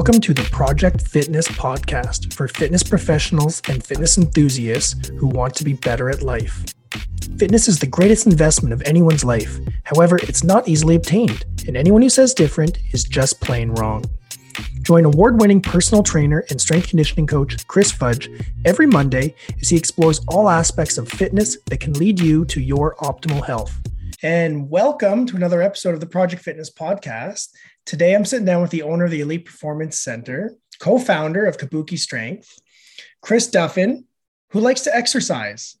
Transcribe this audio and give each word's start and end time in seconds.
Welcome 0.00 0.22
to 0.22 0.32
the 0.32 0.48
Project 0.50 1.06
Fitness 1.06 1.46
podcast 1.46 2.32
for 2.32 2.48
fitness 2.48 2.82
professionals 2.82 3.60
and 3.68 3.84
fitness 3.84 4.16
enthusiasts 4.16 5.08
who 5.08 5.26
want 5.26 5.54
to 5.56 5.62
be 5.62 5.74
better 5.74 6.08
at 6.08 6.22
life. 6.22 6.64
Fitness 7.36 7.68
is 7.68 7.80
the 7.80 7.86
greatest 7.86 8.26
investment 8.26 8.72
of 8.72 8.80
anyone's 8.86 9.24
life. 9.24 9.58
However, 9.84 10.16
it's 10.22 10.42
not 10.42 10.66
easily 10.66 10.94
obtained, 10.96 11.44
and 11.68 11.76
anyone 11.76 12.00
who 12.00 12.08
says 12.08 12.32
different 12.32 12.78
is 12.92 13.04
just 13.04 13.42
plain 13.42 13.72
wrong. 13.72 14.06
Join 14.80 15.04
award 15.04 15.38
winning 15.38 15.60
personal 15.60 16.02
trainer 16.02 16.46
and 16.48 16.58
strength 16.58 16.88
conditioning 16.88 17.26
coach 17.26 17.66
Chris 17.66 17.92
Fudge 17.92 18.30
every 18.64 18.86
Monday 18.86 19.34
as 19.60 19.68
he 19.68 19.76
explores 19.76 20.22
all 20.28 20.48
aspects 20.48 20.96
of 20.96 21.10
fitness 21.10 21.58
that 21.66 21.80
can 21.80 21.92
lead 21.92 22.18
you 22.18 22.46
to 22.46 22.62
your 22.62 22.94
optimal 23.02 23.44
health. 23.44 23.78
And 24.22 24.68
welcome 24.68 25.24
to 25.26 25.36
another 25.36 25.62
episode 25.62 25.94
of 25.94 26.00
the 26.00 26.06
Project 26.06 26.42
Fitness 26.42 26.70
podcast. 26.70 27.48
Today, 27.86 28.14
I'm 28.14 28.24
sitting 28.24 28.46
down 28.46 28.62
with 28.62 28.70
the 28.70 28.82
owner 28.82 29.04
of 29.04 29.10
the 29.10 29.20
Elite 29.20 29.44
Performance 29.44 29.98
Center, 29.98 30.54
co 30.78 30.98
founder 30.98 31.46
of 31.46 31.56
Kabuki 31.56 31.98
Strength, 31.98 32.58
Chris 33.22 33.48
Duffin, 33.48 34.04
who 34.50 34.60
likes 34.60 34.82
to 34.82 34.94
exercise. 34.94 35.76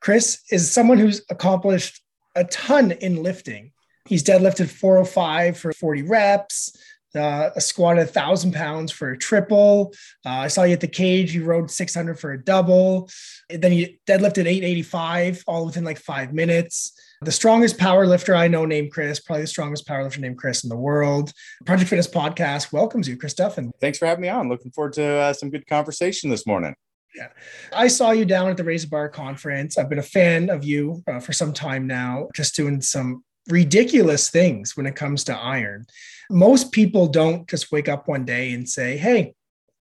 Chris 0.00 0.42
is 0.50 0.70
someone 0.70 0.98
who's 0.98 1.22
accomplished 1.30 2.02
a 2.34 2.44
ton 2.44 2.92
in 2.92 3.22
lifting. 3.22 3.72
He's 4.06 4.22
deadlifted 4.22 4.68
405 4.68 5.56
for 5.56 5.72
40 5.72 6.02
reps, 6.02 6.76
uh, 7.14 7.50
a 7.54 7.60
squat 7.60 7.98
at 7.98 8.06
1,000 8.06 8.52
pounds 8.52 8.92
for 8.92 9.10
a 9.10 9.18
triple. 9.18 9.94
Uh, 10.26 10.30
I 10.30 10.48
saw 10.48 10.64
you 10.64 10.72
at 10.72 10.80
the 10.80 10.88
cage. 10.88 11.34
You 11.34 11.44
rode 11.44 11.70
600 11.70 12.18
for 12.18 12.32
a 12.32 12.42
double. 12.42 13.08
Then 13.48 13.72
you 13.72 13.96
deadlifted 14.06 14.46
885 14.46 15.44
all 15.46 15.66
within 15.66 15.84
like 15.84 15.98
five 15.98 16.32
minutes 16.32 16.92
the 17.22 17.32
strongest 17.32 17.78
power 17.78 18.06
lifter 18.06 18.34
I 18.34 18.48
know 18.48 18.64
named 18.64 18.92
Chris, 18.92 19.20
probably 19.20 19.42
the 19.42 19.48
strongest 19.48 19.86
power 19.86 20.02
lifter 20.02 20.20
named 20.20 20.38
Chris 20.38 20.64
in 20.64 20.68
the 20.68 20.76
world. 20.76 21.32
Project 21.64 21.88
Fitness 21.90 22.08
Podcast 22.08 22.72
welcomes 22.72 23.08
you, 23.08 23.16
Chris 23.16 23.34
Duffin. 23.34 23.70
Thanks 23.80 23.98
for 23.98 24.06
having 24.06 24.22
me 24.22 24.28
on. 24.28 24.48
Looking 24.48 24.70
forward 24.72 24.92
to 24.94 25.04
uh, 25.04 25.32
some 25.32 25.50
good 25.50 25.66
conversation 25.66 26.30
this 26.30 26.46
morning. 26.46 26.74
Yeah. 27.14 27.28
I 27.72 27.86
saw 27.88 28.10
you 28.10 28.24
down 28.24 28.50
at 28.50 28.56
the 28.56 28.64
Raise 28.64 28.86
Bar 28.86 29.08
conference. 29.08 29.78
I've 29.78 29.88
been 29.88 30.00
a 30.00 30.02
fan 30.02 30.50
of 30.50 30.64
you 30.64 31.02
uh, 31.06 31.20
for 31.20 31.32
some 31.32 31.52
time 31.52 31.86
now, 31.86 32.28
just 32.34 32.56
doing 32.56 32.80
some 32.80 33.24
ridiculous 33.48 34.30
things 34.30 34.76
when 34.76 34.86
it 34.86 34.96
comes 34.96 35.22
to 35.24 35.36
iron. 35.36 35.86
Most 36.30 36.72
people 36.72 37.06
don't 37.06 37.48
just 37.48 37.70
wake 37.70 37.88
up 37.88 38.08
one 38.08 38.24
day 38.24 38.52
and 38.52 38.68
say, 38.68 38.96
Hey, 38.96 39.34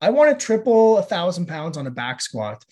I 0.00 0.10
want 0.10 0.36
to 0.36 0.44
triple 0.44 0.98
a 0.98 1.02
thousand 1.02 1.46
pounds 1.46 1.76
on 1.76 1.86
a 1.86 1.90
back 1.90 2.20
squat 2.20 2.64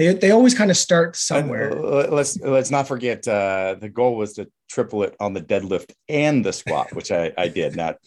they 0.00 0.14
they 0.14 0.30
always 0.30 0.54
kind 0.54 0.70
of 0.70 0.78
start 0.78 1.14
somewhere. 1.14 1.74
let's 1.74 2.40
let's 2.40 2.70
not 2.70 2.88
forget 2.88 3.28
uh, 3.28 3.76
the 3.78 3.90
goal 3.90 4.16
was 4.16 4.32
to 4.32 4.50
triple 4.66 5.02
it 5.02 5.14
on 5.20 5.34
the 5.34 5.42
deadlift 5.42 5.92
and 6.08 6.42
the 6.42 6.54
squat, 6.54 6.92
which 6.94 7.12
I, 7.12 7.32
I 7.36 7.48
did. 7.48 7.76
Not 7.76 7.98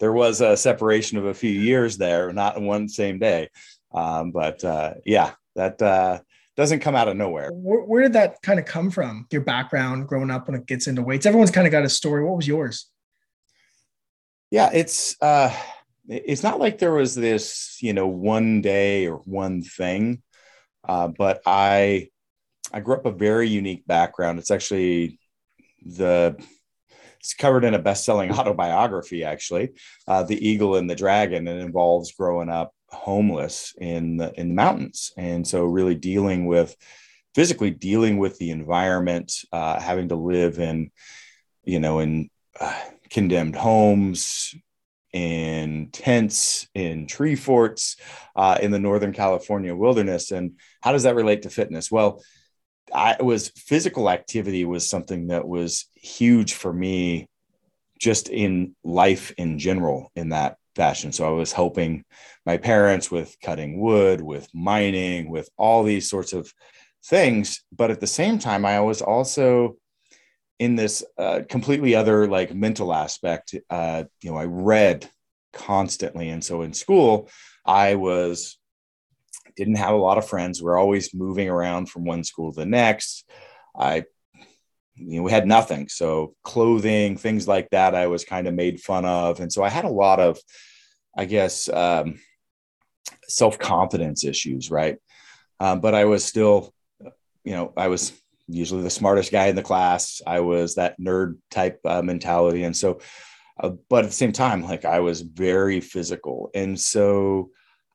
there 0.00 0.12
was 0.12 0.40
a 0.40 0.56
separation 0.56 1.18
of 1.18 1.26
a 1.26 1.34
few 1.34 1.50
years 1.50 1.98
there, 1.98 2.32
not 2.32 2.56
in 2.56 2.66
one 2.66 2.88
same 2.88 3.20
day, 3.20 3.48
um, 3.94 4.32
but 4.32 4.64
uh, 4.64 4.94
yeah, 5.04 5.32
that 5.54 5.80
uh, 5.80 6.18
doesn't 6.56 6.80
come 6.80 6.96
out 6.96 7.06
of 7.06 7.16
nowhere. 7.16 7.50
Where, 7.52 7.82
where 7.82 8.02
did 8.02 8.14
that 8.14 8.42
kind 8.42 8.58
of 8.58 8.64
come 8.64 8.90
from? 8.90 9.26
Your 9.30 9.42
background 9.42 10.08
growing 10.08 10.32
up 10.32 10.48
when 10.48 10.60
it 10.60 10.66
gets 10.66 10.88
into 10.88 11.02
weights. 11.02 11.26
Everyone's 11.26 11.52
kind 11.52 11.68
of 11.68 11.70
got 11.70 11.84
a 11.84 11.88
story. 11.88 12.24
What 12.24 12.36
was 12.36 12.48
yours? 12.48 12.90
Yeah, 14.50 14.70
it's 14.72 15.16
uh, 15.22 15.54
it's 16.08 16.42
not 16.42 16.58
like 16.58 16.78
there 16.78 16.92
was 16.92 17.14
this 17.14 17.78
you 17.80 17.92
know 17.92 18.08
one 18.08 18.62
day 18.62 19.06
or 19.06 19.18
one 19.18 19.62
thing 19.62 20.22
uh, 20.86 21.08
but 21.08 21.42
I 21.46 22.08
I 22.72 22.80
grew 22.80 22.94
up 22.94 23.06
a 23.06 23.12
very 23.12 23.48
unique 23.48 23.86
background. 23.86 24.38
It's 24.38 24.50
actually 24.50 25.18
the 25.84 26.36
it's 27.20 27.34
covered 27.34 27.64
in 27.64 27.74
a 27.74 27.78
best-selling 27.78 28.32
autobiography, 28.38 29.24
actually, 29.24 29.72
uh, 30.06 30.22
"The 30.22 30.48
Eagle 30.48 30.76
and 30.76 30.88
the 30.88 30.94
Dragon," 30.94 31.48
it 31.48 31.58
involves 31.58 32.12
growing 32.12 32.48
up 32.48 32.72
homeless 32.88 33.74
in 33.78 34.16
the 34.16 34.32
in 34.38 34.48
the 34.48 34.54
mountains, 34.54 35.12
and 35.16 35.46
so 35.46 35.64
really 35.64 35.94
dealing 35.94 36.46
with 36.46 36.76
physically 37.34 37.70
dealing 37.70 38.18
with 38.18 38.38
the 38.38 38.50
environment, 38.50 39.32
uh, 39.52 39.78
having 39.78 40.08
to 40.08 40.16
live 40.16 40.58
in 40.58 40.90
you 41.64 41.80
know 41.80 41.98
in 41.98 42.30
uh, 42.60 42.80
condemned 43.10 43.56
homes, 43.56 44.54
in 45.12 45.88
tents, 45.92 46.68
in 46.74 47.06
tree 47.06 47.36
forts, 47.36 47.96
uh, 48.34 48.58
in 48.60 48.70
the 48.70 48.78
Northern 48.78 49.12
California 49.12 49.74
wilderness. 49.74 50.30
And 50.30 50.58
how 50.86 50.92
does 50.92 51.02
that 51.02 51.16
relate 51.16 51.42
to 51.42 51.50
fitness? 51.50 51.90
Well, 51.90 52.22
I 52.94 53.16
was 53.20 53.48
physical 53.48 54.08
activity 54.08 54.64
was 54.64 54.88
something 54.88 55.26
that 55.26 55.48
was 55.48 55.86
huge 55.96 56.54
for 56.54 56.72
me 56.72 57.26
just 57.98 58.28
in 58.28 58.76
life 58.84 59.32
in 59.36 59.58
general 59.58 60.12
in 60.14 60.28
that 60.28 60.58
fashion. 60.76 61.10
So 61.10 61.26
I 61.26 61.32
was 61.32 61.52
helping 61.52 62.04
my 62.44 62.56
parents 62.56 63.10
with 63.10 63.36
cutting 63.42 63.80
wood, 63.80 64.20
with 64.20 64.46
mining, 64.54 65.28
with 65.28 65.48
all 65.56 65.82
these 65.82 66.08
sorts 66.08 66.32
of 66.32 66.52
things. 67.04 67.64
But 67.72 67.90
at 67.90 68.00
the 68.00 68.06
same 68.06 68.38
time, 68.38 68.64
I 68.64 68.78
was 68.78 69.02
also 69.02 69.78
in 70.60 70.76
this 70.76 71.02
uh, 71.18 71.40
completely 71.48 71.96
other 71.96 72.28
like 72.28 72.54
mental 72.54 72.94
aspect 72.94 73.56
uh, 73.70 74.04
you 74.22 74.30
know 74.30 74.38
i 74.38 74.44
read 74.44 75.06
constantly 75.52 76.30
and 76.30 76.42
so 76.42 76.62
in 76.62 76.72
school 76.72 77.28
i 77.66 77.94
was 77.94 78.56
didn't 79.56 79.76
have 79.76 79.94
a 79.94 79.98
lot 79.98 80.18
of 80.18 80.28
friends 80.28 80.60
we 80.60 80.66
we're 80.66 80.78
always 80.78 81.14
moving 81.14 81.48
around 81.48 81.88
from 81.88 82.04
one 82.04 82.24
school 82.24 82.52
to 82.52 82.60
the 82.60 82.66
next 82.66 83.28
i 83.78 84.04
you 84.94 85.16
know 85.16 85.22
we 85.22 85.30
had 85.30 85.46
nothing 85.46 85.88
so 85.88 86.34
clothing 86.42 87.16
things 87.16 87.46
like 87.46 87.68
that 87.70 87.94
i 87.94 88.06
was 88.06 88.24
kind 88.24 88.46
of 88.46 88.54
made 88.54 88.80
fun 88.80 89.04
of 89.04 89.40
and 89.40 89.52
so 89.52 89.62
i 89.62 89.68
had 89.68 89.84
a 89.84 89.90
lot 89.90 90.20
of 90.20 90.38
i 91.16 91.24
guess 91.24 91.68
um, 91.68 92.18
self-confidence 93.28 94.24
issues 94.24 94.70
right 94.70 94.98
um, 95.60 95.80
but 95.80 95.94
i 95.94 96.04
was 96.04 96.24
still 96.24 96.72
you 97.44 97.52
know 97.52 97.72
i 97.76 97.88
was 97.88 98.12
usually 98.48 98.82
the 98.82 98.90
smartest 98.90 99.32
guy 99.32 99.46
in 99.46 99.56
the 99.56 99.62
class. 99.62 100.20
I 100.26 100.40
was 100.40 100.74
that 100.74 101.00
nerd 101.00 101.38
type 101.50 101.80
uh, 101.84 102.02
mentality. 102.02 102.64
And 102.64 102.76
so, 102.76 103.00
uh, 103.58 103.70
but 103.88 104.04
at 104.04 104.10
the 104.10 104.16
same 104.16 104.32
time, 104.32 104.62
like 104.62 104.84
I 104.84 105.00
was 105.00 105.22
very 105.22 105.80
physical. 105.80 106.50
And 106.54 106.78
so 106.78 107.50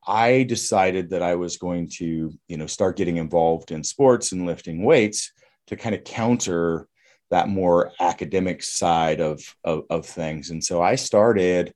I 0.07 0.43
decided 0.43 1.11
that 1.11 1.21
I 1.21 1.35
was 1.35 1.57
going 1.57 1.89
to, 1.97 2.33
you 2.47 2.57
know, 2.57 2.67
start 2.67 2.97
getting 2.97 3.17
involved 3.17 3.71
in 3.71 3.83
sports 3.83 4.31
and 4.31 4.45
lifting 4.45 4.83
weights 4.83 5.31
to 5.67 5.75
kind 5.75 5.93
of 5.93 6.03
counter 6.03 6.87
that 7.29 7.47
more 7.47 7.91
academic 7.99 8.63
side 8.63 9.21
of, 9.21 9.55
of, 9.63 9.83
of 9.89 10.05
things. 10.05 10.49
And 10.49 10.63
so 10.63 10.81
I 10.81 10.95
started 10.95 11.73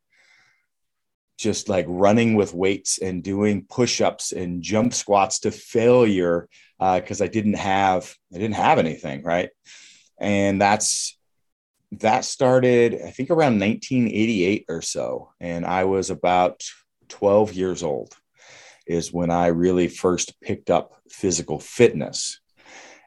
just 1.38 1.70
like 1.70 1.86
running 1.88 2.36
with 2.36 2.54
weights 2.54 2.98
and 2.98 3.24
doing 3.24 3.66
push-ups 3.70 4.32
and 4.32 4.62
jump 4.62 4.94
squats 4.94 5.40
to 5.40 5.52
failure 5.52 6.48
because 6.80 7.22
uh, 7.22 7.26
I 7.26 7.28
didn't 7.28 7.56
have 7.56 8.16
I 8.34 8.38
didn't 8.38 8.56
have 8.56 8.80
anything 8.80 9.24
right, 9.24 9.50
and 10.18 10.62
that's 10.62 11.18
that 12.00 12.26
started 12.26 12.96
I 12.96 13.12
think 13.12 13.30
around 13.30 13.60
1988 13.60 14.66
or 14.70 14.82
so, 14.82 15.32
and 15.40 15.66
I 15.66 15.86
was 15.86 16.10
about 16.10 16.64
12 17.10 17.54
years 17.54 17.84
old 17.84 18.14
is 18.88 19.14
when 19.14 19.32
I 19.32 19.48
really 19.48 19.88
first 19.88 20.40
picked 20.42 20.70
up 20.70 20.94
physical 21.10 21.60
fitness, 21.60 22.40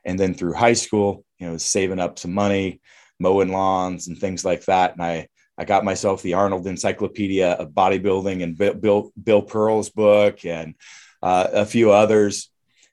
and 0.04 0.19
then 0.19 0.34
through 0.34 0.54
high 0.54 0.72
school, 0.72 1.25
you 1.38 1.47
know, 1.47 1.56
saving 1.56 2.00
up 2.00 2.19
some 2.19 2.32
money, 2.32 2.81
mowing 3.20 3.53
lawns 3.53 4.08
and 4.08 4.19
things 4.19 4.44
like 4.44 4.64
that, 4.64 4.92
and 4.92 5.03
I 5.03 5.28
I 5.58 5.64
got 5.64 5.84
myself 5.84 6.22
the 6.22 6.34
Arnold 6.34 6.69
Encyclopedia 6.69 7.50
of 7.50 7.70
Bodybuilding 7.70 8.44
and 8.44 8.56
Bill 8.56 8.75
Bill, 8.75 9.12
Bill 9.20 9.42
Pearl's 9.42 9.91
book 9.91 10.44
and 10.44 10.75
uh, 11.20 11.48
a 11.53 11.66
few 11.66 11.91
others 11.91 12.50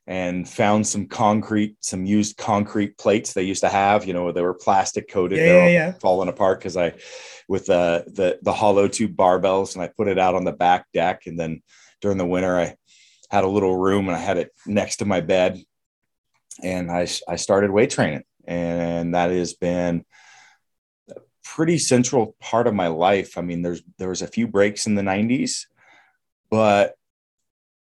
and 0.07 0.47
found 0.47 0.85
some 0.85 1.07
concrete, 1.07 1.77
some 1.79 2.05
used 2.05 2.38
concrete 2.38 2.97
plates 2.97 3.33
they 3.33 3.44
used 3.44 3.62
to 3.62 3.69
have. 3.69 4.06
You 4.06 4.13
know, 4.13 4.31
they 4.31 4.41
were 4.41 4.53
plastic 4.53 5.09
coated, 5.09 5.39
yeah, 5.39 5.45
they're 5.45 5.69
yeah, 5.69 5.88
yeah. 5.88 5.91
falling 5.94 6.30
apart 6.30 6.59
because 6.59 6.77
I, 6.77 6.94
with 7.47 7.65
the 7.65 8.03
the 8.07 8.39
the 8.41 8.53
hollow 8.53 8.88
tube 8.88 9.15
barbells, 9.15 9.74
and 9.74 9.83
I 9.83 9.88
put 9.88 10.07
it 10.07 10.19
out 10.19 10.35
on 10.35 10.44
the 10.44 10.51
back 10.51 10.85
deck. 10.94 11.24
And 11.25 11.39
then 11.39 11.63
during 12.01 12.18
the 12.18 12.25
winter, 12.25 12.59
I 12.59 12.75
had 13.30 13.44
a 13.44 13.50
little 13.50 13.75
room 13.75 14.07
and 14.07 14.15
I 14.15 14.19
had 14.19 14.38
it 14.38 14.51
next 14.68 14.97
to 14.97 15.06
my 15.06 15.21
bed, 15.21 15.59
and 16.62 16.91
I 16.91 17.07
I 17.27 17.35
started 17.38 17.71
weight 17.71 17.89
training, 17.89 18.24
and 18.45 19.15
that 19.15 19.31
has 19.31 19.53
been 19.53 20.06
a 21.09 21.19
pretty 21.44 21.80
central 21.80 22.35
part 22.39 22.68
of 22.68 22.75
my 22.75 22.88
life. 22.88 23.39
I 23.39 23.41
mean, 23.41 23.63
there's 23.63 23.81
there 23.97 24.09
was 24.09 24.21
a 24.21 24.27
few 24.27 24.47
breaks 24.47 24.85
in 24.85 24.94
the 24.94 25.01
'90s, 25.01 25.65
but 26.51 26.95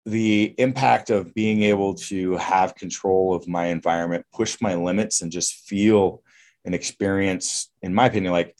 the 0.06 0.55
impact 0.58 1.11
of 1.11 1.35
being 1.35 1.64
able 1.64 1.94
to 1.94 2.37
have 2.37 2.76
control 2.76 3.35
of 3.35 3.49
my 3.49 3.67
environment, 3.67 4.25
push 4.32 4.61
my 4.61 4.76
limits, 4.76 5.20
and 5.20 5.32
just 5.32 5.67
feel 5.67 6.23
and 6.64 6.75
experience, 6.75 7.70
in 7.82 7.93
my 7.93 8.06
opinion, 8.06 8.32
like 8.32 8.56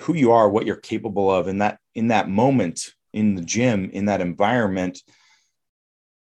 who 0.00 0.14
you 0.14 0.32
are, 0.32 0.48
what 0.48 0.66
you're 0.66 0.76
capable 0.76 1.30
of 1.30 1.48
in 1.48 1.58
that 1.58 1.78
in 1.94 2.08
that 2.08 2.28
moment 2.28 2.92
in 3.12 3.34
the 3.34 3.42
gym, 3.42 3.90
in 3.92 4.06
that 4.06 4.20
environment, 4.20 5.02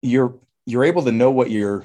you're 0.02 0.38
you're 0.66 0.84
able 0.84 1.04
to 1.04 1.12
know 1.12 1.30
what 1.30 1.50
you're 1.50 1.84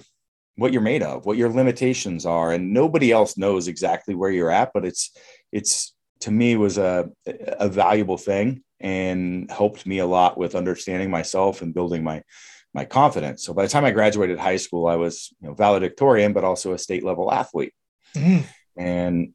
what 0.55 0.73
you're 0.73 0.81
made 0.81 1.03
of, 1.03 1.25
what 1.25 1.37
your 1.37 1.49
limitations 1.49 2.25
are, 2.25 2.51
and 2.51 2.73
nobody 2.73 3.11
else 3.11 3.37
knows 3.37 3.67
exactly 3.67 4.15
where 4.15 4.31
you're 4.31 4.51
at. 4.51 4.71
But 4.73 4.85
it's 4.85 5.15
it's 5.51 5.93
to 6.21 6.31
me 6.31 6.55
was 6.55 6.79
a 6.79 7.09
a 7.27 7.69
valuable 7.69 8.17
thing, 8.17 8.63
and 8.79 9.51
helped 9.51 9.85
me 9.85 9.99
a 9.99 10.05
lot 10.07 10.35
with 10.37 10.55
understanding 10.55 11.11
myself 11.11 11.61
and 11.61 11.75
building 11.75 12.03
my 12.03 12.23
my 12.73 12.85
confidence. 12.85 13.43
So 13.43 13.53
by 13.53 13.63
the 13.63 13.69
time 13.69 13.85
I 13.85 13.91
graduated 13.91 14.39
high 14.39 14.57
school, 14.57 14.87
I 14.87 14.95
was 14.95 15.33
you 15.41 15.47
know 15.47 15.53
valedictorian, 15.53 16.33
but 16.33 16.43
also 16.43 16.73
a 16.73 16.77
state 16.77 17.03
level 17.03 17.31
athlete. 17.31 17.73
Mm-hmm. 18.15 18.45
And 18.77 19.33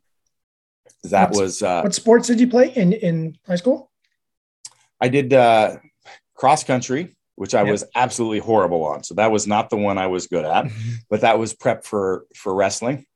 that 1.05 1.31
What's, 1.31 1.41
was 1.41 1.63
uh, 1.63 1.83
what 1.83 1.95
sports 1.95 2.27
did 2.29 2.41
you 2.41 2.49
play 2.49 2.71
in 2.71 2.93
in 2.93 3.39
high 3.47 3.57
school? 3.57 3.91
I 5.01 5.09
did 5.09 5.33
uh, 5.33 5.77
cross 6.35 6.65
country, 6.65 7.17
which 7.35 7.55
I 7.55 7.63
yep. 7.63 7.73
was 7.73 7.85
absolutely 7.95 8.39
horrible 8.39 8.85
on. 8.85 9.03
So 9.05 9.15
that 9.15 9.31
was 9.31 9.47
not 9.47 9.71
the 9.71 9.77
one 9.77 9.99
I 9.99 10.07
was 10.07 10.27
good 10.27 10.45
at, 10.45 10.65
mm-hmm. 10.65 10.95
but 11.11 11.21
that 11.21 11.39
was 11.39 11.55
prep 11.55 11.85
for 11.85 12.25
for 12.35 12.55
wrestling. 12.55 13.07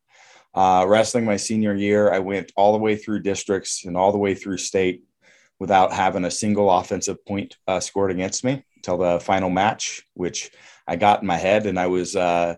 Uh, 0.52 0.84
wrestling 0.86 1.24
my 1.24 1.36
senior 1.36 1.74
year, 1.74 2.12
I 2.12 2.18
went 2.18 2.50
all 2.56 2.72
the 2.72 2.78
way 2.78 2.96
through 2.96 3.20
districts 3.20 3.84
and 3.84 3.96
all 3.96 4.10
the 4.10 4.18
way 4.18 4.34
through 4.34 4.56
state 4.58 5.04
without 5.60 5.92
having 5.92 6.24
a 6.24 6.30
single 6.30 6.70
offensive 6.70 7.24
point 7.24 7.56
uh, 7.68 7.78
scored 7.78 8.10
against 8.10 8.42
me 8.42 8.64
until 8.80 8.96
the 8.96 9.20
final 9.20 9.50
match, 9.50 10.02
which 10.14 10.50
I 10.86 10.96
got 10.96 11.20
in 11.20 11.26
my 11.26 11.36
head, 11.36 11.66
and 11.66 11.78
I 11.78 11.86
was 11.86 12.16
uh, 12.16 12.56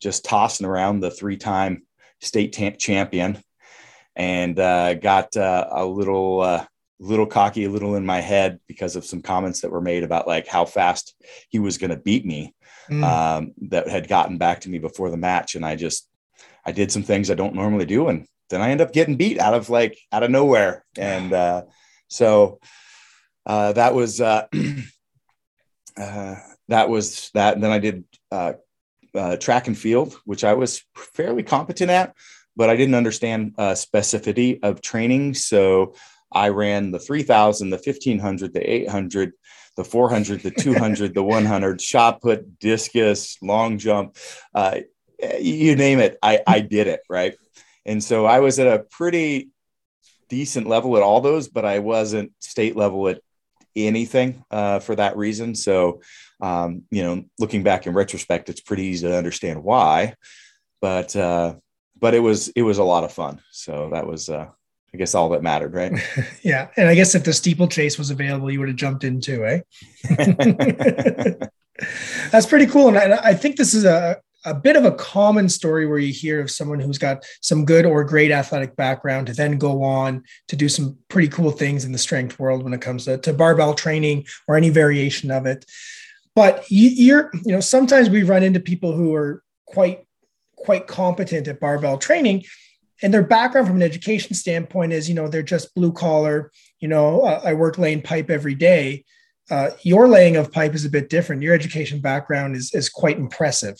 just 0.00 0.24
tossing 0.24 0.66
around 0.66 1.00
the 1.00 1.10
three-time 1.10 1.82
state 2.20 2.52
champion, 2.78 3.42
and 4.14 4.58
uh, 4.58 4.94
got 4.94 5.36
uh, 5.36 5.68
a 5.72 5.84
little 5.84 6.40
uh, 6.40 6.64
little 7.00 7.26
cocky, 7.26 7.64
a 7.64 7.70
little 7.70 7.96
in 7.96 8.06
my 8.06 8.20
head 8.20 8.60
because 8.68 8.94
of 8.94 9.04
some 9.04 9.20
comments 9.20 9.60
that 9.60 9.72
were 9.72 9.80
made 9.80 10.04
about 10.04 10.28
like 10.28 10.46
how 10.46 10.64
fast 10.64 11.14
he 11.48 11.58
was 11.58 11.78
going 11.78 11.90
to 11.90 11.96
beat 11.96 12.24
me. 12.24 12.54
Mm. 12.88 13.02
Um, 13.02 13.52
that 13.70 13.88
had 13.88 14.08
gotten 14.08 14.36
back 14.36 14.60
to 14.60 14.68
me 14.68 14.78
before 14.78 15.10
the 15.10 15.16
match, 15.16 15.54
and 15.54 15.64
I 15.64 15.74
just 15.74 16.08
I 16.64 16.70
did 16.70 16.92
some 16.92 17.02
things 17.02 17.30
I 17.30 17.34
don't 17.34 17.54
normally 17.54 17.86
do, 17.86 18.08
and 18.08 18.26
then 18.50 18.60
I 18.60 18.70
end 18.70 18.82
up 18.82 18.92
getting 18.92 19.16
beat 19.16 19.40
out 19.40 19.54
of 19.54 19.70
like 19.70 19.98
out 20.12 20.22
of 20.22 20.30
nowhere, 20.30 20.84
and 20.96 21.32
uh, 21.32 21.62
so 22.08 22.60
uh, 23.46 23.72
that 23.72 23.94
was 23.94 24.20
uh, 25.96 26.36
that 26.68 26.88
was 26.88 27.30
that. 27.34 27.54
And 27.54 27.62
then 27.62 27.70
I 27.70 27.78
did 27.78 28.04
uh, 28.30 28.54
uh, 29.14 29.36
track 29.36 29.66
and 29.66 29.78
field, 29.78 30.18
which 30.24 30.44
I 30.44 30.54
was 30.54 30.82
fairly 30.94 31.42
competent 31.42 31.90
at, 31.90 32.14
but 32.56 32.70
I 32.70 32.76
didn't 32.76 32.94
understand 32.94 33.54
uh, 33.58 33.72
specificity 33.72 34.58
of 34.62 34.80
training. 34.80 35.34
So 35.34 35.94
I 36.32 36.48
ran 36.48 36.90
the 36.90 36.98
3000, 36.98 37.70
the 37.70 37.76
1500, 37.76 38.52
the 38.52 38.70
800, 38.70 39.32
the 39.76 39.84
400, 39.84 40.40
the 40.40 40.50
200, 40.50 41.14
the 41.14 41.22
100, 41.22 41.80
shot 41.80 42.20
put, 42.20 42.58
discus, 42.58 43.36
long 43.42 43.78
jump, 43.78 44.16
uh, 44.54 44.80
you 45.40 45.76
name 45.76 46.00
it. 46.00 46.18
I, 46.22 46.42
I 46.46 46.60
did 46.60 46.86
it. 46.86 47.00
Right. 47.08 47.34
And 47.86 48.02
so 48.02 48.26
I 48.26 48.40
was 48.40 48.58
at 48.58 48.66
a 48.66 48.84
pretty 48.84 49.50
decent 50.28 50.66
level 50.66 50.96
at 50.96 51.02
all 51.02 51.20
those, 51.20 51.48
but 51.48 51.64
I 51.64 51.78
wasn't 51.78 52.32
state 52.40 52.76
level 52.76 53.08
at 53.08 53.20
anything 53.76 54.44
uh, 54.50 54.78
for 54.78 54.94
that 54.96 55.16
reason. 55.16 55.54
So, 55.54 56.00
um, 56.40 56.82
you 56.90 57.02
know, 57.02 57.24
looking 57.38 57.62
back 57.62 57.86
in 57.86 57.94
retrospect, 57.94 58.48
it's 58.48 58.60
pretty 58.60 58.84
easy 58.84 59.08
to 59.08 59.16
understand 59.16 59.62
why. 59.62 60.14
But 60.80 61.14
uh, 61.16 61.54
but 61.98 62.14
it 62.14 62.20
was 62.20 62.48
it 62.48 62.62
was 62.62 62.78
a 62.78 62.84
lot 62.84 63.04
of 63.04 63.12
fun. 63.12 63.40
So 63.50 63.90
that 63.92 64.06
was 64.06 64.28
uh, 64.28 64.48
I 64.92 64.96
guess 64.96 65.14
all 65.14 65.30
that 65.30 65.42
mattered, 65.42 65.74
right? 65.74 65.92
yeah, 66.42 66.68
and 66.76 66.88
I 66.88 66.94
guess 66.94 67.14
if 67.14 67.24
the 67.24 67.32
steeplechase 67.32 67.98
was 67.98 68.10
available, 68.10 68.50
you 68.50 68.60
would 68.60 68.68
have 68.68 68.76
jumped 68.76 69.04
into, 69.04 69.44
eh? 69.44 69.60
That's 72.30 72.46
pretty 72.46 72.66
cool, 72.66 72.88
and 72.88 72.98
I, 72.98 73.18
I 73.30 73.34
think 73.34 73.56
this 73.56 73.74
is 73.74 73.84
a 73.84 74.20
a 74.44 74.54
bit 74.54 74.76
of 74.76 74.84
a 74.84 74.92
common 74.92 75.48
story 75.48 75.86
where 75.86 75.98
you 75.98 76.12
hear 76.12 76.40
of 76.40 76.50
someone 76.50 76.80
who's 76.80 76.98
got 76.98 77.24
some 77.40 77.64
good 77.64 77.86
or 77.86 78.04
great 78.04 78.30
athletic 78.30 78.76
background 78.76 79.26
to 79.26 79.32
then 79.32 79.58
go 79.58 79.82
on 79.82 80.22
to 80.48 80.56
do 80.56 80.68
some 80.68 80.98
pretty 81.08 81.28
cool 81.28 81.50
things 81.50 81.84
in 81.84 81.92
the 81.92 81.98
strength 81.98 82.38
world 82.38 82.62
when 82.62 82.74
it 82.74 82.80
comes 82.80 83.04
to, 83.06 83.18
to 83.18 83.32
barbell 83.32 83.74
training 83.74 84.24
or 84.46 84.56
any 84.56 84.70
variation 84.70 85.30
of 85.30 85.46
it. 85.46 85.64
But 86.34 86.70
you, 86.70 86.90
you're, 86.90 87.30
you 87.44 87.52
know, 87.52 87.60
sometimes 87.60 88.10
we 88.10 88.22
run 88.22 88.42
into 88.42 88.60
people 88.60 88.92
who 88.92 89.14
are 89.14 89.42
quite, 89.66 90.04
quite 90.56 90.86
competent 90.86 91.48
at 91.48 91.60
barbell 91.60 91.98
training 91.98 92.44
and 93.02 93.12
their 93.12 93.22
background 93.22 93.66
from 93.66 93.76
an 93.76 93.82
education 93.82 94.34
standpoint 94.34 94.92
is, 94.92 95.08
you 95.08 95.14
know, 95.14 95.28
they're 95.28 95.42
just 95.42 95.74
blue 95.74 95.92
collar, 95.92 96.50
you 96.80 96.88
know, 96.88 97.22
uh, 97.22 97.40
I 97.44 97.52
work 97.54 97.76
laying 97.76 98.02
pipe 98.02 98.30
every 98.30 98.54
day. 98.54 99.04
Uh, 99.50 99.70
your 99.82 100.08
laying 100.08 100.36
of 100.36 100.52
pipe 100.52 100.74
is 100.74 100.84
a 100.84 100.90
bit 100.90 101.10
different. 101.10 101.42
Your 101.42 101.54
education 101.54 102.00
background 102.00 102.56
is, 102.56 102.72
is 102.72 102.88
quite 102.88 103.18
impressive. 103.18 103.76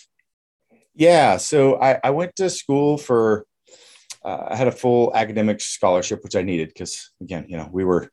Yeah. 0.94 1.38
So 1.38 1.80
I, 1.80 1.98
I 2.02 2.10
went 2.10 2.36
to 2.36 2.48
school 2.48 2.98
for, 2.98 3.46
uh, 4.24 4.46
I 4.48 4.56
had 4.56 4.68
a 4.68 4.72
full 4.72 5.14
academic 5.14 5.60
scholarship, 5.60 6.22
which 6.22 6.36
I 6.36 6.42
needed 6.42 6.68
because, 6.68 7.10
again, 7.20 7.46
you 7.48 7.56
know, 7.56 7.68
we 7.70 7.84
were, 7.84 8.10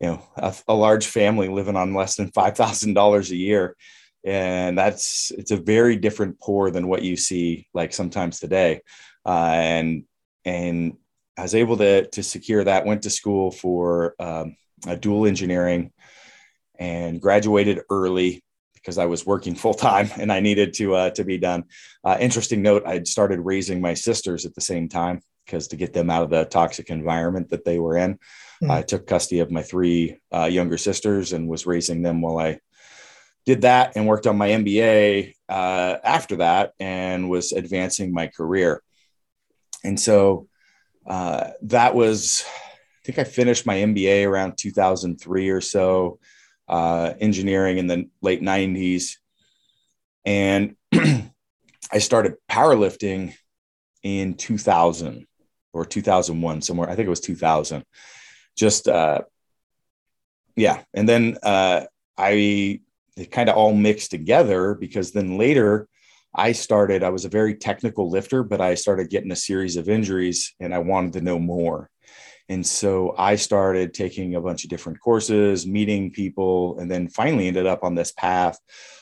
you 0.00 0.08
know, 0.08 0.22
a, 0.36 0.54
a 0.68 0.74
large 0.74 1.06
family 1.06 1.48
living 1.48 1.76
on 1.76 1.94
less 1.94 2.16
than 2.16 2.30
$5,000 2.30 3.30
a 3.30 3.36
year. 3.36 3.76
And 4.24 4.76
that's, 4.76 5.30
it's 5.32 5.50
a 5.50 5.56
very 5.56 5.96
different 5.96 6.40
poor 6.40 6.70
than 6.70 6.88
what 6.88 7.02
you 7.02 7.16
see 7.16 7.68
like 7.74 7.92
sometimes 7.92 8.38
today. 8.38 8.80
Uh, 9.26 9.52
and, 9.54 10.04
and 10.44 10.96
I 11.36 11.42
was 11.42 11.54
able 11.54 11.78
to, 11.78 12.06
to 12.08 12.22
secure 12.22 12.64
that, 12.64 12.86
went 12.86 13.02
to 13.02 13.10
school 13.10 13.50
for 13.50 14.14
um, 14.18 14.56
dual 15.00 15.26
engineering 15.26 15.90
and 16.78 17.20
graduated 17.20 17.80
early 17.90 18.43
because 18.84 18.98
I 18.98 19.06
was 19.06 19.24
working 19.24 19.54
full 19.62 19.74
time 19.74 20.10
and 20.18 20.30
I 20.30 20.40
needed 20.40 20.74
to 20.74 20.94
uh, 20.94 21.10
to 21.10 21.24
be 21.24 21.38
done. 21.38 21.64
Uh, 22.04 22.18
interesting 22.20 22.62
note: 22.62 22.86
I'd 22.86 23.08
started 23.08 23.40
raising 23.40 23.80
my 23.80 23.94
sisters 23.94 24.44
at 24.44 24.54
the 24.54 24.60
same 24.60 24.88
time 24.88 25.20
because 25.46 25.68
to 25.68 25.76
get 25.76 25.92
them 25.92 26.10
out 26.10 26.22
of 26.22 26.30
the 26.30 26.44
toxic 26.44 26.90
environment 26.90 27.50
that 27.50 27.64
they 27.64 27.78
were 27.78 27.96
in, 27.96 28.18
mm. 28.62 28.70
I 28.70 28.82
took 28.82 29.06
custody 29.06 29.40
of 29.40 29.50
my 29.50 29.62
three 29.62 30.18
uh, 30.32 30.44
younger 30.44 30.78
sisters 30.78 31.32
and 31.32 31.48
was 31.48 31.66
raising 31.66 32.02
them 32.02 32.22
while 32.22 32.38
I 32.38 32.60
did 33.44 33.62
that 33.62 33.92
and 33.94 34.06
worked 34.06 34.26
on 34.26 34.38
my 34.38 34.48
MBA 34.48 35.34
uh, 35.48 35.96
after 36.02 36.36
that 36.36 36.72
and 36.80 37.28
was 37.28 37.52
advancing 37.52 38.12
my 38.12 38.28
career. 38.28 38.82
And 39.84 40.00
so 40.00 40.48
uh, 41.06 41.50
that 41.62 41.94
was, 41.94 42.44
I 42.46 43.04
think 43.04 43.18
I 43.18 43.24
finished 43.24 43.66
my 43.66 43.76
MBA 43.76 44.26
around 44.26 44.56
2003 44.56 45.50
or 45.50 45.60
so 45.60 46.18
uh, 46.68 47.14
engineering 47.20 47.78
in 47.78 47.86
the 47.86 48.08
late 48.22 48.42
90s. 48.42 49.16
And 50.24 50.76
I 50.92 51.98
started 51.98 52.34
powerlifting 52.50 53.34
in 54.02 54.34
2000 54.34 55.26
or 55.72 55.84
2001, 55.84 56.62
somewhere. 56.62 56.88
I 56.88 56.94
think 56.94 57.06
it 57.06 57.10
was 57.10 57.20
2000. 57.20 57.84
Just, 58.56 58.88
uh, 58.88 59.22
yeah. 60.56 60.82
And 60.92 61.08
then 61.08 61.38
uh, 61.42 61.86
I, 62.16 62.80
it 63.16 63.30
kind 63.30 63.48
of 63.48 63.56
all 63.56 63.74
mixed 63.74 64.10
together 64.10 64.74
because 64.74 65.12
then 65.12 65.36
later 65.36 65.88
I 66.34 66.52
started, 66.52 67.02
I 67.02 67.10
was 67.10 67.24
a 67.24 67.28
very 67.28 67.54
technical 67.54 68.10
lifter, 68.10 68.42
but 68.42 68.60
I 68.60 68.74
started 68.74 69.10
getting 69.10 69.30
a 69.30 69.36
series 69.36 69.76
of 69.76 69.88
injuries 69.88 70.54
and 70.60 70.74
I 70.74 70.78
wanted 70.78 71.14
to 71.14 71.20
know 71.20 71.38
more. 71.38 71.90
And 72.48 72.66
so 72.66 73.14
I 73.16 73.36
started 73.36 73.94
taking 73.94 74.34
a 74.34 74.40
bunch 74.40 74.64
of 74.64 74.70
different 74.70 75.00
courses, 75.00 75.66
meeting 75.66 76.10
people, 76.10 76.78
and 76.78 76.90
then 76.90 77.08
finally 77.08 77.48
ended 77.48 77.66
up 77.66 77.82
on 77.82 77.94
this 77.94 78.12
path 78.12 78.58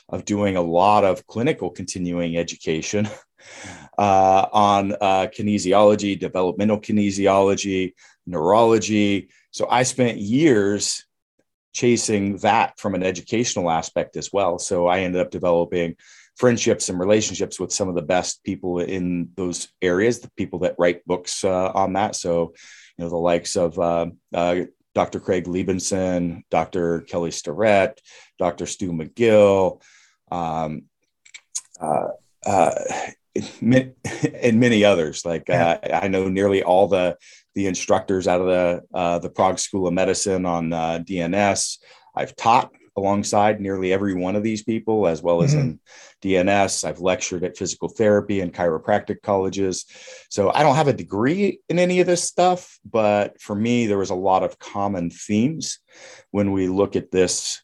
of 0.09 0.25
doing 0.25 0.55
a 0.55 0.61
lot 0.61 1.03
of 1.03 1.27
clinical 1.27 1.69
continuing 1.69 2.37
education 2.37 3.07
uh, 3.97 4.47
on 4.51 4.93
uh, 4.93 5.27
kinesiology, 5.27 6.17
developmental 6.17 6.79
kinesiology, 6.79 7.93
neurology. 8.25 9.29
So 9.51 9.67
I 9.69 9.83
spent 9.83 10.17
years 10.17 11.05
chasing 11.73 12.37
that 12.37 12.79
from 12.79 12.95
an 12.95 13.03
educational 13.03 13.69
aspect 13.69 14.15
as 14.15 14.31
well. 14.31 14.59
So 14.59 14.87
I 14.87 14.99
ended 14.99 15.21
up 15.21 15.31
developing 15.31 15.95
friendships 16.35 16.89
and 16.89 16.99
relationships 16.99 17.59
with 17.59 17.71
some 17.71 17.89
of 17.89 17.95
the 17.95 18.01
best 18.01 18.43
people 18.43 18.79
in 18.79 19.29
those 19.35 19.67
areas, 19.81 20.19
the 20.19 20.31
people 20.37 20.59
that 20.59 20.75
write 20.79 21.05
books 21.05 21.43
uh, 21.43 21.71
on 21.73 21.93
that. 21.93 22.15
So 22.15 22.53
you 22.97 23.05
know, 23.05 23.09
the 23.09 23.17
likes 23.17 23.55
of 23.55 23.77
uh, 23.79 24.07
uh, 24.33 24.61
Dr. 24.93 25.19
Craig 25.19 25.45
Liebenson, 25.45 26.43
Dr. 26.49 27.01
Kelly 27.01 27.31
Starrett, 27.31 27.99
Dr. 28.37 28.65
Stu 28.65 28.91
McGill, 28.91 29.81
um, 30.31 30.83
uh, 31.79 32.07
uh 32.45 32.71
and 33.63 34.59
many 34.59 34.83
others. 34.83 35.25
Like 35.25 35.49
yeah. 35.49 35.79
Uh, 35.83 35.99
I 36.03 36.07
know 36.07 36.29
nearly 36.29 36.61
all 36.61 36.87
the 36.87 37.17
the 37.55 37.67
instructors 37.67 38.27
out 38.27 38.41
of 38.41 38.47
the 38.47 38.81
uh, 38.93 39.19
the 39.19 39.29
Prague 39.29 39.59
School 39.59 39.87
of 39.87 39.93
Medicine 39.93 40.45
on 40.45 40.69
DNS. 40.69 41.77
I've 42.15 42.35
taught 42.35 42.71
alongside 42.95 43.59
nearly 43.59 43.91
every 43.91 44.13
one 44.13 44.35
of 44.35 44.43
these 44.43 44.63
people, 44.63 45.07
as 45.07 45.21
well 45.21 45.41
as 45.41 45.53
mm-hmm. 45.53 45.61
in 45.61 45.79
DNS. 46.21 46.87
I've 46.87 46.99
lectured 46.99 47.43
at 47.43 47.57
physical 47.57 47.89
therapy 47.89 48.41
and 48.41 48.53
chiropractic 48.53 49.21
colleges. 49.21 49.85
So 50.29 50.51
I 50.51 50.63
don't 50.63 50.75
have 50.75 50.87
a 50.87 50.93
degree 50.93 51.59
in 51.69 51.79
any 51.79 51.99
of 51.99 52.07
this 52.07 52.23
stuff, 52.23 52.79
but 52.85 53.41
for 53.41 53.55
me, 53.55 53.87
there 53.87 53.97
was 53.97 54.11
a 54.11 54.15
lot 54.15 54.43
of 54.43 54.59
common 54.59 55.09
themes 55.09 55.79
when 56.31 56.51
we 56.51 56.67
look 56.67 56.95
at 56.95 57.11
this 57.11 57.61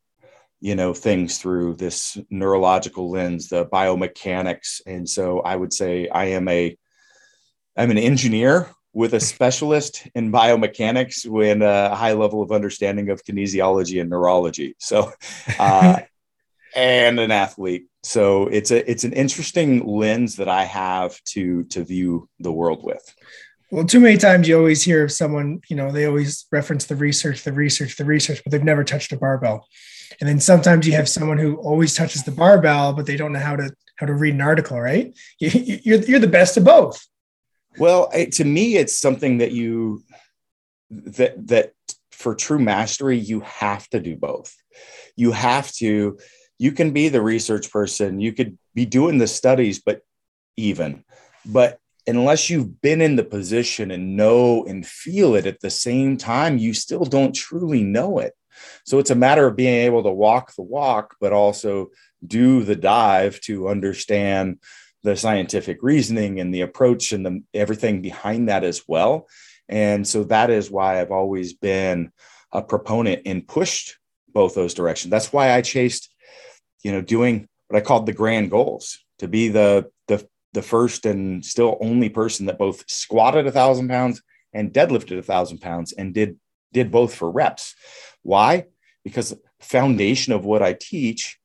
you 0.62 0.76
know 0.76 0.94
things 0.94 1.38
through 1.38 1.74
this 1.76 2.18
neurological 2.30 3.10
lens 3.10 3.48
the 3.48 3.66
biomechanics 3.68 4.82
and 4.86 5.08
so 5.08 5.40
i 5.40 5.56
would 5.56 5.72
say 5.72 6.10
i 6.10 6.26
am 6.26 6.50
a 6.50 6.78
i'm 7.78 7.92
an 7.92 7.98
engineer 7.98 8.70
with 8.94 9.14
a 9.14 9.20
specialist 9.20 10.08
in 10.16 10.32
biomechanics 10.32 11.26
with 11.26 11.62
a 11.62 11.96
high 11.96 12.14
level 12.14 12.42
of 12.42 12.52
understanding 12.52 13.10
of 13.10 13.24
kinesiology 13.24 14.02
and 14.02 14.10
neurology. 14.10 14.76
So, 14.80 15.12
uh, 15.60 16.00
and 16.76 17.20
an 17.20 17.32
athlete. 17.32 17.88
So 18.04 18.48
it's 18.48 18.72
a 18.72 18.90
it's 18.90 19.04
an 19.04 19.14
interesting 19.14 19.86
lens 19.86 20.38
that 20.38 20.48
I 20.48 20.64
have 20.64 21.22
to 21.26 21.64
to 21.66 21.84
view 21.84 22.30
the 22.40 22.52
world 22.52 22.84
with. 22.84 23.04
Well, 23.72 23.86
too 23.86 24.00
many 24.00 24.18
times 24.18 24.48
you 24.48 24.58
always 24.58 24.82
hear 24.82 25.04
of 25.04 25.12
someone, 25.12 25.62
you 25.70 25.76
know, 25.76 25.92
they 25.92 26.06
always 26.06 26.48
reference 26.52 26.86
the 26.86 26.96
research, 26.96 27.44
the 27.44 27.54
research, 27.54 27.98
the 27.98 28.06
research, 28.06 28.42
but 28.44 28.52
they've 28.52 28.64
never 28.64 28.84
touched 28.84 29.12
a 29.12 29.18
barbell. 29.18 29.68
And 30.20 30.28
then 30.28 30.40
sometimes 30.40 30.88
you 30.88 30.94
have 30.94 31.08
someone 31.08 31.38
who 31.38 31.56
always 31.58 31.94
touches 31.94 32.24
the 32.24 32.32
barbell, 32.32 32.94
but 32.94 33.06
they 33.06 33.16
don't 33.16 33.32
know 33.32 33.40
how 33.40 33.56
to 33.56 33.72
how 33.98 34.08
to 34.08 34.14
read 34.14 34.34
an 34.34 34.42
article, 34.42 34.80
right? 34.80 35.16
You're, 35.40 36.00
you're 36.00 36.20
the 36.20 36.28
best 36.28 36.56
of 36.56 36.64
both. 36.64 37.06
Well, 37.80 38.12
to 38.12 38.44
me, 38.44 38.76
it's 38.76 38.98
something 38.98 39.38
that 39.40 39.52
you 39.52 40.04
that 40.90 41.48
that 41.48 41.74
for 42.12 42.36
true 42.36 42.60
mastery, 42.60 43.18
you 43.18 43.40
have 43.42 43.88
to 43.90 44.00
do 44.00 44.16
both. 44.16 44.56
You 45.16 45.32
have 45.32 45.72
to. 45.74 46.20
You 46.58 46.72
can 46.74 46.92
be 46.92 47.08
the 47.08 47.22
research 47.22 47.72
person. 47.72 48.20
You 48.20 48.34
could 48.34 48.58
be 48.76 48.86
doing 48.86 49.18
the 49.18 49.28
studies, 49.28 49.80
but 49.80 50.02
even, 50.58 51.06
but 51.46 51.80
unless 52.06 52.50
you've 52.50 52.82
been 52.82 53.02
in 53.02 53.16
the 53.16 53.24
position 53.24 53.92
and 53.92 54.18
know 54.18 54.66
and 54.66 54.86
feel 54.86 55.36
it 55.36 55.46
at 55.46 55.62
the 55.62 55.70
same 55.70 56.18
time, 56.18 56.58
you 56.58 56.74
still 56.74 57.06
don't 57.06 57.34
truly 57.34 57.84
know 57.84 58.20
it. 58.20 58.34
So 58.86 59.00
it's 59.00 59.12
a 59.12 59.16
matter 59.16 59.48
of 59.48 59.56
being 59.56 59.86
able 59.86 60.04
to 60.04 60.12
walk 60.12 60.54
the 60.56 60.64
walk, 60.64 61.16
but 61.22 61.32
also 61.32 61.90
do 62.26 62.64
the 62.64 62.76
dive 62.76 63.40
to 63.42 63.70
understand 63.70 64.60
the 65.04 65.16
scientific 65.16 65.82
reasoning 65.82 66.40
and 66.40 66.54
the 66.54 66.62
approach 66.62 67.12
and 67.12 67.26
the 67.26 67.44
everything 67.54 68.02
behind 68.02 68.50
that 68.50 68.64
as 68.64 68.84
well. 68.88 69.28
And 69.68 70.08
so 70.08 70.24
that 70.26 70.50
is 70.50 70.72
why 70.72 71.00
I've 71.00 71.12
always 71.12 71.54
been 71.54 72.12
a 72.52 72.62
proponent 72.62 73.22
and 73.26 73.48
pushed 73.48 73.98
both 74.34 74.56
those 74.56 74.74
directions. 74.74 75.12
That's 75.12 75.32
why 75.32 75.54
I 75.54 75.62
chased, 75.62 76.14
you 76.84 76.92
know, 76.92 77.02
doing 77.02 77.48
what 77.68 77.78
I 77.78 77.86
called 77.86 78.06
the 78.06 78.14
grand 78.14 78.52
goals 78.52 79.00
to 79.20 79.28
be 79.28 79.50
the 79.50 79.90
the 80.08 80.28
the 80.54 80.62
first 80.62 81.06
and 81.06 81.46
still 81.46 81.78
only 81.80 82.10
person 82.10 82.48
that 82.48 82.58
both 82.58 82.84
squatted 82.90 83.46
a 83.46 83.52
thousand 83.52 83.88
pounds 83.88 84.22
and 84.54 84.74
deadlifted 84.74 85.20
a 85.20 85.24
thousand 85.24 85.60
pounds 85.60 85.94
and 85.94 86.14
did 86.14 86.38
did 86.74 86.92
both 86.92 87.14
for 87.14 87.30
reps. 87.30 87.76
Why? 88.24 88.66
Because 89.04 89.36
foundation 89.60 90.34
of 90.34 90.46
what 90.46 90.62
I 90.62 90.74
teach, 90.74 91.40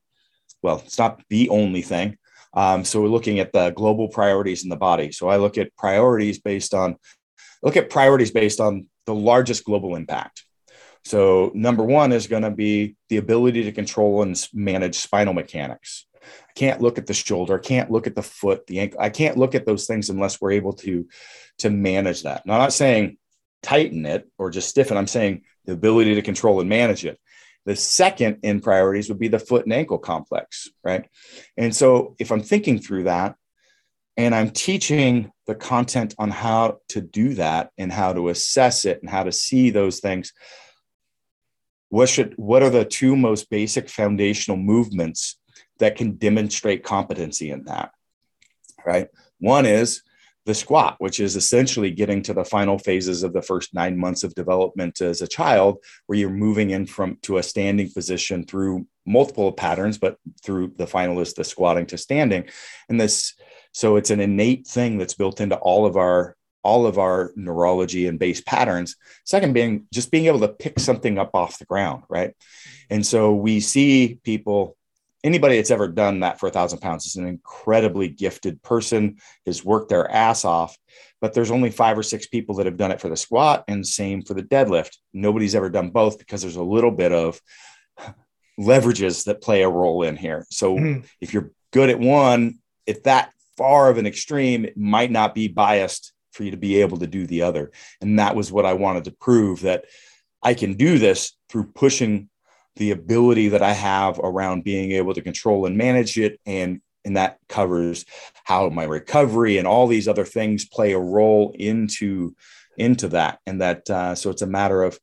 well, 0.63 0.83
it's 0.85 0.99
not 0.99 1.23
the 1.29 1.49
only 1.51 1.83
thing. 1.83 2.19
Um, 2.55 2.85
so 2.85 3.01
we're 3.01 3.09
looking 3.09 3.41
at 3.41 3.53
the 3.53 3.71
global 3.71 4.09
priorities 4.09 4.63
in 4.63 4.71
the 4.71 4.77
body. 4.77 5.13
So 5.13 5.29
I 5.29 5.37
look 5.37 5.59
at 5.59 5.77
priorities 5.77 6.39
based 6.39 6.73
on 6.75 6.97
look 7.63 7.77
at 7.77 7.91
priorities 7.91 8.31
based 8.31 8.61
on 8.61 8.87
the 9.07 9.15
largest 9.15 9.65
global 9.65 9.97
impact. 9.97 10.45
So 11.05 11.51
number 11.55 11.85
one 11.85 12.13
is 12.13 12.27
going 12.27 12.43
to 12.43 12.51
be 12.51 12.97
the 13.09 13.19
ability 13.19 13.65
to 13.65 13.73
control 13.73 14.23
and 14.23 14.49
manage 14.55 14.97
spinal 14.97 15.35
mechanics. 15.35 16.07
I 16.23 16.53
can't 16.55 16.81
look 16.81 16.97
at 16.97 17.07
the 17.07 17.13
shoulder, 17.13 17.59
I 17.59 17.63
can't 17.63 17.91
look 17.91 18.07
at 18.07 18.15
the 18.15 18.23
foot, 18.23 18.67
the 18.67 18.81
ankle. 18.81 19.01
I 19.01 19.11
can't 19.11 19.37
look 19.37 19.55
at 19.55 19.67
those 19.67 19.87
things 19.87 20.09
unless 20.09 20.41
we're 20.41 20.53
able 20.53 20.73
to 20.75 21.07
to 21.59 21.71
manage 21.71 22.23
that. 22.23 22.47
Now, 22.47 22.55
I'm 22.55 22.61
not 22.61 22.73
saying 22.73 23.19
tighten 23.63 24.07
it 24.07 24.29
or 24.39 24.51
just 24.51 24.69
stiffen. 24.69 24.97
I'm 24.97 25.07
saying 25.07 25.43
the 25.65 25.73
ability 25.73 26.15
to 26.15 26.23
control 26.23 26.61
and 26.61 26.69
manage 26.69 27.05
it. 27.05 27.19
The 27.67 27.77
second 27.77 28.41
in 28.43 28.61
priorities 28.61 29.09
would 29.09 29.19
be 29.19 29.29
the 29.29 29.39
foot 29.39 29.65
and 29.65 29.73
ankle 29.73 29.99
complex, 29.99 30.69
right? 30.83 31.09
And 31.57 31.75
so 31.75 32.15
if 32.19 32.31
I'm 32.31 32.43
thinking 32.43 32.79
through 32.79 33.05
that 33.05 33.37
and 34.17 34.35
I'm 34.35 34.51
teaching 34.51 35.33
the 35.47 35.55
content 35.55 36.15
on 36.19 36.31
how 36.31 36.79
to 36.89 37.01
do 37.01 37.35
that 37.35 37.71
and 37.79 37.91
how 37.91 38.13
to 38.13 38.29
assess 38.29 38.85
it 38.85 39.01
and 39.01 39.11
how 39.11 39.25
to 39.25 39.33
see 39.33 39.71
those 39.71 40.01
things, 40.01 40.33
what 41.89 42.09
should 42.09 42.35
what 42.37 42.63
are 42.63 42.71
the 42.71 42.85
two 42.85 43.17
most 43.17 43.49
basic 43.51 43.89
foundational 43.89 44.57
movements 44.57 45.39
that 45.79 45.97
can 45.97 46.17
demonstrate 46.17 46.83
competency 46.83 47.51
in 47.51 47.65
that? 47.65 47.93
Right? 48.85 49.09
One 49.39 49.65
is 49.65 50.03
the 50.47 50.55
squat, 50.55 50.97
which 50.99 51.21
is 51.21 51.37
essentially 51.37 51.91
getting 51.91 52.23
to 52.23 52.35
the 52.35 52.45
final 52.45 52.79
phases 52.79 53.23
of 53.23 53.33
the 53.33 53.43
first 53.43 53.75
nine 53.75 53.97
months 53.97 54.25
of 54.25 54.35
development 54.35 55.01
as 55.01 55.23
a 55.23 55.29
child, 55.29 55.79
where 56.07 56.19
you're 56.19 56.31
moving 56.31 56.71
in 56.71 56.87
from 56.87 57.17
to 57.23 57.39
a 57.39 57.43
standing 57.43 57.91
position 57.91 58.45
through 58.45 58.87
multiple 59.07 59.53
patterns, 59.53 59.99
but 59.99 60.19
through 60.43 60.73
the 60.77 60.87
final 60.87 61.21
is 61.21 61.35
the 61.35 61.45
squatting 61.45 61.87
to 61.87 61.99
standing. 61.99 62.45
And 62.89 63.01
this, 63.01 63.35
so 63.73 63.97
it's 63.97 64.11
an 64.11 64.21
innate 64.21 64.67
thing 64.67 64.99
that's 64.99 65.15
built 65.15 65.41
into 65.41 65.57
all 65.57 65.87
of 65.87 65.97
our 65.97 66.37
all 66.63 66.87
of 66.87 66.99
our 66.99 67.31
neurology 67.37 68.07
and 68.07 68.19
base 68.19 68.41
patterns. 68.41 68.97
Second 69.25 69.53
being 69.53 69.87
just 69.93 70.11
being 70.11 70.27
able 70.27 70.41
to 70.41 70.49
pick 70.49 70.81
something 70.81 71.19
up 71.19 71.31
off 71.35 71.59
the 71.59 71.67
ground, 71.67 72.05
right? 72.09 72.35
And 72.89 73.07
so 73.07 73.35
we 73.35 73.61
see 73.61 74.19
people 74.25 74.77
anybody 75.25 75.57
that's 75.57 75.71
ever 75.71 75.89
done 75.89 76.21
that 76.21 76.39
for 76.39 76.47
a 76.49 76.53
thousand 76.53 76.79
pounds 76.81 77.07
is 77.07 77.17
an 77.17 77.27
incredibly 77.27 78.09
gifted 78.09 78.63
person, 78.63 79.17
has 79.47 79.65
worked 79.65 79.89
their 79.89 80.09
ass 80.11 80.45
off. 80.45 80.77
But 81.21 81.33
there's 81.33 81.51
only 81.51 81.71
five 81.71 81.99
or 81.99 82.03
six 82.03 82.27
people 82.27 82.57
that 82.57 82.67
have 82.67 82.77
done 82.77 82.93
it 82.93 83.01
for 83.01 83.09
the 83.09 83.17
squat 83.17 83.65
and 83.67 83.85
same 83.85 84.23
for 84.23 84.35
the 84.35 84.43
deadlift. 84.43 84.99
Nobody's 85.15 85.55
ever 85.55 85.71
done 85.71 85.91
both 85.91 86.19
because 86.19 86.43
there's 86.43 86.57
a 86.57 86.63
little 86.63 86.91
bit 86.91 87.13
of 87.13 87.41
leverages 88.61 89.25
that 89.25 89.43
play 89.43 89.63
a 89.63 89.69
role 89.69 90.03
in 90.03 90.17
here. 90.17 90.47
So 90.51 90.77
mm-hmm. 90.77 91.07
if 91.21 91.33
you're 91.33 91.51
good 91.73 91.89
at 91.89 91.99
one, 91.99 92.59
if 92.87 93.03
that 93.05 93.33
far 93.57 93.89
of 93.89 93.99
an 93.99 94.07
extreme, 94.07 94.67
it 94.67 94.77
might 94.77 95.11
not 95.11 95.35
be 95.35 95.49
biased 95.49 96.13
for 96.33 96.45
you 96.45 96.51
to 96.51 96.57
be 96.57 96.81
able 96.81 96.99
to 96.99 97.07
do 97.07 97.27
the 97.27 97.43
other. 97.43 97.73
And 98.01 98.19
that 98.19 98.37
was 98.37 98.53
what 98.53 98.67
I 98.67 98.75
wanted 98.75 99.05
to 99.05 99.13
prove 99.13 99.63
that 99.63 99.87
I 100.43 100.55
can 100.55 100.75
do 100.75 100.99
this 100.99 101.33
through 101.49 101.73
pushing 101.75 102.29
the 102.77 102.91
ability 102.91 103.49
that 103.49 103.63
I 103.63 103.73
have 103.73 104.19
around 104.19 104.65
being 104.65 104.93
able 104.93 105.15
to 105.15 105.23
control 105.23 105.67
and 105.67 105.77
manage 105.77 106.19
it. 106.19 106.41
And, 106.47 106.81
and 107.05 107.17
that 107.17 107.39
covers 107.49 108.05
how 108.45 108.69
my 108.71 108.85
recovery 108.85 109.59
and 109.59 109.67
all 109.67 109.87
these 109.87 110.09
other 110.09 110.25
things 110.25 110.67
play 110.67 110.93
a 110.93 110.99
role 110.99 111.55
into, 111.59 112.35
into 112.77 113.09
that. 113.09 113.39
And 113.47 113.61
that, 113.61 113.89
uh, 113.89 114.15
so 114.15 114.31
it's 114.31 114.43
a 114.43 114.47
matter 114.47 114.83
of 114.83 114.99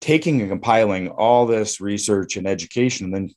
taking 0.00 0.40
and 0.40 0.50
compiling 0.50 1.08
all 1.08 1.46
this 1.46 1.80
research 1.80 2.36
and 2.36 2.46
education 2.46 3.06
and 3.06 3.14
then 3.14 3.30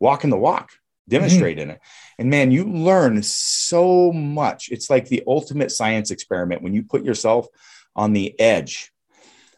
walking 0.00 0.30
the 0.30 0.36
walk, 0.36 0.70
demonstrating 1.08 1.68
mm-hmm. 1.68 1.72
it. 1.72 1.80
And 2.18 2.30
man, 2.30 2.50
you 2.50 2.64
learn 2.64 3.22
so 3.22 4.12
much. 4.12 4.68
It's 4.70 4.90
like 4.90 5.06
the 5.06 5.22
ultimate 5.26 5.70
science 5.70 6.10
experiment 6.10 6.62
when 6.62 6.74
you 6.74 6.82
put 6.82 7.04
yourself 7.04 7.46
on 7.94 8.12
the 8.12 8.38
edge 8.40 8.90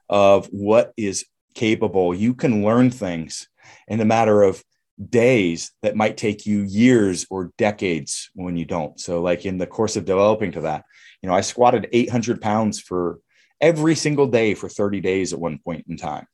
of 0.09 0.47
what 0.47 0.93
is 0.97 1.25
capable, 1.55 2.15
you 2.15 2.35
can 2.35 2.65
learn 2.65 2.91
things 2.91 3.49
in 3.91 4.01
a 4.01 4.07
matter 4.07 4.43
of 4.43 4.63
days 5.09 5.73
that 5.83 5.97
might 5.97 6.17
take 6.17 6.47
you 6.47 6.63
years 6.63 7.27
or 7.29 7.53
decades 7.59 8.31
when 8.35 8.57
you 8.57 8.65
don't. 8.65 8.99
So, 8.99 9.21
like 9.21 9.45
in 9.45 9.59
the 9.59 9.67
course 9.67 9.97
of 9.97 10.05
developing 10.07 10.53
to 10.53 10.63
that, 10.63 10.85
you 11.21 11.29
know, 11.29 11.35
I 11.35 11.43
squatted 11.43 11.89
800 11.93 12.41
pounds 12.41 12.81
for 12.81 13.19
every 13.61 13.95
single 13.95 14.27
day 14.27 14.55
for 14.55 14.69
30 14.69 15.01
days 15.01 15.33
at 15.33 15.41
one 15.41 15.59
point 15.59 15.87
in 15.89 15.97
time. 15.97 16.27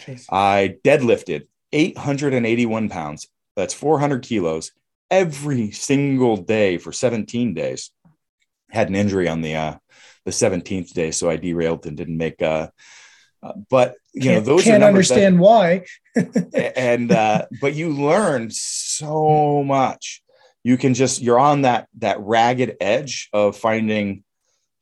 Jeez. 0.00 0.26
I 0.30 0.76
deadlifted 0.84 1.46
881 1.72 2.88
pounds. 2.88 3.28
That's 3.54 3.72
400 3.72 4.22
kilos 4.22 4.72
every 5.10 5.70
single 5.70 6.36
day 6.36 6.78
for 6.78 6.92
17 6.92 7.54
days. 7.54 7.90
Had 8.70 8.88
an 8.88 8.96
injury 8.96 9.28
on 9.28 9.40
the 9.40 9.54
uh, 9.54 9.76
the 10.24 10.32
17th 10.32 10.92
day, 10.92 11.12
so 11.12 11.30
I 11.30 11.36
derailed 11.36 11.86
and 11.86 11.96
didn't 11.96 12.16
make 12.16 12.42
uh, 12.42 12.68
uh, 13.42 13.52
but 13.68 13.96
you 14.12 14.22
can't, 14.22 14.34
know 14.46 14.54
those 14.54 14.64
can't 14.64 14.82
understand 14.82 15.36
that, 15.36 15.40
why. 15.40 15.84
and 16.76 17.12
uh, 17.12 17.46
but 17.60 17.74
you 17.74 17.90
learn 17.90 18.50
so 18.50 19.62
much. 19.62 20.22
You 20.64 20.76
can 20.76 20.94
just 20.94 21.22
you're 21.22 21.38
on 21.38 21.62
that 21.62 21.88
that 21.98 22.20
ragged 22.20 22.76
edge 22.80 23.28
of 23.32 23.56
finding, 23.56 24.24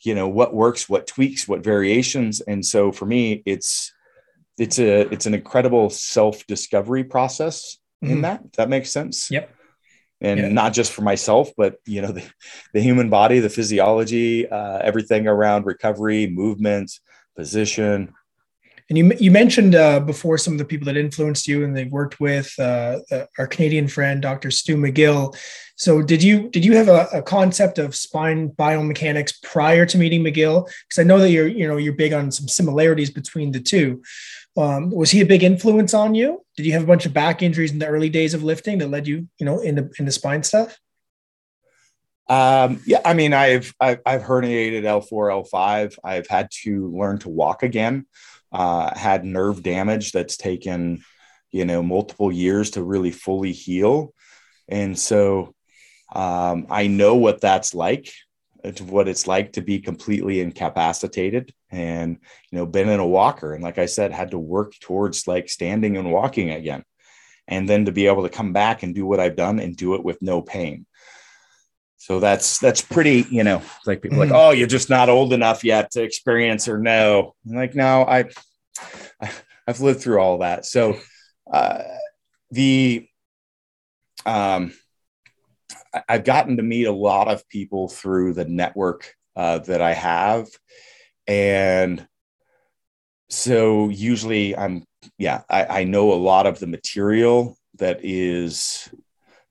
you 0.02 0.14
know, 0.14 0.28
what 0.28 0.54
works, 0.54 0.88
what 0.88 1.06
tweaks, 1.06 1.46
what 1.46 1.62
variations. 1.62 2.40
And 2.40 2.64
so 2.64 2.92
for 2.92 3.06
me, 3.06 3.42
it's 3.44 3.92
it's 4.56 4.78
a 4.78 5.00
it's 5.12 5.26
an 5.26 5.34
incredible 5.34 5.90
self 5.90 6.46
discovery 6.46 7.04
process 7.04 7.78
mm-hmm. 8.02 8.12
in 8.12 8.22
that. 8.22 8.52
that 8.54 8.68
makes 8.68 8.90
sense. 8.90 9.30
Yep 9.30 9.50
and 10.20 10.40
yeah. 10.40 10.48
not 10.48 10.72
just 10.72 10.92
for 10.92 11.02
myself 11.02 11.50
but 11.56 11.76
you 11.86 12.00
know 12.00 12.12
the, 12.12 12.24
the 12.72 12.80
human 12.80 13.10
body 13.10 13.40
the 13.40 13.50
physiology 13.50 14.48
uh, 14.48 14.78
everything 14.78 15.26
around 15.26 15.66
recovery 15.66 16.26
movement 16.26 16.90
position 17.36 18.12
and 18.90 18.98
you 18.98 19.12
you 19.18 19.30
mentioned 19.30 19.74
uh, 19.74 20.00
before 20.00 20.36
some 20.36 20.52
of 20.54 20.58
the 20.58 20.64
people 20.64 20.84
that 20.86 20.96
influenced 20.96 21.48
you 21.48 21.64
and 21.64 21.74
they've 21.74 21.90
worked 21.90 22.20
with 22.20 22.52
uh, 22.58 22.98
uh, 23.10 23.24
our 23.38 23.46
Canadian 23.46 23.88
friend 23.88 24.20
Dr. 24.20 24.50
Stu 24.50 24.76
McGill. 24.76 25.36
So 25.76 26.02
did 26.02 26.22
you 26.22 26.50
did 26.50 26.64
you 26.64 26.76
have 26.76 26.88
a, 26.88 27.08
a 27.12 27.22
concept 27.22 27.78
of 27.78 27.94
spine 27.94 28.50
biomechanics 28.50 29.42
prior 29.42 29.86
to 29.86 29.98
meeting 29.98 30.22
McGill? 30.22 30.66
Because 30.66 30.98
I 30.98 31.04
know 31.04 31.18
that 31.18 31.30
you're 31.30 31.48
you 31.48 31.66
know 31.66 31.78
you're 31.78 31.94
big 31.94 32.12
on 32.12 32.30
some 32.30 32.46
similarities 32.46 33.10
between 33.10 33.52
the 33.52 33.60
two. 33.60 34.02
Um, 34.56 34.90
was 34.90 35.10
he 35.10 35.20
a 35.20 35.26
big 35.26 35.42
influence 35.42 35.94
on 35.94 36.14
you? 36.14 36.44
Did 36.56 36.66
you 36.66 36.72
have 36.72 36.84
a 36.84 36.86
bunch 36.86 37.06
of 37.06 37.14
back 37.14 37.42
injuries 37.42 37.72
in 37.72 37.78
the 37.78 37.88
early 37.88 38.10
days 38.10 38.34
of 38.34 38.44
lifting 38.44 38.78
that 38.78 38.90
led 38.90 39.06
you 39.06 39.28
you 39.38 39.46
know 39.46 39.60
into 39.60 39.90
into 39.98 40.12
spine 40.12 40.42
stuff? 40.42 40.78
Um, 42.26 42.80
yeah, 42.86 43.00
I 43.04 43.12
mean, 43.12 43.34
I've, 43.34 43.74
I've, 43.78 44.00
I've 44.06 44.22
herniated 44.22 44.84
L4, 44.84 45.46
L5. 45.52 45.98
I've 46.02 46.26
had 46.26 46.50
to 46.62 46.90
learn 46.90 47.18
to 47.18 47.28
walk 47.28 47.62
again. 47.62 48.06
Uh, 48.54 48.96
had 48.96 49.24
nerve 49.24 49.64
damage 49.64 50.12
that's 50.12 50.36
taken, 50.36 51.02
you 51.50 51.64
know, 51.64 51.82
multiple 51.82 52.30
years 52.30 52.70
to 52.70 52.84
really 52.84 53.10
fully 53.10 53.50
heal, 53.50 54.14
and 54.68 54.96
so 54.96 55.52
um, 56.14 56.68
I 56.70 56.86
know 56.86 57.16
what 57.16 57.40
that's 57.40 57.74
like, 57.74 58.12
what 58.80 59.08
it's 59.08 59.26
like 59.26 59.54
to 59.54 59.60
be 59.60 59.80
completely 59.80 60.38
incapacitated, 60.38 61.52
and 61.72 62.18
you 62.52 62.58
know, 62.58 62.64
been 62.64 62.88
in 62.88 63.00
a 63.00 63.06
walker, 63.18 63.54
and 63.54 63.64
like 63.64 63.78
I 63.78 63.86
said, 63.86 64.12
had 64.12 64.30
to 64.30 64.38
work 64.38 64.78
towards 64.78 65.26
like 65.26 65.48
standing 65.48 65.96
and 65.96 66.12
walking 66.12 66.50
again, 66.50 66.84
and 67.48 67.68
then 67.68 67.86
to 67.86 67.92
be 67.92 68.06
able 68.06 68.22
to 68.22 68.36
come 68.38 68.52
back 68.52 68.84
and 68.84 68.94
do 68.94 69.04
what 69.04 69.18
I've 69.18 69.36
done 69.36 69.58
and 69.58 69.76
do 69.76 69.94
it 69.96 70.04
with 70.04 70.22
no 70.22 70.42
pain 70.42 70.86
so 72.04 72.20
that's 72.20 72.58
that's 72.58 72.82
pretty, 72.82 73.24
you 73.30 73.44
know, 73.44 73.62
like 73.86 74.02
people 74.02 74.18
mm. 74.18 74.28
like, 74.28 74.30
oh, 74.30 74.50
you're 74.50 74.66
just 74.66 74.90
not 74.90 75.08
old 75.08 75.32
enough 75.32 75.64
yet 75.64 75.90
to 75.92 76.02
experience 76.02 76.68
or 76.68 76.76
know. 76.76 77.34
I'm 77.48 77.56
like, 77.56 77.74
no, 77.74 78.02
I, 78.02 78.26
I've 79.66 79.80
lived 79.80 80.02
through 80.02 80.20
all 80.20 80.36
that. 80.40 80.66
So 80.66 80.98
uh, 81.50 81.82
the 82.50 83.08
um, 84.26 84.74
I've 86.06 86.24
gotten 86.24 86.58
to 86.58 86.62
meet 86.62 86.84
a 86.84 86.92
lot 86.92 87.28
of 87.28 87.48
people 87.48 87.88
through 87.88 88.34
the 88.34 88.44
network 88.44 89.14
uh, 89.34 89.60
that 89.60 89.80
I 89.80 89.94
have, 89.94 90.48
and 91.26 92.06
so 93.30 93.88
usually 93.88 94.54
I'm 94.54 94.84
yeah 95.16 95.40
I, 95.48 95.80
I 95.80 95.84
know 95.84 96.12
a 96.12 96.20
lot 96.20 96.46
of 96.46 96.58
the 96.58 96.66
material 96.66 97.56
that 97.78 98.00
is 98.02 98.90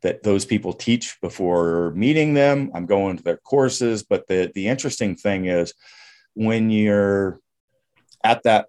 that 0.03 0.21
those 0.21 0.45
people 0.45 0.73
teach 0.73 1.19
before 1.21 1.91
meeting 1.95 2.33
them. 2.33 2.71
I'm 2.75 2.85
going 2.85 3.17
to 3.17 3.23
their 3.23 3.37
courses, 3.37 4.03
but 4.03 4.27
the 4.27 4.51
the 4.53 4.67
interesting 4.67 5.15
thing 5.15 5.45
is 5.45 5.73
when 6.35 6.69
you're 6.69 7.39
at 8.23 8.43
that 8.43 8.67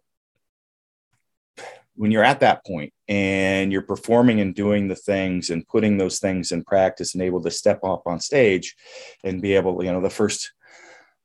when 1.97 2.11
you're 2.11 2.25
at 2.25 2.41
that 2.41 2.65
point 2.67 2.93
and 3.09 3.71
you're 3.71 3.83
performing 3.83 4.41
and 4.41 4.55
doing 4.55 4.89
the 4.89 4.97
things 4.97 5.51
and 5.51 5.67
putting 5.67 5.97
those 5.97 6.19
things 6.19 6.51
in 6.51 6.65
practice 6.65 7.15
and 7.15 7.23
able 7.23 7.43
to 7.43 7.51
step 7.51 7.85
up 7.85 8.03
on 8.07 8.19
stage 8.19 8.75
and 9.23 9.43
be 9.43 9.55
able 9.55 9.79
to 9.79 9.85
you 9.85 9.93
know 9.93 10.01
the 10.01 10.11
first 10.11 10.53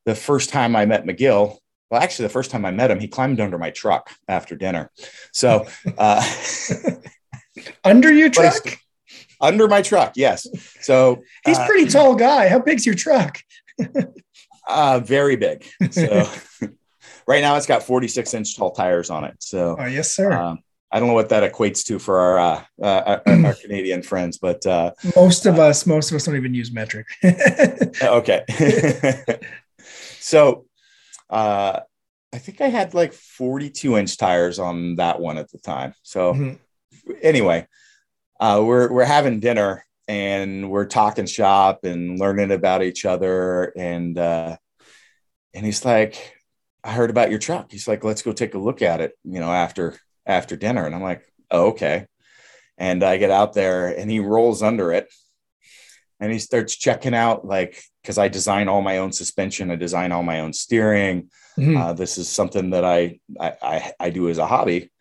the 0.06 0.16
first 0.16 0.50
time 0.50 0.76
i 0.76 0.86
met 0.86 1.06
mcgill 1.06 1.58
well 1.90 2.02
actually 2.02 2.24
the 2.28 2.34
first 2.34 2.52
time 2.52 2.66
i 2.66 2.72
met 2.72 2.92
him 2.92 3.00
he 3.00 3.08
climbed 3.08 3.40
under 3.40 3.58
my 3.58 3.72
truck 3.72 4.12
after 4.28 4.56
dinner. 4.56 4.92
So 5.34 5.66
uh 5.98 6.24
under 7.84 8.12
your 8.12 8.30
truck 8.30 8.80
under 9.42 9.68
my 9.68 9.82
truck. 9.82 10.14
Yes. 10.16 10.48
So 10.82 11.24
he's 11.46 11.58
uh, 11.58 11.66
pretty 11.66 11.90
tall 11.90 12.16
guy. 12.16 12.48
How 12.48 12.60
big's 12.60 12.86
your 12.86 12.96
truck? 12.96 13.40
uh, 14.68 15.00
very 15.00 15.36
big. 15.36 15.66
So 15.92 16.28
right 17.28 17.42
now 17.42 17.56
it's 17.56 17.66
got 17.66 17.84
46 17.84 18.34
inch 18.34 18.58
tall 18.58 18.72
tires 18.72 19.10
on 19.10 19.24
it. 19.24 19.36
So 19.40 19.78
oh, 19.80 19.86
yes, 19.86 20.12
sir. 20.12 20.32
Um, 20.32 20.60
I 20.92 21.00
don't 21.00 21.08
know 21.08 21.14
what 21.14 21.30
that 21.30 21.50
equates 21.50 21.86
to 21.86 22.00
for 22.00 22.20
our 22.20 22.40
uh, 22.40 22.64
uh, 22.82 23.20
our, 23.26 23.46
our, 23.46 23.54
Canadian 23.54 24.02
friends, 24.02 24.40
but 24.40 24.66
uh, 24.66 24.92
most 25.16 25.46
of 25.46 25.60
us, 25.60 25.86
most 25.86 26.10
of 26.10 26.16
us 26.16 26.26
don't 26.26 26.36
even 26.36 26.56
use 26.56 26.72
metric. 26.72 27.06
okay. 28.02 28.44
so, 30.20 30.66
uh, 31.30 31.82
I 32.34 32.38
think 32.40 32.62
I 32.62 32.70
had 32.70 32.96
like 32.96 33.14
42 33.14 33.98
inch 33.98 34.18
tires 34.18 34.58
on 34.58 34.96
that 34.96 35.20
one 35.20 35.38
at 35.38 35.52
the 35.52 35.60
time. 35.60 35.94
So, 36.02 36.34
mm-hmm. 36.34 37.12
anyway, 37.22 37.68
uh, 38.40 38.62
we're 38.64 38.92
we're 38.92 39.06
having 39.06 39.40
dinner 39.40 39.86
and 40.08 40.72
we're 40.72 40.86
talking 40.86 41.28
shop 41.28 41.84
and 41.84 42.20
learning 42.20 42.52
about 42.52 42.82
each 42.84 43.06
other. 43.06 43.74
And 43.78 44.18
uh, 44.18 44.58
and 45.54 45.66
he's 45.66 45.86
like 45.86 46.36
i 46.84 46.92
heard 46.92 47.10
about 47.10 47.30
your 47.30 47.40
truck. 47.40 47.72
He's 47.72 47.88
like 47.88 48.04
let's 48.04 48.22
go 48.22 48.32
take 48.32 48.54
a 48.54 48.60
look 48.60 48.82
at 48.82 49.02
it 49.02 49.14
you 49.24 49.40
know 49.40 49.52
after 49.52 49.98
after 50.26 50.56
dinner. 50.56 50.86
And 50.86 50.96
i'm 50.96 51.04
like 51.04 51.24
oh, 51.52 51.68
okay. 51.70 52.06
And 52.78 53.04
i 53.04 53.18
get 53.18 53.32
out 53.32 53.54
there 53.54 53.88
and 53.88 54.10
he 54.10 54.20
rolls 54.20 54.64
under 54.64 54.92
it 54.94 55.12
and 56.20 56.32
he 56.32 56.40
starts 56.40 56.76
checking 56.76 57.14
out 57.14 57.46
like 57.46 57.82
because 58.02 58.18
i 58.18 58.28
design 58.28 58.68
all 58.68 58.82
my 58.82 59.00
own 59.00 59.12
suspension 59.12 59.72
i 59.72 59.76
design 59.76 60.12
all 60.12 60.24
my 60.24 60.40
own 60.40 60.54
steering. 60.54 61.30
Mm-hmm. 61.58 61.76
uh, 61.76 61.94
this 61.94 62.18
is 62.18 62.30
something 62.30 62.70
that 62.70 62.86
I, 62.86 63.20
I 63.40 63.92
i 64.00 64.10
do 64.12 64.30
as 64.30 64.38
a 64.38 64.48
hobby 64.48 64.92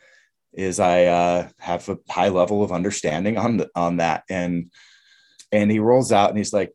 is 0.58 0.80
I 0.80 1.04
uh, 1.04 1.48
have 1.58 1.88
a 1.88 1.98
high 2.10 2.28
level 2.30 2.64
of 2.64 2.72
understanding 2.72 3.38
on 3.38 3.58
the, 3.58 3.70
on 3.74 3.98
that. 3.98 4.24
And 4.28 4.72
and 5.52 5.70
he 5.70 5.78
rolls 5.78 6.12
out 6.12 6.28
and 6.28 6.36
he's 6.36 6.52
like, 6.52 6.72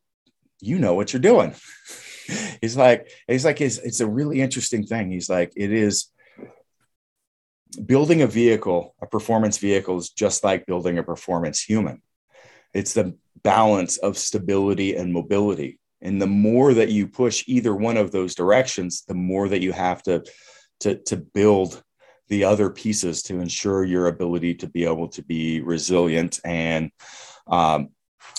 "You 0.62 0.80
know 0.80 0.96
what 0.96 1.13
you're 1.13 1.22
doing." 1.22 1.54
he's 2.62 2.78
like, 2.78 3.10
he's 3.28 3.46
like, 3.46 3.62
it's, 3.62 3.78
it's 3.78 4.00
a 4.00 4.08
really 4.08 4.41
interesting 4.41 4.86
thing. 4.86 5.12
He's 5.12 5.30
like, 5.30 5.52
it 5.56 5.72
is 5.72 6.08
building 7.86 8.22
a 8.22 8.28
vehicle, 8.28 8.96
a 9.02 9.06
performance 9.06 9.58
vehicle 9.58 9.98
is 9.98 10.10
just 10.10 10.43
like 10.43 10.65
building 10.65 10.98
a 10.98 11.04
performance 11.04 11.62
human. 11.62 12.02
It's 12.74 12.93
the 12.93 13.17
balance 13.43 13.98
of 13.98 14.17
stability 14.17 14.96
and 14.96 15.13
mobility. 15.13 15.80
And 16.02 16.22
the 16.22 16.28
more 16.28 16.74
that 16.74 16.89
you 16.89 17.08
push 17.08 17.43
either 17.48 17.76
one 17.76 17.98
of 17.98 18.12
those 18.12 18.36
directions, 18.36 19.04
the 19.08 19.13
more 19.13 19.50
that 19.50 19.62
you 19.62 19.72
have 19.72 20.02
to 20.04 20.24
to, 20.82 20.96
to 21.04 21.17
build 21.17 21.82
the 22.29 22.43
other 22.45 22.69
pieces 22.69 23.23
to 23.23 23.39
ensure 23.39 23.83
your 23.83 24.07
ability 24.07 24.55
to 24.55 24.67
be 24.67 24.86
able 24.86 25.07
to 25.09 25.21
be 25.23 25.62
resilient. 25.62 26.39
And 26.43 26.91
um, 27.47 27.89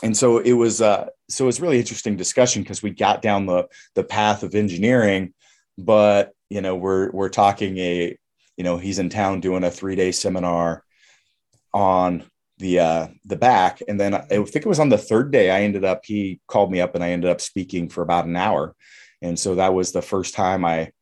and 0.02 0.16
so 0.16 0.38
it 0.38 0.52
was 0.52 0.80
uh, 0.80 1.08
so 1.28 1.44
it 1.44 1.46
was 1.46 1.60
really 1.60 1.78
interesting 1.78 2.16
discussion 2.16 2.62
because 2.62 2.82
we 2.82 2.90
got 2.90 3.22
down 3.22 3.46
the 3.46 3.68
the 3.94 4.04
path 4.04 4.42
of 4.42 4.54
engineering 4.54 5.34
but 5.78 6.32
you 6.50 6.60
know 6.60 6.76
we're 6.76 7.10
we're 7.10 7.28
talking 7.28 7.78
a 7.78 8.16
you 8.56 8.64
know 8.64 8.76
he's 8.76 8.98
in 8.98 9.08
town 9.08 9.40
doing 9.40 9.64
a 9.64 9.70
three 9.70 9.96
day 9.96 10.12
seminar 10.12 10.84
on 11.72 12.24
the 12.58 12.78
uh 12.78 13.08
the 13.24 13.36
back. 13.36 13.82
And 13.88 13.98
then 13.98 14.14
i 14.14 14.20
think 14.20 14.56
it 14.56 14.66
was 14.66 14.78
on 14.78 14.88
the 14.88 14.98
third 14.98 15.32
day 15.32 15.50
i 15.50 15.62
ended 15.62 15.84
up 15.84 16.04
he 16.04 16.40
called 16.46 16.70
me 16.70 16.80
up 16.80 16.94
and 16.94 17.02
i 17.02 17.10
ended 17.10 17.30
up 17.30 17.40
speaking 17.40 17.88
for 17.88 18.02
about 18.02 18.26
an 18.26 18.36
hour. 18.36 18.74
And 19.22 19.38
so 19.38 19.54
that 19.54 19.74
was 19.74 19.92
the 19.92 20.02
first 20.02 20.34
time 20.34 20.64
i 20.64 20.92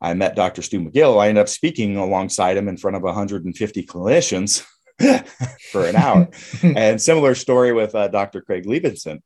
I 0.00 0.14
met 0.14 0.36
Dr. 0.36 0.62
Stu 0.62 0.80
McGill. 0.80 1.20
I 1.20 1.28
ended 1.28 1.42
up 1.42 1.48
speaking 1.48 1.96
alongside 1.96 2.56
him 2.56 2.68
in 2.68 2.76
front 2.76 2.96
of 2.96 3.02
150 3.02 3.86
clinicians 3.86 4.64
for 5.72 5.86
an 5.86 5.96
hour. 5.96 6.28
and 6.62 7.00
similar 7.00 7.34
story 7.34 7.72
with 7.72 7.94
uh, 7.94 8.08
Dr. 8.08 8.40
Craig 8.40 8.64
Liebenson. 8.64 9.20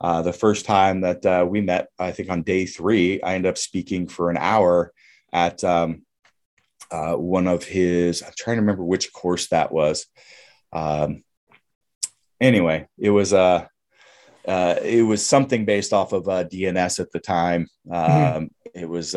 Uh, 0.00 0.22
the 0.22 0.32
first 0.32 0.66
time 0.66 1.00
that 1.02 1.24
uh, 1.24 1.46
we 1.48 1.60
met, 1.60 1.88
I 1.98 2.12
think 2.12 2.28
on 2.28 2.42
day 2.42 2.66
three, 2.66 3.22
I 3.22 3.34
ended 3.34 3.48
up 3.48 3.58
speaking 3.58 4.08
for 4.08 4.30
an 4.30 4.36
hour 4.36 4.92
at 5.32 5.62
um, 5.64 6.02
uh, 6.90 7.14
one 7.14 7.46
of 7.46 7.64
his, 7.64 8.22
I'm 8.22 8.32
trying 8.36 8.56
to 8.56 8.62
remember 8.62 8.84
which 8.84 9.12
course 9.12 9.48
that 9.48 9.72
was. 9.72 10.06
Um, 10.72 11.24
anyway, 12.40 12.88
it 12.98 13.10
was 13.10 13.32
a, 13.32 13.38
uh, 13.38 13.66
uh, 14.46 14.78
it 14.80 15.02
was 15.02 15.26
something 15.26 15.64
based 15.64 15.92
off 15.92 16.12
of 16.12 16.24
DNS 16.24 17.00
at 17.00 17.10
the 17.10 17.18
time. 17.18 17.66
Mm-hmm. 17.88 18.36
Um, 18.36 18.44
mm-hmm. 18.44 18.80
It 18.80 18.88
was 18.88 19.16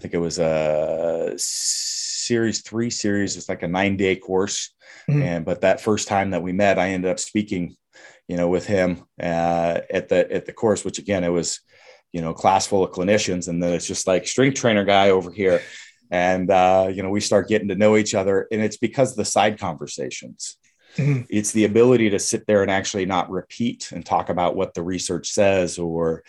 I 0.00 0.02
think 0.02 0.14
it 0.14 0.18
was 0.18 0.38
a 0.38 1.34
series 1.36 2.62
three 2.62 2.88
series. 2.88 3.36
It's 3.36 3.50
like 3.50 3.62
a 3.62 3.68
nine 3.68 3.98
day 3.98 4.16
course. 4.16 4.74
Mm-hmm. 5.06 5.22
And, 5.22 5.44
but 5.44 5.60
that 5.60 5.82
first 5.82 6.08
time 6.08 6.30
that 6.30 6.42
we 6.42 6.52
met, 6.52 6.78
I 6.78 6.92
ended 6.92 7.10
up 7.10 7.18
speaking, 7.18 7.76
you 8.26 8.38
know, 8.38 8.48
with 8.48 8.64
him 8.64 9.04
uh, 9.22 9.80
at 9.90 10.08
the, 10.08 10.32
at 10.32 10.46
the 10.46 10.54
course, 10.54 10.86
which 10.86 10.98
again, 10.98 11.22
it 11.22 11.28
was, 11.28 11.60
you 12.12 12.22
know, 12.22 12.32
class 12.32 12.66
full 12.66 12.82
of 12.82 12.92
clinicians. 12.92 13.48
And 13.48 13.62
then 13.62 13.74
it's 13.74 13.86
just 13.86 14.06
like 14.06 14.26
strength 14.26 14.58
trainer 14.58 14.86
guy 14.86 15.10
over 15.10 15.30
here. 15.30 15.60
And, 16.10 16.50
uh, 16.50 16.88
you 16.90 17.02
know, 17.02 17.10
we 17.10 17.20
start 17.20 17.48
getting 17.48 17.68
to 17.68 17.74
know 17.74 17.98
each 17.98 18.14
other 18.14 18.48
and 18.50 18.62
it's 18.62 18.78
because 18.78 19.10
of 19.10 19.18
the 19.18 19.26
side 19.26 19.58
conversations. 19.58 20.56
Mm-hmm. 20.96 21.24
It's 21.28 21.52
the 21.52 21.66
ability 21.66 22.08
to 22.08 22.18
sit 22.18 22.46
there 22.46 22.62
and 22.62 22.70
actually 22.70 23.04
not 23.04 23.30
repeat 23.30 23.92
and 23.92 24.02
talk 24.02 24.30
about 24.30 24.56
what 24.56 24.72
the 24.72 24.82
research 24.82 25.28
says 25.28 25.78
or, 25.78 26.24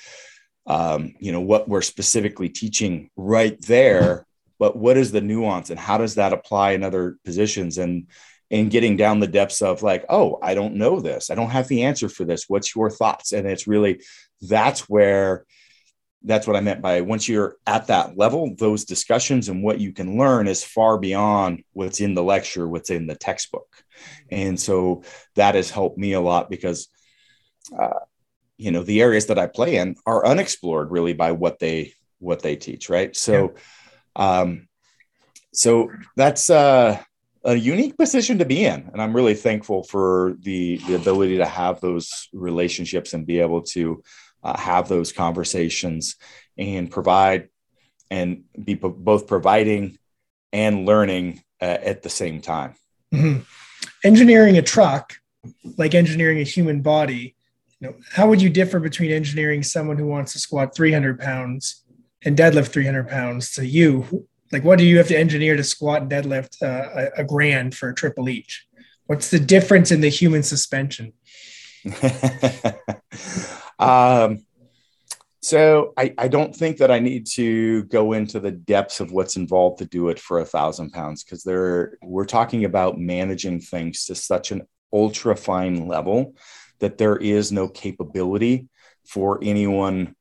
um, 0.68 1.16
you 1.20 1.32
know 1.32 1.42
what 1.42 1.68
we're 1.68 1.82
specifically 1.82 2.50
teaching 2.50 3.10
right 3.16 3.60
there 3.62 4.26
but 4.60 4.78
what 4.78 4.96
is 4.96 5.12
the 5.12 5.22
nuance 5.22 5.72
and 5.72 5.80
how 5.80 5.98
does 5.98 6.16
that 6.16 6.34
apply 6.34 6.72
in 6.72 6.84
other 6.84 7.18
positions 7.26 7.78
and 7.78 8.08
and 8.52 8.70
getting 8.70 8.98
down 8.98 9.20
the 9.20 9.28
depths 9.28 9.62
of 9.62 9.82
like 9.82 10.06
oh 10.10 10.38
i 10.44 10.54
don't 10.54 10.76
know 10.76 11.00
this. 11.00 11.30
I 11.30 11.36
don't 11.36 11.50
have 11.50 11.68
the 11.68 11.84
answer 11.84 12.10
for 12.10 12.26
this. 12.26 12.46
What's 12.48 12.76
your 12.76 12.90
thoughts? 12.90 13.34
And 13.34 13.48
it's 13.48 13.68
really 13.68 14.04
that's 14.42 14.82
where 14.90 15.46
that's 16.24 16.46
what 16.46 16.56
i 16.56 16.62
meant 16.62 16.84
by 16.84 17.02
once 17.02 17.28
you're 17.28 17.56
at 17.66 17.88
that 17.88 18.16
level 18.16 18.54
those 18.60 18.86
discussions 18.86 19.50
and 19.50 19.64
what 19.64 19.80
you 19.80 19.92
can 19.92 20.20
learn 20.20 20.48
is 20.48 20.64
far 20.64 21.00
beyond 21.00 21.64
what's 21.74 22.00
in 22.00 22.14
the 22.14 22.22
lecture 22.22 22.68
what's 22.68 22.92
in 22.92 23.08
the 23.08 23.16
textbook. 23.16 23.68
And 24.30 24.60
so 24.60 25.04
that 25.36 25.56
has 25.56 25.72
helped 25.72 25.98
me 25.98 26.14
a 26.14 26.22
lot 26.22 26.50
because 26.50 26.90
uh, 27.78 28.00
you 28.62 28.72
know 28.72 28.84
the 28.84 29.02
areas 29.02 29.26
that 29.28 29.40
i 29.40 29.48
play 29.48 29.78
in 29.78 29.96
are 30.06 30.26
unexplored 30.26 30.92
really 30.92 31.14
by 31.14 31.32
what 31.32 31.60
they 31.60 31.94
what 32.20 32.42
they 32.42 32.56
teach 32.56 32.90
right 32.90 33.16
so 33.16 33.54
yeah. 34.16 34.40
um 34.40 34.68
so 35.54 35.90
that's 36.16 36.50
uh 36.50 36.98
a 37.44 37.56
unique 37.56 37.98
position 37.98 38.38
to 38.38 38.46
be 38.46 38.64
in 38.64 38.90
and 38.94 39.02
i'm 39.02 39.16
really 39.16 39.34
thankful 39.34 39.84
for 39.84 40.36
the 40.42 40.78
the 40.88 40.96
ability 40.96 41.38
to 41.38 41.46
have 41.46 41.82
those 41.82 42.30
relationships 42.34 43.14
and 43.14 43.26
be 43.26 43.40
able 43.40 43.64
to 43.64 44.04
uh, 44.44 44.58
have 44.58 44.88
those 44.88 45.12
conversations 45.12 46.16
and 46.58 46.92
provide 46.92 47.50
and 48.10 48.44
be 48.64 48.76
p- 48.76 48.90
both 48.90 49.28
providing 49.28 49.98
and 50.52 50.86
learning 50.86 51.42
uh, 51.62 51.66
at 51.66 52.02
the 52.02 52.10
same 52.10 52.42
time. 52.42 52.76
Mm-hmm. 53.14 53.42
Engineering 54.04 54.58
a 54.58 54.62
truck, 54.62 55.14
like 55.78 55.96
engineering 55.96 56.40
a 56.40 56.44
human 56.44 56.82
body, 56.82 57.36
you 57.82 57.88
know, 57.90 57.96
how 58.12 58.30
would 58.30 58.42
you 58.42 58.50
differ 58.50 58.80
between 58.80 59.12
engineering 59.12 59.64
someone 59.64 59.98
who 59.98 60.06
wants 60.06 60.34
to 60.34 60.40
squat 60.40 60.76
300 60.76 61.20
pounds 61.20 61.84
and 62.24 62.38
deadlift 62.38 62.68
300 62.68 63.10
pounds 63.10 63.54
to 63.54 63.66
you? 63.66 64.28
Like, 64.52 64.64
what 64.64 64.78
do 64.78 64.86
you 64.86 64.98
have 65.00 65.08
to 65.08 65.18
engineer 65.18 65.58
to 65.58 65.64
squat 65.64 66.04
and 66.04 66.12
deadlift 66.12 66.62
uh, 66.62 67.10
a, 67.18 67.22
a 67.22 67.24
grand 67.24 67.76
for 67.76 67.90
a 67.90 67.96
triple 67.96 68.30
each? 68.30 68.68
What's 69.08 69.32
the 69.32 69.40
difference 69.40 69.92
in 69.92 70.02
the 70.02 70.10
human 70.10 70.44
suspension? 70.44 71.14
um, 73.80 74.46
so 75.42 75.94
I, 75.98 76.14
I 76.20 76.28
don't 76.28 76.56
think 76.56 76.78
that 76.78 76.92
I 76.92 77.00
need 77.00 77.26
to 77.34 77.84
go 77.86 78.14
into 78.14 78.40
the 78.40 78.52
depths 78.52 79.00
of 79.00 79.12
what's 79.12 79.38
involved 79.38 79.80
to 79.80 79.86
do 79.86 80.10
it 80.10 80.20
for 80.20 80.40
a 80.40 80.46
thousand 80.46 80.92
pounds 80.92 81.24
because 81.24 81.44
there 81.44 81.98
we're 82.04 82.26
talking 82.26 82.66
about 82.66 83.00
managing 83.00 83.60
things 83.60 84.06
to 84.06 84.14
such 84.14 84.52
an 84.52 84.62
ultra 84.94 85.36
fine 85.36 85.88
level 85.88 86.36
that 86.82 86.98
there 86.98 87.16
is 87.16 87.52
no 87.52 87.68
capability 87.68 88.68
for 89.08 89.40
anyone 89.42 90.16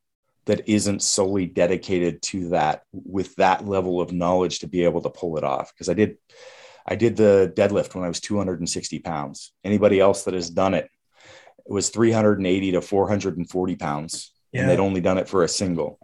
that 0.46 0.68
isn't 0.68 1.02
solely 1.02 1.46
dedicated 1.46 2.22
to 2.22 2.50
that 2.50 2.82
with 2.92 3.34
that 3.36 3.66
level 3.66 4.00
of 4.00 4.12
knowledge 4.12 4.60
to 4.60 4.68
be 4.68 4.84
able 4.84 5.02
to 5.02 5.10
pull 5.10 5.36
it 5.36 5.44
off 5.44 5.72
because 5.74 5.88
i 5.88 5.94
did 5.94 6.16
i 6.86 6.94
did 6.94 7.16
the 7.16 7.52
deadlift 7.56 7.94
when 7.94 8.04
i 8.04 8.08
was 8.08 8.20
260 8.20 8.98
pounds 9.00 9.52
anybody 9.64 10.00
else 10.00 10.24
that 10.24 10.34
has 10.34 10.48
done 10.48 10.74
it 10.74 10.88
it 11.66 11.72
was 11.72 11.90
380 11.90 12.72
to 12.72 12.80
440 12.80 13.76
pounds 13.76 14.32
yeah. 14.52 14.62
and 14.62 14.70
they'd 14.70 14.80
only 14.80 15.00
done 15.00 15.18
it 15.18 15.28
for 15.28 15.44
a 15.44 15.48
single. 15.48 15.98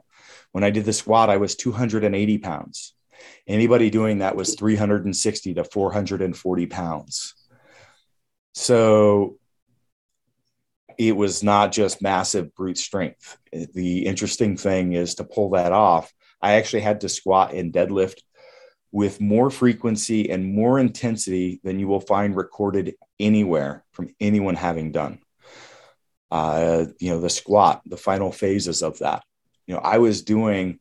When 0.52 0.64
I 0.64 0.70
did 0.70 0.84
the 0.84 0.92
squat, 0.92 1.30
I 1.30 1.36
was 1.36 1.56
280 1.56 2.38
pounds. 2.38 2.94
Anybody 3.46 3.90
doing 3.90 4.18
that 4.18 4.36
was 4.36 4.54
360 4.54 5.54
to 5.54 5.64
440 5.64 6.66
pounds. 6.66 7.34
So 8.54 9.38
it 10.98 11.16
was 11.16 11.42
not 11.42 11.72
just 11.72 12.02
massive 12.02 12.54
brute 12.54 12.78
strength. 12.78 13.38
The 13.52 14.06
interesting 14.06 14.56
thing 14.56 14.92
is 14.92 15.16
to 15.16 15.24
pull 15.24 15.50
that 15.50 15.72
off. 15.72 16.12
I 16.40 16.52
actually 16.54 16.82
had 16.82 17.00
to 17.00 17.08
squat 17.08 17.54
and 17.54 17.72
deadlift 17.72 18.20
with 18.92 19.20
more 19.20 19.50
frequency 19.50 20.30
and 20.30 20.54
more 20.54 20.78
intensity 20.78 21.60
than 21.64 21.78
you 21.78 21.88
will 21.88 22.00
find 22.00 22.36
recorded 22.36 22.94
anywhere 23.18 23.84
from 23.92 24.14
anyone 24.20 24.54
having 24.54 24.92
done 24.92 25.18
uh, 26.30 26.86
you 26.98 27.10
know, 27.10 27.20
the 27.20 27.30
squat, 27.30 27.82
the 27.86 27.96
final 27.96 28.32
phases 28.32 28.82
of 28.82 28.98
that. 28.98 29.22
You 29.66 29.74
know, 29.74 29.80
I 29.80 29.98
was 29.98 30.22
doing 30.22 30.78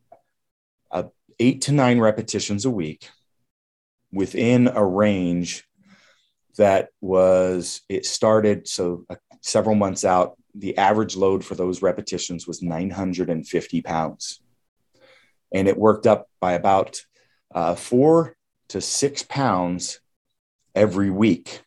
uh, 0.90 1.04
eight 1.38 1.62
to 1.62 1.72
nine 1.72 1.98
repetitions 1.98 2.64
a 2.64 2.70
week 2.70 3.08
within 4.12 4.68
a 4.68 4.84
range 4.84 5.64
that 6.56 6.88
was, 7.00 7.82
it 7.88 8.06
started, 8.06 8.66
so 8.66 9.04
uh, 9.10 9.16
several 9.46 9.76
months 9.76 10.04
out, 10.04 10.36
the 10.54 10.76
average 10.76 11.16
load 11.16 11.44
for 11.44 11.54
those 11.54 11.80
repetitions 11.80 12.46
was 12.46 12.62
950 12.62 13.82
pounds. 13.82 14.40
And 15.54 15.68
it 15.68 15.78
worked 15.78 16.06
up 16.06 16.28
by 16.40 16.54
about 16.54 17.00
uh, 17.54 17.76
four 17.76 18.36
to 18.70 18.80
six 18.80 19.22
pounds 19.22 20.00
every 20.74 21.10
week 21.10 21.62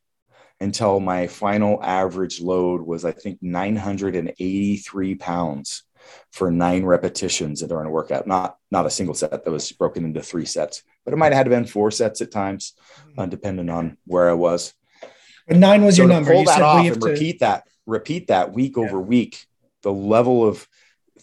until 0.60 1.00
my 1.00 1.28
final 1.28 1.82
average 1.82 2.42
load 2.42 2.82
was, 2.82 3.06
I 3.06 3.14
think, 3.14 3.40
983 3.42 5.16
pounds 5.16 5.84
for 6.32 6.52
nine 6.52 6.84
repetitions 6.84 7.62
during 7.62 7.88
a 7.88 7.92
workout. 7.92 8.28
Not 8.28 8.58
not 8.72 8.86
a 8.86 8.90
single 8.90 9.16
set 9.16 9.32
that 9.32 9.52
was 9.52 9.72
broken 9.72 10.04
into 10.04 10.22
three 10.22 10.46
sets, 10.46 10.84
but 11.06 11.14
it 11.14 11.18
might 11.18 11.32
have 11.32 11.46
had 11.46 11.50
been 11.50 11.66
four 11.66 11.92
sets 11.92 12.20
at 12.20 12.32
times, 12.32 12.74
uh, 13.18 13.26
depending 13.26 13.70
on 13.70 13.98
where 14.06 14.30
I 14.30 14.34
was. 14.34 14.74
But 15.50 15.58
nine 15.58 15.84
was 15.84 15.98
so 15.98 16.04
your 16.04 16.10
number. 16.10 16.32
Pull 16.32 16.42
you 16.42 16.46
that 16.46 16.62
off 16.62 16.86
and 16.86 17.02
to... 17.02 17.10
repeat 17.10 17.40
that, 17.40 17.68
repeat 17.86 18.28
that 18.28 18.54
week 18.54 18.78
yeah. 18.78 18.84
over 18.84 19.02
week. 19.02 19.46
The 19.84 19.92
level 19.92 20.48
of 20.48 20.66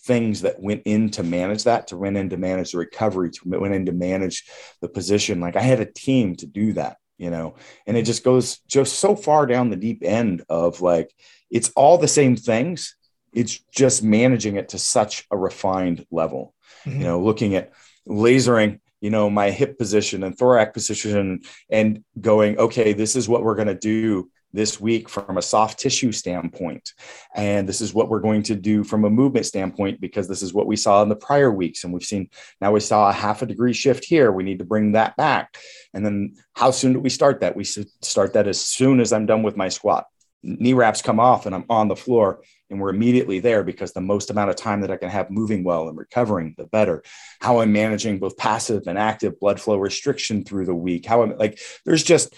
things 0.01 0.43
that 0.43 0.61
went 0.61 0.83
in 0.85 1.11
to 1.11 1.23
manage 1.23 1.65
that, 1.65 1.89
to 1.89 1.97
went 1.97 2.17
in 2.17 2.29
to 2.31 2.37
manage 2.37 2.73
the 2.73 2.79
recovery, 2.79 3.31
to 3.31 3.41
went 3.49 3.75
in 3.75 3.87
to 3.87 3.93
manage 3.93 4.45
the 4.81 4.89
position. 4.89 5.41
Like 5.41 5.57
I 5.57 5.63
had 5.63 5.81
a 5.81 5.87
team 5.87 6.37
to 6.37 6.47
do 6.47 6.75
that 6.75 6.99
you 7.19 7.31
know 7.31 7.55
and 7.87 7.97
it 7.97 8.03
just 8.03 8.25
goes 8.25 8.59
just 8.69 8.99
so 8.99 9.17
far 9.17 9.47
down 9.47 9.71
the 9.71 9.77
deep 9.77 10.03
end 10.03 10.45
of 10.49 10.81
like 10.81 11.15
it's 11.51 11.71
all 11.71 11.99
the 11.99 12.09
same 12.09 12.37
things 12.37 12.97
it's 13.33 13.59
just 13.71 14.03
managing 14.03 14.57
it 14.57 14.71
to 14.71 14.79
such 14.79 15.27
a 15.31 15.37
refined 15.37 16.07
level 16.11 16.55
mm-hmm. 16.85 17.01
you 17.01 17.05
know 17.05 17.21
looking 17.21 17.55
at 17.55 17.73
lasering 18.09 18.81
you 19.01 19.11
know 19.11 19.29
my 19.29 19.51
hip 19.51 19.79
position 19.79 20.23
and 20.23 20.37
thorax 20.37 20.73
position 20.73 21.41
and 21.71 22.03
going 22.21 22.59
okay 22.59 22.93
this 22.93 23.17
is 23.17 23.29
what 23.29 23.43
we're 23.43 23.55
going 23.55 23.69
to 23.69 23.75
do 23.75 24.29
this 24.57 24.81
week 24.81 25.09
from 25.09 25.37
a 25.37 25.43
soft 25.43 25.79
tissue 25.79 26.11
standpoint. 26.11 26.95
And 27.35 27.69
this 27.69 27.81
is 27.81 27.93
what 27.93 28.09
we're 28.09 28.21
going 28.21 28.43
to 28.45 28.55
do 28.55 28.83
from 28.83 29.05
a 29.05 29.11
movement 29.11 29.47
standpoint 29.47 30.01
because 30.01 30.27
this 30.27 30.43
is 30.43 30.55
what 30.55 30.67
we 30.67 30.77
saw 30.77 31.03
in 31.03 31.09
the 31.09 31.17
prior 31.17 31.53
weeks. 31.53 31.85
And 31.85 31.93
we've 31.93 32.03
seen 32.03 32.31
now 32.61 32.73
we 32.73 32.81
saw 32.81 33.09
a 33.09 33.13
half 33.13 33.43
a 33.43 33.47
degree 33.47 33.75
shift 33.75 34.05
here. 34.05 34.33
We 34.33 34.45
need 34.45 34.59
to 34.59 34.65
bring 34.65 34.93
that 34.93 35.17
back. 35.17 35.57
And 35.93 36.05
then 36.05 36.35
how 36.55 36.71
soon 36.71 36.95
do 36.95 37.01
we 37.01 37.11
start 37.11 37.41
that? 37.41 37.55
We 37.55 37.65
start 37.65 38.33
that 38.33 38.49
as 38.49 38.61
soon 38.61 39.01
as 39.01 39.13
I'm 39.13 39.27
done 39.27 39.43
with 39.43 39.57
my 39.57 39.69
squat. 39.69 40.07
Knee 40.43 40.73
wraps 40.73 41.03
come 41.03 41.21
off 41.21 41.47
and 41.47 41.55
I'm 41.55 41.65
on 41.69 41.89
the 41.89 41.97
floor 41.97 42.41
and 42.71 42.81
we're 42.81 42.91
immediately 42.91 43.39
there 43.41 43.63
because 43.63 43.93
the 43.93 44.01
most 44.01 44.31
amount 44.31 44.51
of 44.51 44.57
time 44.57 44.81
that 44.81 44.91
I 44.91 44.97
can 44.97 45.09
have 45.09 45.31
moving 45.31 45.63
well 45.63 45.89
and 45.89 45.97
recovering, 45.97 46.55
the 46.59 46.65
better. 46.65 47.03
How 47.41 47.61
I'm 47.61 47.73
managing 47.73 48.19
both 48.19 48.37
passive 48.37 48.85
and 48.87 48.99
active 48.99 49.39
blood 49.39 49.61
flow 49.61 49.77
restriction 49.77 50.45
through 50.45 50.67
the 50.67 50.75
week. 50.75 51.07
How 51.07 51.23
I'm 51.23 51.37
like, 51.37 51.61
there's 51.85 52.03
just 52.03 52.35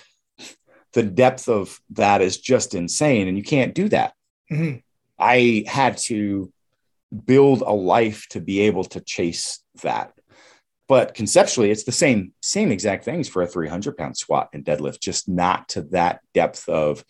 the 0.93 1.03
depth 1.03 1.49
of 1.49 1.81
that 1.91 2.23
is 2.23 2.39
just 2.39 2.75
insane 2.75 3.29
and 3.29 3.37
you 3.37 3.45
can't 3.45 3.75
do 3.75 3.89
that 3.89 4.15
mm-hmm. 4.51 4.79
i 5.19 5.65
had 5.67 5.97
to 5.97 6.53
build 7.25 7.63
a 7.63 7.73
life 7.73 8.27
to 8.29 8.41
be 8.41 8.61
able 8.61 8.85
to 8.85 9.01
chase 9.01 9.61
that 9.83 10.13
but 10.89 11.15
conceptually 11.15 11.71
it's 11.71 11.85
the 11.85 11.93
same 11.93 12.33
same 12.43 12.71
exact 12.71 13.05
things 13.05 13.29
for 13.29 13.43
a 13.43 13.47
300 13.47 13.97
pound 13.97 14.17
squat 14.17 14.49
and 14.53 14.65
deadlift 14.65 15.01
just 15.01 15.29
not 15.29 15.69
to 15.69 15.83
that 15.83 16.21
depth 16.35 16.69
of 16.69 17.05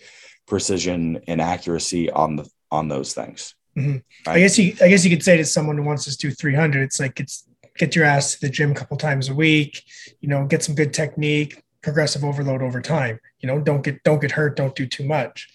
precision 0.47 1.21
and 1.27 1.41
accuracy 1.41 2.11
on 2.11 2.37
the 2.37 2.49
on 2.71 2.89
those 2.89 3.15
things 3.15 3.55
mm-hmm. 3.77 3.99
right? 4.27 4.37
i 4.37 4.39
guess 4.39 4.59
you 4.59 4.75
i 4.83 4.89
guess 4.89 5.05
you 5.05 5.11
could 5.11 5.25
say 5.25 5.37
to 5.37 5.45
someone 5.45 5.77
who 5.77 5.85
wants 5.85 6.05
to 6.05 6.17
do 6.17 6.31
300 6.31 6.83
it's 6.83 7.01
like 7.01 7.21
it's 7.21 7.45
get 7.77 7.95
your 7.95 8.05
ass 8.05 8.35
to 8.35 8.41
the 8.41 8.51
gym 8.51 8.73
a 8.73 8.75
couple 8.75 8.97
times 8.97 9.29
a 9.29 9.35
week 9.35 9.85
you 10.21 10.29
know 10.29 10.45
get 10.47 10.63
some 10.63 10.75
good 10.75 10.93
technique 10.93 11.63
progressive 11.83 12.25
overload 12.25 12.63
over 12.63 12.81
time. 12.81 13.19
You 13.41 13.47
know, 13.47 13.61
don't 13.61 13.83
get 13.83 14.03
don't 14.03 14.21
get 14.21 14.33
hurt, 14.33 14.57
don't 14.57 14.75
do 14.75 14.87
too 14.87 15.05
much. 15.05 15.49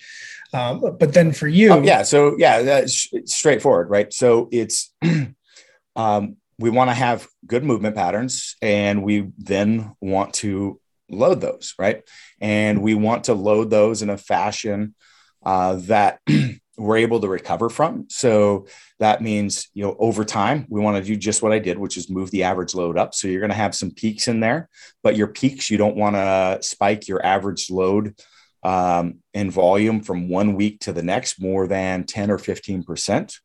Um, 0.54 0.82
but 0.99 1.13
then 1.13 1.32
for 1.32 1.47
you, 1.47 1.73
oh, 1.73 1.82
yeah. 1.82 2.04
So 2.04 2.36
yeah, 2.38 2.62
that's 2.62 3.10
straightforward, 3.26 3.89
right? 3.89 4.13
So 4.13 4.49
it's 4.52 4.93
um, 5.95 6.38
we 6.60 6.69
want 6.69 6.89
to 6.89 6.93
have 6.93 7.28
good 7.45 7.63
movement 7.63 7.95
patterns, 7.95 8.56
and 8.62 9.04
we 9.04 9.32
then 9.38 9.95
want 9.99 10.36
to 10.36 10.80
load 11.10 11.41
those, 11.41 11.76
right? 11.78 12.04
And 12.39 12.82
we 12.82 12.93
want 12.93 13.26
to 13.26 13.34
load 13.34 13.69
those 13.69 14.02
in 14.02 14.10
a 14.10 14.17
fashion 14.17 14.95
uh, 15.43 15.76
that 15.88 16.19
we're 16.78 16.98
able 16.98 17.20
to 17.20 17.28
recover 17.28 17.70
from. 17.70 18.06
So 18.10 18.68
that 19.00 19.22
means, 19.22 19.70
you 19.74 19.84
know, 19.84 19.96
over 20.00 20.26
time, 20.26 20.66
we 20.70 20.82
want 20.82 20.98
to 20.98 21.04
do 21.04 21.16
just 21.16 21.44
what 21.44 21.52
I 21.52 21.60
did, 21.60 21.78
which 21.78 21.98
is 21.98 22.10
move 22.10 22.32
the 22.32 22.44
average 22.44 22.74
load 22.74 22.98
up. 22.98 23.14
So 23.14 23.28
you're 23.28 23.42
going 23.42 23.52
to 23.52 23.56
have 23.56 23.76
some 23.76 23.92
peaks 23.92 24.28
in 24.28 24.40
there, 24.40 24.70
but 25.04 25.16
your 25.16 25.28
peaks, 25.28 25.70
you 25.70 25.78
don't 25.78 25.96
want 25.96 26.16
to 26.16 26.60
spike 26.62 27.08
your 27.08 27.24
average 27.24 27.70
load 27.70 28.16
um, 28.64 29.20
in 29.34 29.52
volume 29.52 30.02
from 30.02 30.30
one 30.30 30.56
week 30.56 30.80
to 30.82 30.94
the 30.94 31.04
next 31.04 31.40
more 31.40 31.68
than 31.68 32.06
10 32.06 32.32
or 32.32 32.38
15%, 32.38 33.40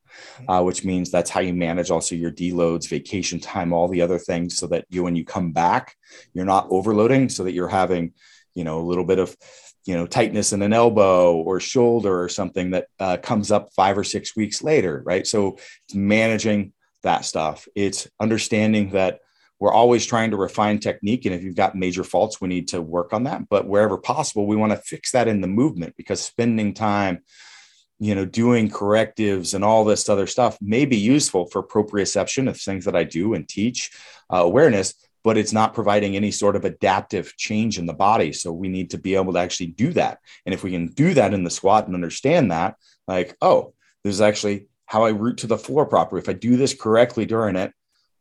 uh, 0.49 0.63
which 0.63 0.85
means 0.85 1.11
that's 1.11 1.31
how 1.31 1.41
you 1.41 1.53
manage 1.53 1.91
also 1.91 2.15
your 2.15 2.31
deloads, 2.31 2.89
vacation 2.89 3.41
time, 3.41 3.73
all 3.73 3.89
the 3.89 4.01
other 4.01 4.19
things 4.19 4.57
so 4.57 4.67
that 4.69 4.87
you, 4.89 5.03
when 5.03 5.17
you 5.17 5.25
come 5.25 5.53
back, 5.53 5.97
you're 6.33 6.45
not 6.45 6.69
overloading 6.71 7.29
so 7.29 7.45
that 7.45 7.53
you're 7.53 7.69
having, 7.69 8.15
you 8.55 8.65
know, 8.65 8.79
a 8.79 8.87
little 8.87 9.05
bit 9.05 9.19
of 9.19 9.37
you 9.89 9.97
know 9.97 10.07
tightness 10.07 10.53
in 10.53 10.61
an 10.61 10.75
elbow 10.75 11.35
or 11.35 11.61
shoulder 11.61 12.23
or 12.23 12.29
something 12.29 12.73
that 12.73 12.89
uh, 13.01 13.17
comes 13.17 13.51
up 13.51 13.73
five 13.73 13.97
or 13.97 14.05
six 14.05 14.37
weeks 14.37 14.63
later 14.63 15.03
right? 15.07 15.27
So 15.27 15.57
it's 15.87 15.95
managing 15.95 16.75
that 17.03 17.25
stuff. 17.25 17.67
It's 17.75 18.07
understanding 18.21 18.91
that 18.91 19.21
we're 19.59 19.73
always 19.73 20.05
trying 20.05 20.33
to 20.33 20.37
refine 20.37 20.79
technique 20.79 21.25
and 21.25 21.35
if 21.35 21.43
you've 21.43 21.57
got 21.57 21.75
major 21.75 22.05
faults 22.05 22.39
we 22.39 22.49
need 22.49 22.69
to 22.69 22.83
work 22.83 23.15
on 23.15 23.25
that. 23.25 23.49
But 23.49 23.67
wherever 23.67 23.97
possible 23.97 24.47
we 24.47 24.57
want 24.57 24.73
to 24.73 24.79
fix 24.79 25.13
that 25.13 25.27
in 25.27 25.41
the 25.41 25.49
movement 25.49 25.95
because 25.97 26.21
spending 26.21 26.75
time 26.75 27.23
you 27.99 28.15
know 28.15 28.27
doing 28.27 28.69
correctives 28.69 29.55
and 29.55 29.65
all 29.65 29.87
this 29.87 30.07
other 30.11 30.27
stuff 30.27 30.59
may 30.61 30.85
be 30.85 30.99
useful 30.99 31.47
for 31.47 31.63
proprioception 31.63 32.49
of 32.49 32.57
things 32.57 32.85
that 32.85 32.95
i 32.95 33.03
do 33.03 33.35
and 33.35 33.49
teach 33.49 33.91
uh, 34.33 34.37
awareness 34.37 34.95
but 35.29 35.37
it's 35.37 35.53
not 35.53 35.75
providing 35.75 36.17
any 36.17 36.31
sort 36.31 36.57
of 36.57 36.65
adaptive 36.65 37.37
change 37.37 37.79
in 37.79 37.85
the 37.85 37.93
body. 37.93 38.33
So 38.33 38.51
we 38.51 38.67
need 38.67 38.89
to 38.93 38.97
be 38.97 39.15
able 39.15 39.35
to 39.35 39.39
actually 39.39 39.67
do 39.67 39.93
that. 39.93 40.21
And 40.47 40.55
if 40.55 40.65
we 40.65 40.71
can 40.71 40.87
do 40.87 41.13
that 41.13 41.35
in 41.35 41.45
the 41.45 41.51
squat 41.51 41.85
and 41.85 41.95
understand 41.95 42.51
that, 42.51 42.77
like, 43.07 43.37
oh, 43.43 43.75
this 44.03 44.15
is 44.15 44.23
actually 44.23 44.69
how 44.87 45.05
I 45.05 45.11
root 45.11 45.37
to 45.39 45.47
the 45.47 45.59
floor 45.59 45.85
properly. 45.85 46.23
If 46.23 46.31
I 46.31 46.33
do 46.33 46.57
this 46.57 46.73
correctly 46.73 47.27
during 47.27 47.57
it, 47.57 47.75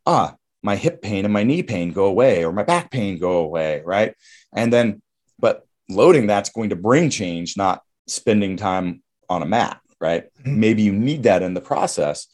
ah, 0.04 0.34
my 0.62 0.76
hip 0.76 1.00
pain 1.00 1.24
and 1.24 1.32
my 1.32 1.44
knee 1.44 1.62
pain 1.62 1.92
go 1.92 2.04
away 2.04 2.44
or 2.44 2.52
my 2.52 2.62
back 2.62 2.90
pain 2.90 3.16
go 3.16 3.38
away, 3.38 3.80
right? 3.86 4.14
And 4.54 4.70
then, 4.70 5.00
but 5.38 5.66
loading 5.88 6.26
that's 6.26 6.50
going 6.50 6.68
to 6.68 6.76
bring 6.76 7.08
change, 7.08 7.56
not 7.56 7.80
spending 8.06 8.58
time 8.58 9.02
on 9.30 9.42
a 9.42 9.46
mat, 9.46 9.80
right? 9.98 10.24
Mm-hmm. 10.40 10.60
Maybe 10.60 10.82
you 10.82 10.92
need 10.92 11.22
that 11.22 11.42
in 11.42 11.54
the 11.54 11.62
process, 11.62 12.26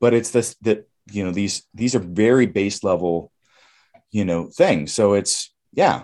but 0.00 0.14
it's 0.14 0.30
this 0.30 0.54
that 0.62 0.88
you 1.10 1.24
know 1.24 1.32
these 1.32 1.64
these 1.74 1.94
are 1.94 1.98
very 1.98 2.46
base 2.46 2.84
level, 2.84 3.31
you 4.12 4.24
know, 4.24 4.46
thing. 4.46 4.86
So 4.86 5.14
it's 5.14 5.52
yeah, 5.72 6.02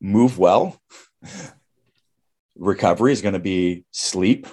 move 0.00 0.38
well. 0.38 0.80
Recovery 2.56 3.12
is 3.12 3.22
going 3.22 3.34
to 3.34 3.40
be 3.40 3.84
sleep, 3.90 4.46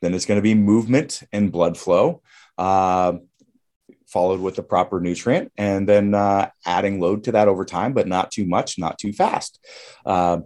then 0.00 0.14
it's 0.14 0.26
going 0.26 0.38
to 0.38 0.42
be 0.42 0.54
movement 0.54 1.22
and 1.32 1.50
blood 1.50 1.76
flow. 1.76 2.22
Uh, 2.56 3.14
followed 4.08 4.40
with 4.40 4.56
the 4.56 4.62
proper 4.62 5.00
nutrient 5.00 5.52
and 5.58 5.86
then 5.86 6.14
uh, 6.14 6.48
adding 6.64 6.98
load 6.98 7.24
to 7.24 7.32
that 7.32 7.46
over 7.46 7.64
time, 7.64 7.92
but 7.92 8.08
not 8.08 8.30
too 8.30 8.46
much, 8.46 8.78
not 8.78 8.98
too 8.98 9.12
fast. 9.12 9.64
Uh, 10.04 10.38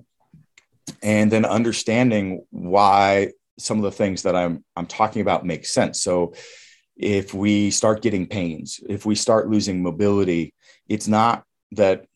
and 1.03 1.31
then 1.31 1.45
understanding 1.45 2.45
why 2.51 3.33
some 3.59 3.79
of 3.79 3.85
the 3.85 3.93
things 3.93 4.23
that 4.23 4.35
I'm, 4.35 4.65
I'm 4.75 4.87
talking 4.87 5.23
about 5.23 5.47
make 5.47 5.65
sense. 5.65 6.03
So 6.03 6.35
if 6.97 7.33
we 7.33 7.71
start 7.71 8.03
getting 8.03 8.27
pains, 8.27 8.81
if 8.89 9.07
we 9.07 9.15
start 9.15 9.49
losing 9.49 9.83
mobility, 9.83 10.55
it's 10.89 11.07
not 11.07 11.45
that, 11.73 12.07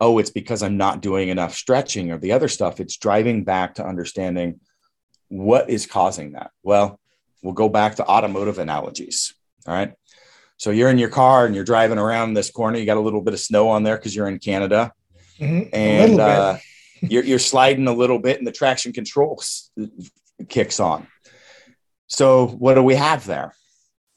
oh, 0.00 0.18
it's 0.18 0.30
because 0.30 0.62
I'm 0.62 0.76
not 0.76 1.02
doing 1.02 1.28
enough 1.28 1.54
stretching 1.54 2.10
or 2.10 2.18
the 2.18 2.32
other 2.32 2.48
stuff. 2.48 2.80
It's 2.80 2.96
driving 2.96 3.44
back 3.44 3.74
to 3.74 3.86
understanding 3.86 4.60
what 5.28 5.70
is 5.70 5.86
causing 5.86 6.32
that. 6.32 6.50
Well, 6.62 6.98
we'll 7.42 7.54
go 7.54 7.68
back 7.68 7.96
to 7.96 8.06
automotive 8.06 8.58
analogies. 8.58 9.34
All 9.66 9.74
right. 9.74 9.92
So 10.56 10.70
you're 10.70 10.90
in 10.90 10.98
your 10.98 11.08
car 11.08 11.46
and 11.46 11.54
you're 11.54 11.64
driving 11.64 11.98
around 11.98 12.34
this 12.34 12.50
corner. 12.50 12.78
You 12.78 12.84
got 12.84 12.98
a 12.98 13.00
little 13.00 13.22
bit 13.22 13.34
of 13.34 13.40
snow 13.40 13.68
on 13.68 13.82
there 13.82 13.96
because 13.96 14.14
you're 14.14 14.28
in 14.28 14.38
Canada, 14.38 14.92
mm-hmm. 15.38 15.68
and 15.72 16.20
uh, 16.20 16.58
you're, 17.00 17.24
you're 17.24 17.38
sliding 17.38 17.86
a 17.86 17.94
little 17.94 18.18
bit, 18.18 18.38
and 18.38 18.46
the 18.46 18.52
traction 18.52 18.92
control 18.92 19.42
kicks 20.48 20.78
on. 20.78 21.06
So 22.08 22.46
what 22.46 22.74
do 22.74 22.82
we 22.82 22.94
have 22.94 23.24
there? 23.24 23.54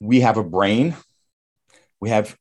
We 0.02 0.20
have 0.20 0.38
a 0.38 0.44
brain. 0.44 0.98
We 2.02 2.10
have 2.10 2.36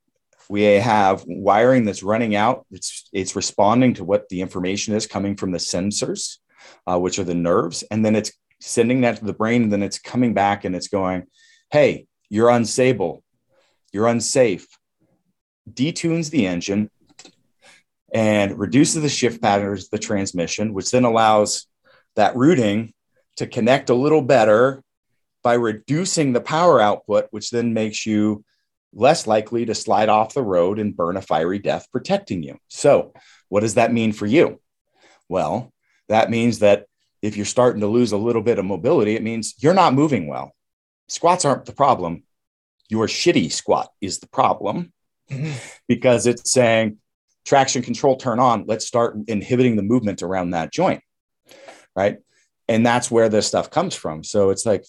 we 0.53 0.63
have 0.63 1.25
wiring 1.27 1.85
that's 1.85 2.03
running 2.03 2.37
out. 2.37 2.67
It's 2.71 3.09
it's 3.13 3.35
responding 3.35 3.95
to 3.95 4.05
what 4.05 4.29
the 4.29 4.41
information 4.41 4.95
is 4.95 5.07
coming 5.07 5.37
from 5.37 5.51
the 5.53 5.59
sensors, 5.59 6.39
uh, 6.87 6.99
which 6.99 7.19
are 7.19 7.25
the 7.25 7.35
nerves, 7.35 7.83
and 7.91 8.05
then 8.05 8.15
it's 8.15 8.33
sending 8.61 9.01
that 9.01 9.17
to 9.17 9.25
the 9.25 9.33
brain, 9.33 9.65
and 9.65 9.73
then 9.73 9.83
it's 9.83 9.99
coming 9.99 10.35
back 10.35 10.65
and 10.65 10.77
it's 10.77 10.89
going, 10.89 11.25
"Hey, 11.71 12.07
you're 12.29 12.51
unstable 12.51 13.25
you're 13.93 14.09
unsafe, 14.09 14.67
detunes 15.71 16.31
the 16.31 16.47
engine 16.47 16.91
and 18.13 18.59
reduces 18.59 19.03
the 19.03 19.09
shift 19.09 19.41
patterns 19.41 19.89
the 19.89 19.99
transmission, 19.99 20.75
which 20.75 20.91
then 20.91 21.05
allows 21.05 21.67
that 22.17 22.37
routing 22.37 22.93
to 23.37 23.47
connect 23.47 23.91
a 23.91 23.95
little 23.95 24.23
better 24.23 24.83
by 25.43 25.55
reducing 25.55 26.33
the 26.33 26.41
power 26.41 26.81
output, 26.81 27.27
which 27.31 27.51
then 27.51 27.75
makes 27.75 28.07
you 28.07 28.45
less 28.93 29.27
likely 29.27 29.65
to 29.67 29.75
slide 29.75 30.09
off 30.09 30.35
the 30.35 30.43
road 30.43 30.79
and 30.79 30.97
burn 30.97 31.17
a 31.17 31.23
fiery 31.23 31.59
death 31.59 31.87
protecting 31.91 32.43
you. 32.43 32.59
So, 32.69 33.13
what 33.49 33.61
does 33.61 33.75
that 33.75 33.93
mean 33.93 34.13
for 34.13 34.27
you? 34.27 34.61
Well, 35.29 35.73
that 36.09 36.31
means 36.31 36.61
that 36.61 36.87
if 37.23 37.37
you're 37.37 37.47
starting 37.47 37.81
to 37.81 37.87
lose 37.87 38.13
a 38.13 38.17
little 38.17 38.43
bit 38.43 38.59
of 38.59 38.65
mobility, 38.65 39.15
it 39.15 39.23
means 39.23 39.55
you're 39.59 39.75
not 39.75 39.95
moving 39.95 40.27
well. 40.27 40.53
Squats 41.09 41.45
aren't 41.45 41.67
the 41.67 41.73
problem 41.73 42.25
your 42.93 43.07
shitty 43.07 43.51
squat 43.51 43.91
is 44.03 44.19
the 44.19 44.29
problem 44.29 44.93
mm-hmm. 45.31 45.53
because 45.89 46.27
it's 46.27 46.53
saying 46.53 46.99
traction 47.43 47.81
control 47.81 48.17
turn 48.17 48.39
on 48.39 48.65
let's 48.67 48.87
start 48.87 49.17
inhibiting 49.29 49.77
the 49.77 49.83
movement 49.83 50.23
around 50.23 50.51
that 50.51 50.71
joint 50.71 51.03
right 51.97 52.19
and 52.69 52.85
that's 52.85 53.11
where 53.11 53.31
this 53.31 53.47
stuff 53.47 53.71
comes 53.71 53.95
from 53.95 54.23
so 54.23 54.51
it's 54.51 54.67
like 54.67 54.85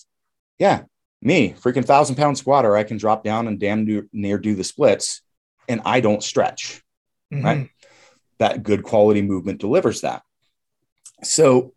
yeah 0.60 0.82
me 1.25 1.53
freaking 1.53 1.86
thousand 1.86 2.15
pound 2.15 2.38
squatter 2.38 2.75
i 2.75 2.83
can 2.83 2.97
drop 2.97 3.23
down 3.23 3.47
and 3.47 3.59
damn 3.59 4.07
near 4.12 4.38
do 4.38 4.55
the 4.55 4.63
splits 4.63 5.21
and 5.67 5.81
i 5.86 5.99
don't 5.99 6.23
stretch 6.23 6.81
mm-hmm. 7.33 7.45
right 7.45 7.69
that 8.39 8.63
good 8.63 8.83
quality 8.83 9.21
movement 9.21 9.59
delivers 9.59 10.01
that 10.01 10.23
so 11.23 11.73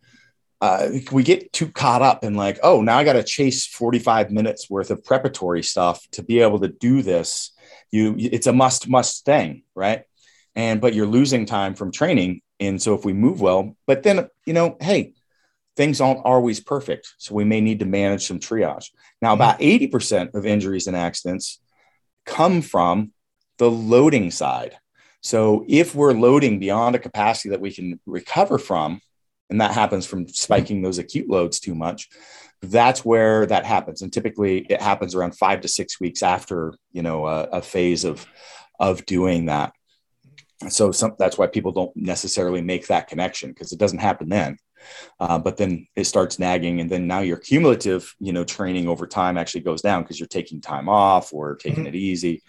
uh, 0.60 0.88
we 1.12 1.22
get 1.22 1.52
too 1.52 1.68
caught 1.68 2.02
up 2.02 2.24
in 2.24 2.34
like, 2.34 2.58
oh, 2.62 2.80
now 2.80 2.96
I 2.96 3.04
got 3.04 3.14
to 3.14 3.22
chase 3.22 3.66
45 3.66 4.30
minutes 4.30 4.70
worth 4.70 4.90
of 4.90 5.04
preparatory 5.04 5.62
stuff 5.62 6.06
to 6.12 6.22
be 6.22 6.40
able 6.40 6.60
to 6.60 6.68
do 6.68 7.02
this. 7.02 7.52
You, 7.90 8.14
it's 8.18 8.46
a 8.46 8.52
must, 8.52 8.88
must 8.88 9.24
thing, 9.24 9.64
right? 9.74 10.04
And 10.54 10.80
but 10.80 10.94
you're 10.94 11.06
losing 11.06 11.44
time 11.44 11.74
from 11.74 11.92
training. 11.92 12.40
And 12.58 12.80
so 12.80 12.94
if 12.94 13.04
we 13.04 13.12
move 13.12 13.40
well, 13.42 13.76
but 13.86 14.02
then 14.02 14.28
you 14.46 14.54
know, 14.54 14.76
hey, 14.80 15.12
things 15.76 16.00
aren't 16.00 16.24
always 16.24 16.60
perfect, 16.60 17.14
so 17.18 17.34
we 17.34 17.44
may 17.44 17.60
need 17.60 17.80
to 17.80 17.86
manage 17.86 18.26
some 18.26 18.40
triage. 18.40 18.90
Now, 19.20 19.34
mm-hmm. 19.34 19.42
about 19.42 19.60
80% 19.60 20.34
of 20.34 20.46
injuries 20.46 20.86
and 20.86 20.96
accidents 20.96 21.60
come 22.24 22.62
from 22.62 23.12
the 23.58 23.70
loading 23.70 24.30
side. 24.30 24.76
So 25.22 25.64
if 25.68 25.94
we're 25.94 26.12
loading 26.12 26.58
beyond 26.58 26.94
a 26.94 27.00
capacity 27.00 27.50
that 27.50 27.60
we 27.60 27.72
can 27.72 28.00
recover 28.06 28.58
from, 28.58 29.00
and 29.50 29.60
that 29.60 29.72
happens 29.72 30.06
from 30.06 30.28
spiking 30.28 30.82
those 30.82 30.98
acute 30.98 31.28
loads 31.28 31.60
too 31.60 31.74
much 31.74 32.08
that's 32.62 33.04
where 33.04 33.46
that 33.46 33.64
happens 33.64 34.02
and 34.02 34.12
typically 34.12 34.60
it 34.70 34.80
happens 34.80 35.14
around 35.14 35.36
five 35.36 35.60
to 35.60 35.68
six 35.68 36.00
weeks 36.00 36.22
after 36.22 36.74
you 36.92 37.02
know 37.02 37.26
a, 37.26 37.42
a 37.44 37.62
phase 37.62 38.04
of 38.04 38.26
of 38.80 39.04
doing 39.06 39.46
that 39.46 39.72
so 40.68 40.90
some, 40.90 41.14
that's 41.18 41.36
why 41.36 41.46
people 41.46 41.72
don't 41.72 41.94
necessarily 41.94 42.62
make 42.62 42.86
that 42.86 43.08
connection 43.08 43.50
because 43.50 43.72
it 43.72 43.78
doesn't 43.78 43.98
happen 43.98 44.28
then 44.28 44.56
uh, 45.20 45.38
but 45.38 45.56
then 45.56 45.86
it 45.96 46.04
starts 46.04 46.38
nagging 46.38 46.80
and 46.80 46.90
then 46.90 47.06
now 47.06 47.20
your 47.20 47.36
cumulative 47.36 48.14
you 48.20 48.32
know 48.32 48.44
training 48.44 48.88
over 48.88 49.06
time 49.06 49.38
actually 49.38 49.60
goes 49.60 49.82
down 49.82 50.02
because 50.02 50.18
you're 50.18 50.26
taking 50.26 50.60
time 50.60 50.88
off 50.88 51.32
or 51.32 51.56
taking 51.56 51.84
mm-hmm. 51.84 51.88
it 51.88 51.94
easy 51.94 52.42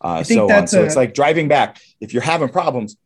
uh, 0.00 0.22
so 0.22 0.50
on 0.50 0.66
so 0.66 0.82
a- 0.82 0.84
it's 0.84 0.96
like 0.96 1.14
driving 1.14 1.48
back 1.48 1.80
if 2.00 2.12
you're 2.12 2.22
having 2.22 2.48
problems 2.48 2.96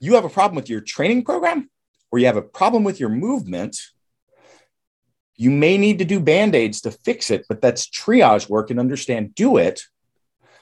you 0.00 0.14
have 0.14 0.24
a 0.24 0.28
problem 0.28 0.56
with 0.56 0.68
your 0.68 0.80
training 0.80 1.24
program 1.24 1.70
or 2.12 2.18
you 2.18 2.26
have 2.26 2.36
a 2.36 2.42
problem 2.42 2.84
with 2.84 3.00
your 3.00 3.08
movement, 3.08 3.76
you 5.36 5.50
may 5.50 5.76
need 5.76 5.98
to 5.98 6.04
do 6.04 6.20
band 6.20 6.54
aids 6.54 6.82
to 6.82 6.90
fix 6.90 7.30
it, 7.30 7.44
but 7.48 7.60
that's 7.60 7.88
triage 7.88 8.48
work 8.48 8.70
and 8.70 8.78
understand 8.78 9.34
do 9.34 9.56
it. 9.56 9.82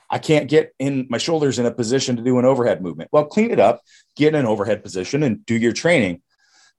I 0.09 0.19
can't 0.19 0.49
get 0.49 0.75
in 0.79 1.07
my 1.11 1.19
shoulders 1.19 1.59
in 1.59 1.67
a 1.67 1.71
position 1.71 2.17
to 2.17 2.23
do 2.23 2.39
an 2.39 2.45
overhead 2.45 2.83
movement. 2.83 3.11
Well, 3.13 3.27
clean 3.27 3.51
it 3.51 3.61
up, 3.61 3.83
get 4.17 4.29
in 4.29 4.41
an 4.41 4.47
overhead 4.47 4.83
position 4.83 5.23
and 5.23 5.45
do 5.45 5.55
your 5.55 5.73
training. 5.73 6.23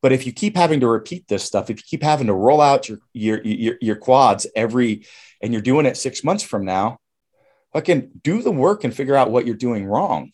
But 0.03 0.11
if 0.11 0.27
you 0.27 0.33
keep 0.33 0.57
having 0.57 0.81
to 0.81 0.87
repeat 0.87 1.27
this 1.27 1.45
stuff, 1.45 1.69
if 1.69 1.77
you 1.77 1.83
keep 1.83 2.03
having 2.03 2.27
to 2.27 2.33
roll 2.33 2.61
out 2.61 2.89
your 2.89 2.99
your 3.13 3.41
your, 3.41 3.75
your 3.81 3.95
quads 3.95 4.45
every 4.55 5.07
and 5.41 5.53
you're 5.53 5.61
doing 5.61 5.85
it 5.85 5.97
six 5.97 6.23
months 6.23 6.43
from 6.43 6.65
now, 6.65 6.99
fucking 7.71 8.11
do 8.21 8.41
the 8.41 8.51
work 8.51 8.83
and 8.83 8.93
figure 8.93 9.15
out 9.15 9.31
what 9.31 9.47
you're 9.47 9.55
doing 9.55 9.85
wrong 9.85 10.33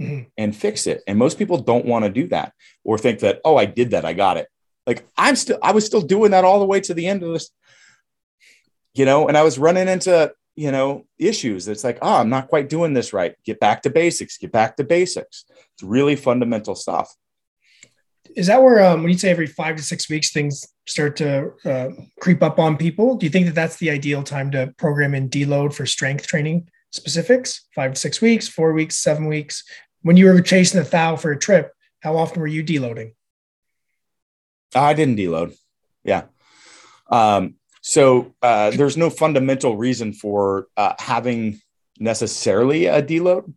mm-hmm. 0.00 0.28
and 0.38 0.56
fix 0.56 0.86
it. 0.86 1.02
And 1.06 1.18
most 1.18 1.36
people 1.36 1.58
don't 1.58 1.84
want 1.84 2.04
to 2.04 2.10
do 2.10 2.28
that 2.28 2.52
or 2.84 2.96
think 2.96 3.20
that, 3.20 3.40
oh, 3.44 3.56
I 3.56 3.66
did 3.66 3.90
that, 3.90 4.04
I 4.04 4.12
got 4.12 4.36
it. 4.36 4.48
Like 4.86 5.04
I'm 5.16 5.36
still, 5.36 5.58
I 5.62 5.72
was 5.72 5.84
still 5.84 6.02
doing 6.02 6.30
that 6.30 6.44
all 6.44 6.60
the 6.60 6.66
way 6.66 6.80
to 6.80 6.94
the 6.94 7.08
end 7.08 7.24
of 7.24 7.32
this, 7.32 7.50
you 8.94 9.04
know, 9.04 9.28
and 9.28 9.36
I 9.36 9.42
was 9.42 9.58
running 9.58 9.88
into, 9.88 10.32
you 10.54 10.70
know, 10.70 11.06
issues. 11.18 11.66
It's 11.66 11.84
like, 11.84 11.98
oh, 12.02 12.16
I'm 12.16 12.30
not 12.30 12.48
quite 12.48 12.68
doing 12.68 12.94
this 12.94 13.12
right. 13.12 13.34
Get 13.44 13.58
back 13.58 13.82
to 13.82 13.90
basics, 13.90 14.38
get 14.38 14.52
back 14.52 14.76
to 14.76 14.84
basics. 14.84 15.44
It's 15.74 15.82
really 15.82 16.14
fundamental 16.14 16.76
stuff. 16.76 17.12
Is 18.36 18.46
that 18.46 18.62
where, 18.62 18.82
um, 18.84 19.02
when 19.02 19.12
you 19.12 19.18
say 19.18 19.30
every 19.30 19.46
five 19.46 19.76
to 19.76 19.82
six 19.82 20.08
weeks, 20.08 20.32
things 20.32 20.66
start 20.86 21.16
to 21.16 21.52
uh, 21.64 21.90
creep 22.20 22.42
up 22.42 22.58
on 22.58 22.76
people? 22.76 23.16
Do 23.16 23.26
you 23.26 23.30
think 23.30 23.46
that 23.46 23.54
that's 23.54 23.76
the 23.76 23.90
ideal 23.90 24.22
time 24.22 24.50
to 24.52 24.72
program 24.78 25.14
in 25.14 25.28
deload 25.28 25.74
for 25.74 25.86
strength 25.86 26.26
training 26.26 26.68
specifics? 26.90 27.66
Five 27.74 27.94
to 27.94 28.00
six 28.00 28.20
weeks, 28.20 28.48
four 28.48 28.72
weeks, 28.72 28.98
seven 28.98 29.26
weeks? 29.26 29.64
When 30.02 30.16
you 30.16 30.26
were 30.26 30.40
chasing 30.40 30.80
a 30.80 30.84
thou 30.84 31.16
for 31.16 31.32
a 31.32 31.38
trip, 31.38 31.72
how 32.00 32.16
often 32.16 32.40
were 32.40 32.46
you 32.46 32.64
deloading? 32.64 33.12
I 34.74 34.94
didn't 34.94 35.16
deload. 35.16 35.54
Yeah. 36.04 36.24
Um, 37.10 37.56
so 37.82 38.34
uh, 38.42 38.70
there's 38.70 38.96
no 38.96 39.10
fundamental 39.10 39.76
reason 39.76 40.12
for 40.12 40.68
uh, 40.76 40.94
having 40.98 41.60
necessarily 41.98 42.86
a 42.86 43.02
deload. 43.02 43.52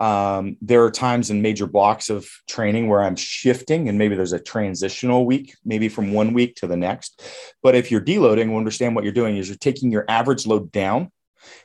Um, 0.00 0.56
there 0.60 0.84
are 0.84 0.90
times 0.90 1.30
in 1.30 1.42
major 1.42 1.66
blocks 1.66 2.10
of 2.10 2.28
training 2.48 2.88
where 2.88 3.02
I'm 3.02 3.16
shifting, 3.16 3.88
and 3.88 3.98
maybe 3.98 4.14
there's 4.14 4.32
a 4.32 4.40
transitional 4.40 5.26
week, 5.26 5.54
maybe 5.64 5.88
from 5.88 6.12
one 6.12 6.32
week 6.32 6.56
to 6.56 6.66
the 6.66 6.76
next. 6.76 7.22
But 7.62 7.74
if 7.74 7.90
you're 7.90 8.00
deloading, 8.00 8.48
we'll 8.48 8.58
understand 8.58 8.94
what 8.94 9.04
you're 9.04 9.12
doing 9.12 9.36
is 9.36 9.48
you're 9.48 9.56
taking 9.56 9.90
your 9.90 10.04
average 10.08 10.46
load 10.46 10.72
down. 10.72 11.10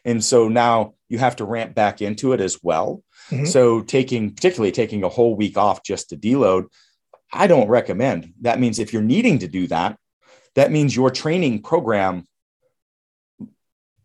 And 0.05 0.23
so 0.23 0.47
now 0.47 0.93
you 1.09 1.17
have 1.17 1.37
to 1.37 1.45
ramp 1.45 1.75
back 1.75 2.01
into 2.01 2.33
it 2.33 2.41
as 2.41 2.59
well. 2.61 3.03
Mm-hmm. 3.29 3.45
So 3.45 3.81
taking 3.81 4.33
particularly 4.33 4.71
taking 4.71 5.03
a 5.03 5.09
whole 5.09 5.35
week 5.35 5.57
off 5.57 5.83
just 5.83 6.09
to 6.09 6.17
deload, 6.17 6.65
I 7.33 7.47
don't 7.47 7.67
recommend. 7.67 8.33
That 8.41 8.59
means 8.59 8.79
if 8.79 8.93
you're 8.93 9.01
needing 9.01 9.39
to 9.39 9.47
do 9.47 9.67
that, 9.67 9.97
that 10.55 10.71
means 10.71 10.95
your 10.95 11.11
training 11.11 11.63
program 11.63 12.27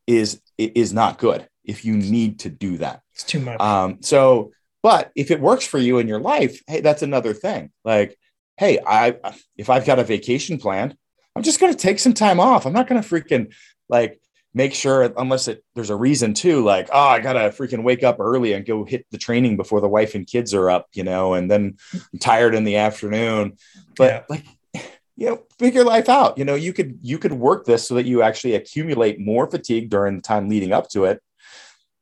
is 0.06 0.40
is 0.56 0.92
not 0.92 1.18
good 1.18 1.46
if 1.64 1.84
you 1.84 1.96
need 1.96 2.40
to 2.40 2.48
do 2.48 2.78
that. 2.78 3.02
It's 3.16 3.24
too 3.24 3.40
much. 3.40 3.58
Um, 3.58 4.02
so, 4.02 4.52
but 4.82 5.10
if 5.16 5.30
it 5.30 5.40
works 5.40 5.66
for 5.66 5.78
you 5.78 5.98
in 5.98 6.06
your 6.06 6.20
life, 6.20 6.60
hey, 6.66 6.82
that's 6.82 7.02
another 7.02 7.32
thing. 7.32 7.72
Like, 7.82 8.18
hey, 8.58 8.78
I 8.86 9.16
if 9.56 9.70
I've 9.70 9.86
got 9.86 9.98
a 9.98 10.04
vacation 10.04 10.58
planned, 10.58 10.94
I'm 11.34 11.42
just 11.42 11.58
going 11.58 11.72
to 11.72 11.78
take 11.78 11.98
some 11.98 12.12
time 12.12 12.40
off. 12.40 12.66
I'm 12.66 12.74
not 12.74 12.86
going 12.86 13.02
to 13.02 13.08
freaking 13.08 13.54
like 13.88 14.20
make 14.52 14.74
sure 14.74 15.12
unless 15.16 15.48
it 15.48 15.64
there's 15.74 15.90
a 15.90 15.96
reason 15.96 16.32
to 16.32 16.64
like 16.64 16.88
oh 16.90 17.08
i 17.08 17.20
gotta 17.20 17.50
freaking 17.50 17.82
wake 17.82 18.02
up 18.02 18.16
early 18.18 18.54
and 18.54 18.64
go 18.64 18.84
hit 18.84 19.04
the 19.10 19.18
training 19.18 19.54
before 19.54 19.82
the 19.82 19.88
wife 19.88 20.14
and 20.14 20.26
kids 20.26 20.54
are 20.54 20.70
up 20.70 20.86
you 20.94 21.04
know 21.04 21.34
and 21.34 21.50
then 21.50 21.76
i'm 21.92 22.18
tired 22.18 22.54
in 22.54 22.64
the 22.64 22.76
afternoon 22.76 23.54
but 23.98 24.06
yeah. 24.06 24.22
like 24.30 24.46
you 25.16 25.28
know 25.28 25.42
figure 25.58 25.84
life 25.84 26.08
out 26.08 26.38
you 26.38 26.44
know 26.44 26.54
you 26.54 26.72
could 26.72 26.98
you 27.02 27.18
could 27.18 27.34
work 27.34 27.66
this 27.66 27.86
so 27.86 27.94
that 27.96 28.06
you 28.06 28.22
actually 28.22 28.54
accumulate 28.54 29.20
more 29.20 29.46
fatigue 29.48 29.90
during 29.90 30.16
the 30.16 30.22
time 30.22 30.48
leading 30.48 30.72
up 30.72 30.88
to 30.88 31.04
it 31.04 31.20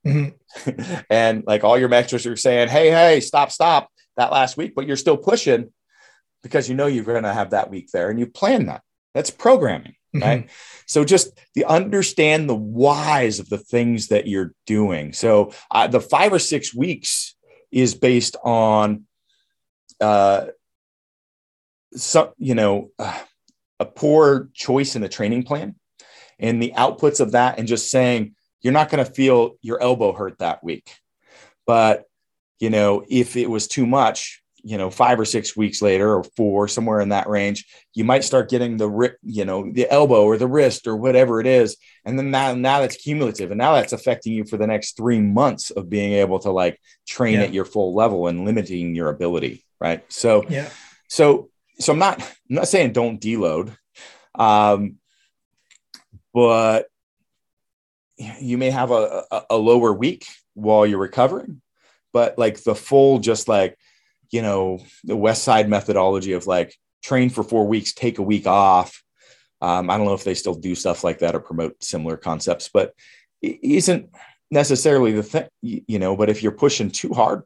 mm-hmm. 0.05 1.01
and 1.11 1.45
like 1.47 1.65
all 1.65 1.79
your 1.79 1.89
metrics 1.89 2.27
are 2.27 2.37
saying 2.37 2.69
hey 2.69 2.91
hey 2.91 3.21
stop 3.21 3.51
stop 3.51 3.89
that 4.17 4.33
last 4.33 4.57
week 4.57 4.75
but 4.75 4.87
you're 4.87 4.97
still 4.97 5.17
pushing 5.17 5.73
because 6.43 6.69
you 6.69 6.75
know 6.75 6.87
you're 6.87 7.05
going 7.05 7.23
to 7.23 7.33
have 7.33 7.51
that 7.51 7.71
week 7.71 7.91
there 7.93 8.11
and 8.11 8.19
you 8.19 8.27
plan 8.27 8.67
that 8.67 8.83
that's 9.15 9.31
programming 9.31 9.95
mm-hmm. 10.15 10.23
right 10.23 10.51
so 10.87 11.05
just 11.05 11.39
the 11.55 11.65
understand 11.65 12.49
the 12.49 12.55
whys 12.55 13.39
of 13.39 13.49
the 13.49 13.59
things 13.59 14.09
that 14.09 14.27
you're 14.27 14.53
doing 14.67 15.13
so 15.13 15.53
uh, 15.71 15.87
the 15.87 16.01
five 16.01 16.33
or 16.33 16.39
six 16.39 16.75
weeks 16.75 17.35
is 17.73 17.95
based 17.95 18.37
on 18.45 19.05
uh 20.01 20.47
some 21.97 22.31
you 22.39 22.55
know 22.55 22.91
uh, 22.99 23.19
a 23.81 23.87
poor 23.87 24.49
choice 24.53 24.97
in 24.97 25.03
the 25.03 25.09
training 25.09 25.43
plan 25.43 25.75
and 26.39 26.63
the 26.63 26.73
outputs 26.77 27.21
of 27.21 27.33
that 27.33 27.59
and 27.59 27.69
just 27.69 27.91
saying 27.91 28.35
you're 28.65 28.73
not 28.73 28.91
going 28.91 29.05
to 29.05 29.13
feel 29.13 29.57
your 29.63 29.81
elbow 29.81 30.13
hurt 30.13 30.39
that 30.39 30.65
week. 30.65 30.97
But 31.67 32.05
you 32.59 32.71
know 32.71 33.05
if 33.09 33.37
it 33.37 33.49
was 33.49 33.69
too 33.69 33.87
much 33.87 34.43
you 34.63 34.79
know 34.79 34.89
five 34.89 35.21
or 35.21 35.25
six 35.25 35.57
weeks 35.57 35.83
later 35.83 36.15
or 36.15 36.25
four 36.37 36.67
somewhere 36.67 37.01
in 37.01 37.11
that 37.11 37.29
range 37.29 37.67
you 37.95 38.05
might 38.05 38.25
start 38.25 38.49
getting 38.49 38.79
the 38.79 39.15
you 39.23 39.45
know 39.45 39.71
the 39.71 39.91
elbow 39.91 40.25
or 40.25 40.39
the 40.39 40.47
wrist 40.47 40.87
or 40.87 40.97
whatever 40.97 41.41
it 41.41 41.47
is. 41.47 41.77
And 42.05 42.19
then 42.19 42.31
now 42.31 42.55
now 42.55 42.81
that's 42.81 42.97
cumulative 42.97 43.51
and 43.51 43.59
now 43.59 43.75
that's 43.75 43.93
affecting 43.93 44.33
you 44.33 44.45
for 44.45 44.57
the 44.57 44.67
next 44.67 44.97
three 44.97 45.21
months 45.21 45.71
of 45.71 45.91
being 45.91 46.15
able 46.15 46.39
to 46.41 46.51
like 46.51 46.81
train 47.07 47.35
yeah. 47.35 47.43
at 47.43 47.53
your 47.53 47.65
full 47.65 47.95
level 47.95 48.27
and 48.27 48.45
limiting 48.45 48.95
your 48.95 49.11
ability 49.11 49.65
right? 49.81 50.03
So 50.11 50.45
yeah. 50.49 50.71
so 51.09 51.51
so 51.79 51.93
i'm 51.93 51.99
not 51.99 52.21
i'm 52.21 52.57
not 52.57 52.69
saying 52.69 52.93
don't 52.93 53.21
deload 53.21 53.77
um 54.37 54.97
but 56.33 56.87
you 58.17 58.59
may 58.59 58.71
have 58.71 58.91
a, 58.91 59.25
a, 59.31 59.43
a 59.51 59.57
lower 59.57 59.93
week 59.93 60.27
while 60.55 60.87
you're 60.87 60.99
recovering 60.99 61.61
but 62.13 62.39
like 62.39 62.63
the 62.63 62.75
full 62.75 63.19
just 63.19 63.49
like 63.49 63.77
you 64.31 64.41
know 64.41 64.79
the 65.03 65.17
west 65.17 65.43
side 65.43 65.69
methodology 65.69 66.33
of 66.33 66.47
like 66.47 66.75
train 67.03 67.29
for 67.29 67.43
four 67.43 67.67
weeks 67.67 67.93
take 67.93 68.19
a 68.19 68.23
week 68.23 68.47
off. 68.47 69.03
Um, 69.61 69.91
i 69.91 69.97
don't 69.97 70.07
know 70.07 70.15
if 70.15 70.25
they 70.25 70.35
still 70.35 70.55
do 70.55 70.75
stuff 70.75 71.05
like 71.05 71.19
that 71.21 71.35
or 71.35 71.41
promote 71.41 71.83
similar 71.83 72.17
concepts 72.17 72.71
but 72.73 72.95
it 73.43 73.59
isn't 73.63 74.11
necessarily 74.51 75.13
the 75.13 75.23
thing 75.23 75.49
you 75.63 75.99
know 75.99 76.17
but 76.17 76.29
if 76.31 76.43
you're 76.43 76.53
pushing 76.53 76.91
too 76.91 77.13
hard 77.13 77.43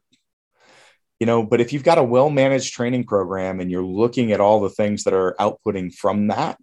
you 1.20 1.26
know 1.26 1.42
but 1.42 1.60
if 1.60 1.72
you've 1.72 1.84
got 1.84 1.98
a 1.98 2.02
well 2.02 2.28
managed 2.28 2.74
training 2.74 3.04
program 3.04 3.60
and 3.60 3.70
you're 3.70 3.84
looking 3.84 4.32
at 4.32 4.40
all 4.40 4.60
the 4.60 4.70
things 4.70 5.04
that 5.04 5.14
are 5.14 5.36
outputting 5.38 5.94
from 5.94 6.28
that 6.28 6.58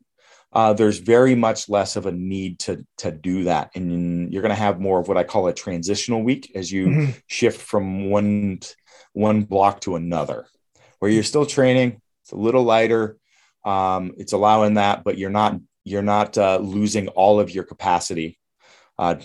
uh, 0.56 0.74
there's 0.74 1.00
very 1.00 1.36
much 1.36 1.70
less 1.70 1.96
of 1.96 2.06
a 2.06 2.12
need 2.12 2.58
to 2.60 2.86
to 2.98 3.12
do 3.12 3.44
that 3.44 3.70
and 3.76 4.34
you're 4.34 4.42
going 4.42 4.50
to 4.50 4.56
have 4.56 4.80
more 4.80 5.00
of 5.00 5.08
what 5.08 5.18
i 5.18 5.24
call 5.24 5.48
a 5.48 5.54
transitional 5.54 6.24
week 6.24 6.52
as 6.56 6.72
you 6.72 6.88
mm-hmm. 6.88 7.12
shift 7.28 7.62
from 7.62 8.10
one 8.10 8.60
one 9.16 9.44
block 9.44 9.82
to 9.82 9.96
another, 9.96 10.46
where 11.00 11.10
you're 11.10 11.24
still 11.24 11.46
training. 11.46 12.02
It's 12.24 12.32
a 12.32 12.36
little 12.36 12.64
lighter. 12.64 13.18
Um, 13.64 14.14
it's 14.18 14.34
allowing 14.34 14.76
that, 14.76 15.04
but 15.04 15.18
you're 15.18 15.32
not 15.32 15.60
you're 15.84 16.04
not 16.04 16.38
uh, 16.38 16.58
losing 16.58 17.08
all 17.10 17.40
of 17.40 17.50
your 17.50 17.64
capacity. 17.64 18.38
Uh, 19.00 19.16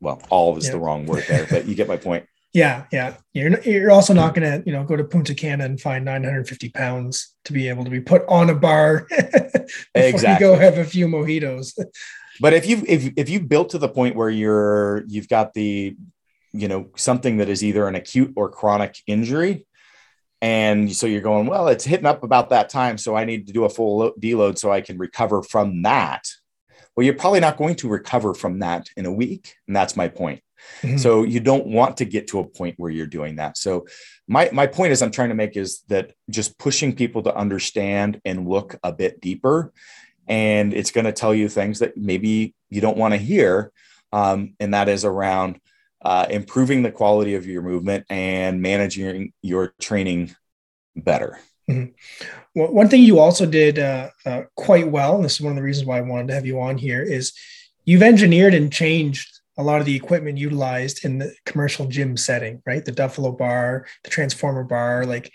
well, 0.00 0.22
all 0.30 0.56
is 0.56 0.66
yeah. 0.66 0.72
the 0.72 0.78
wrong 0.78 1.06
word 1.06 1.24
there, 1.28 1.46
but 1.50 1.66
you 1.66 1.74
get 1.74 1.88
my 1.88 1.96
point. 1.98 2.26
Yeah, 2.52 2.86
yeah. 2.90 3.16
You're 3.32 3.60
you're 3.60 3.90
also 3.92 4.12
not 4.12 4.34
going 4.34 4.50
to 4.50 4.66
you 4.66 4.72
know 4.72 4.84
go 4.84 4.96
to 4.96 5.04
Punta 5.04 5.34
Cana 5.34 5.64
and 5.64 5.80
find 5.80 6.04
950 6.04 6.70
pounds 6.70 7.34
to 7.44 7.52
be 7.52 7.68
able 7.68 7.84
to 7.84 7.90
be 7.90 8.00
put 8.00 8.22
on 8.28 8.50
a 8.50 8.54
bar 8.54 9.06
exactly. 9.94 10.46
you 10.46 10.52
go 10.52 10.58
have 10.58 10.78
a 10.78 10.84
few 10.84 11.06
mojitos. 11.06 11.78
but 12.40 12.52
if 12.52 12.66
you 12.66 12.82
if 12.88 13.12
if 13.16 13.28
you 13.28 13.40
built 13.40 13.70
to 13.70 13.78
the 13.78 13.88
point 13.88 14.16
where 14.16 14.30
you're 14.30 15.04
you've 15.06 15.28
got 15.28 15.54
the 15.54 15.96
you 16.52 16.68
know 16.68 16.88
something 16.96 17.36
that 17.36 17.48
is 17.48 17.62
either 17.62 17.86
an 17.86 17.94
acute 17.94 18.32
or 18.36 18.48
chronic 18.48 18.96
injury 19.06 19.66
and 20.42 20.92
so 20.94 21.06
you're 21.06 21.20
going 21.20 21.46
well 21.46 21.68
it's 21.68 21.84
hitting 21.84 22.06
up 22.06 22.24
about 22.24 22.50
that 22.50 22.68
time 22.68 22.98
so 22.98 23.14
i 23.14 23.24
need 23.24 23.46
to 23.46 23.52
do 23.52 23.64
a 23.64 23.68
full 23.68 24.12
deload 24.20 24.58
so 24.58 24.72
i 24.72 24.80
can 24.80 24.98
recover 24.98 25.42
from 25.42 25.82
that 25.82 26.24
well 26.96 27.04
you're 27.04 27.14
probably 27.14 27.40
not 27.40 27.56
going 27.56 27.76
to 27.76 27.88
recover 27.88 28.34
from 28.34 28.58
that 28.58 28.88
in 28.96 29.06
a 29.06 29.12
week 29.12 29.54
and 29.68 29.76
that's 29.76 29.96
my 29.96 30.08
point 30.08 30.42
mm-hmm. 30.82 30.96
so 30.96 31.22
you 31.22 31.40
don't 31.40 31.66
want 31.66 31.96
to 31.96 32.04
get 32.04 32.28
to 32.28 32.38
a 32.38 32.46
point 32.46 32.74
where 32.78 32.90
you're 32.90 33.06
doing 33.06 33.36
that 33.36 33.56
so 33.56 33.86
my, 34.28 34.48
my 34.52 34.66
point 34.66 34.92
is 34.92 35.02
i'm 35.02 35.10
trying 35.10 35.28
to 35.28 35.34
make 35.34 35.56
is 35.56 35.82
that 35.88 36.12
just 36.28 36.58
pushing 36.58 36.94
people 36.94 37.22
to 37.22 37.34
understand 37.34 38.20
and 38.24 38.48
look 38.48 38.78
a 38.82 38.92
bit 38.92 39.20
deeper 39.20 39.72
and 40.28 40.72
it's 40.74 40.90
going 40.92 41.06
to 41.06 41.12
tell 41.12 41.34
you 41.34 41.48
things 41.48 41.80
that 41.80 41.96
maybe 41.96 42.54
you 42.68 42.80
don't 42.80 42.96
want 42.96 43.12
to 43.12 43.18
hear 43.18 43.72
um, 44.12 44.54
and 44.58 44.74
that 44.74 44.88
is 44.88 45.04
around 45.04 45.60
uh, 46.02 46.26
improving 46.30 46.82
the 46.82 46.90
quality 46.90 47.34
of 47.34 47.46
your 47.46 47.62
movement 47.62 48.06
and 48.08 48.62
managing 48.62 49.32
your 49.42 49.74
training 49.80 50.34
better. 50.96 51.38
Mm-hmm. 51.68 51.92
Well, 52.54 52.72
one 52.72 52.88
thing 52.88 53.02
you 53.02 53.18
also 53.18 53.46
did 53.46 53.78
uh, 53.78 54.10
uh, 54.26 54.42
quite 54.56 54.88
well, 54.88 55.16
and 55.16 55.24
this 55.24 55.34
is 55.34 55.40
one 55.40 55.52
of 55.52 55.56
the 55.56 55.62
reasons 55.62 55.86
why 55.86 55.98
I 55.98 56.02
wanted 56.02 56.28
to 56.28 56.34
have 56.34 56.46
you 56.46 56.60
on 56.60 56.78
here, 56.78 57.02
is 57.02 57.32
you've 57.84 58.02
engineered 58.02 58.54
and 58.54 58.72
changed 58.72 59.29
a 59.60 59.62
lot 59.62 59.80
of 59.80 59.86
the 59.86 59.94
equipment 59.94 60.38
utilized 60.38 61.04
in 61.04 61.18
the 61.18 61.34
commercial 61.44 61.86
gym 61.86 62.16
setting, 62.16 62.62
right? 62.64 62.84
The 62.84 62.92
Duffalo 62.92 63.36
bar, 63.36 63.86
the 64.04 64.10
transformer 64.10 64.64
bar, 64.64 65.04
like 65.04 65.32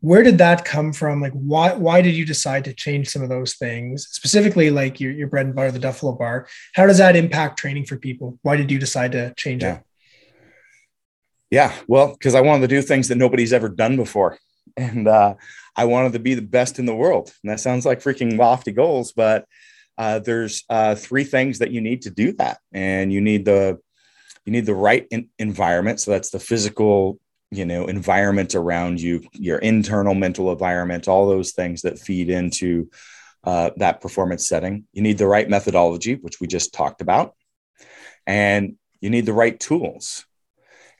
where 0.00 0.22
did 0.22 0.38
that 0.38 0.64
come 0.64 0.92
from? 0.92 1.20
Like 1.20 1.32
why 1.32 1.74
why 1.74 2.02
did 2.02 2.14
you 2.14 2.26
decide 2.26 2.64
to 2.64 2.74
change 2.74 3.08
some 3.08 3.22
of 3.22 3.28
those 3.28 3.54
things? 3.54 4.08
Specifically 4.10 4.70
like 4.70 5.00
your, 5.00 5.12
your 5.12 5.28
bread 5.28 5.46
and 5.46 5.54
butter, 5.54 5.70
the 5.70 5.78
Duffalo 5.78 6.18
bar. 6.18 6.48
How 6.74 6.86
does 6.86 6.98
that 6.98 7.16
impact 7.16 7.58
training 7.58 7.86
for 7.86 7.96
people? 7.96 8.38
Why 8.42 8.56
did 8.56 8.70
you 8.70 8.78
decide 8.80 9.12
to 9.12 9.32
change 9.36 9.62
yeah. 9.62 9.76
it? 9.76 9.82
Yeah, 11.50 11.74
well, 11.86 12.12
because 12.12 12.34
I 12.34 12.42
wanted 12.42 12.62
to 12.62 12.74
do 12.74 12.82
things 12.82 13.08
that 13.08 13.16
nobody's 13.16 13.52
ever 13.52 13.68
done 13.68 13.96
before. 13.96 14.38
And 14.76 15.08
uh, 15.08 15.34
I 15.74 15.86
wanted 15.86 16.12
to 16.12 16.18
be 16.18 16.34
the 16.34 16.42
best 16.42 16.78
in 16.78 16.84
the 16.84 16.94
world. 16.94 17.32
And 17.42 17.50
that 17.50 17.60
sounds 17.60 17.86
like 17.86 18.02
freaking 18.02 18.36
lofty 18.36 18.70
goals, 18.70 19.12
but 19.12 19.46
uh, 19.98 20.20
there's 20.20 20.64
uh, 20.70 20.94
three 20.94 21.24
things 21.24 21.58
that 21.58 21.72
you 21.72 21.80
need 21.80 22.02
to 22.02 22.10
do 22.10 22.32
that. 22.34 22.58
And 22.72 23.12
you 23.12 23.20
need 23.20 23.44
the 23.44 23.78
you 24.44 24.52
need 24.52 24.64
the 24.64 24.74
right 24.74 25.06
in- 25.10 25.28
environment. 25.38 26.00
So 26.00 26.12
that's 26.12 26.30
the 26.30 26.38
physical, 26.38 27.18
you 27.50 27.66
know, 27.66 27.86
environment 27.86 28.54
around 28.54 28.98
you, 28.98 29.22
your 29.32 29.58
internal 29.58 30.14
mental 30.14 30.50
environment, 30.50 31.08
all 31.08 31.28
those 31.28 31.52
things 31.52 31.82
that 31.82 31.98
feed 31.98 32.30
into 32.30 32.88
uh, 33.44 33.70
that 33.76 34.00
performance 34.00 34.48
setting. 34.48 34.84
You 34.92 35.02
need 35.02 35.18
the 35.18 35.26
right 35.26 35.48
methodology, 35.50 36.14
which 36.14 36.40
we 36.40 36.46
just 36.46 36.72
talked 36.72 37.02
about, 37.02 37.34
and 38.26 38.76
you 39.00 39.10
need 39.10 39.26
the 39.26 39.34
right 39.34 39.58
tools. 39.58 40.24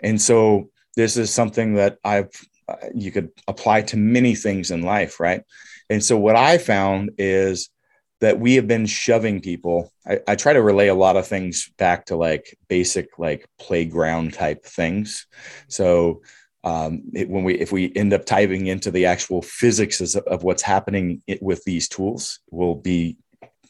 And 0.03 0.21
so 0.21 0.71
this 0.97 1.17
is 1.17 1.33
something 1.33 1.75
that 1.75 1.99
I've 2.05 2.31
uh, 2.69 2.89
you 2.95 3.11
could 3.11 3.31
apply 3.47 3.83
to 3.83 3.97
many 3.97 4.35
things 4.35 4.71
in 4.71 4.83
life, 4.83 5.21
right? 5.21 5.43
And 5.89 6.05
so 6.05 6.19
what 6.19 6.37
I 6.37 6.59
found 6.59 7.13
is 7.17 7.71
that 8.21 8.41
we 8.41 8.55
have 8.57 8.67
been 8.67 8.87
shoving 8.87 9.41
people. 9.41 9.93
I, 10.07 10.21
I, 10.27 10.35
try 10.35 10.53
to 10.53 10.63
relay 10.63 10.89
a 10.89 10.95
lot 10.95 11.17
of 11.17 11.27
things 11.27 11.71
back 11.79 12.07
to 12.07 12.17
like 12.17 12.59
basic 12.69 13.19
like 13.19 13.49
playground 13.59 14.35
type 14.35 14.65
things. 14.65 15.27
So 15.69 16.23
um, 16.65 17.03
it, 17.15 17.29
when 17.29 17.45
we 17.45 17.55
if 17.55 17.71
we 17.71 17.93
end 17.95 18.13
up 18.13 18.25
typing 18.25 18.67
into 18.67 18.91
the 18.91 19.07
actual 19.07 19.43
physics 19.43 20.01
of, 20.01 20.25
of 20.25 20.43
what's 20.43 20.63
happening 20.63 21.23
with 21.41 21.63
these 21.65 21.89
tools, 21.89 22.41
we'll 22.51 22.75
be 22.75 23.17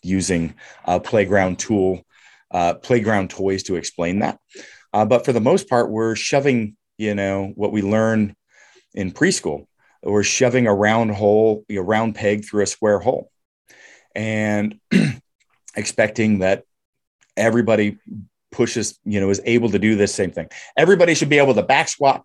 using 0.02 0.54
a 0.84 0.98
playground 0.98 1.58
tool, 1.58 2.02
uh, 2.50 2.74
playground 2.74 3.30
toys 3.30 3.64
to 3.64 3.76
explain 3.76 4.20
that. 4.20 4.38
Uh, 4.92 5.04
but 5.04 5.24
for 5.24 5.32
the 5.32 5.40
most 5.40 5.68
part, 5.68 5.90
we're 5.90 6.16
shoving, 6.16 6.76
you 6.96 7.14
know, 7.14 7.52
what 7.54 7.72
we 7.72 7.82
learn 7.82 8.34
in 8.94 9.12
preschool. 9.12 9.66
We're 10.02 10.22
shoving 10.22 10.66
a 10.66 10.74
round 10.74 11.10
hole, 11.10 11.64
a 11.68 11.78
round 11.78 12.14
peg 12.14 12.44
through 12.44 12.62
a 12.62 12.66
square 12.66 13.00
hole, 13.00 13.30
and 14.18 14.80
expecting 15.76 16.40
that 16.40 16.64
everybody 17.36 17.98
pushes, 18.50 18.98
you 19.04 19.20
know, 19.20 19.30
is 19.30 19.40
able 19.44 19.70
to 19.70 19.78
do 19.78 19.94
this 19.94 20.12
same 20.12 20.32
thing. 20.32 20.48
Everybody 20.76 21.14
should 21.14 21.28
be 21.28 21.38
able 21.38 21.54
to 21.54 21.62
back 21.62 21.88
squat 21.88 22.24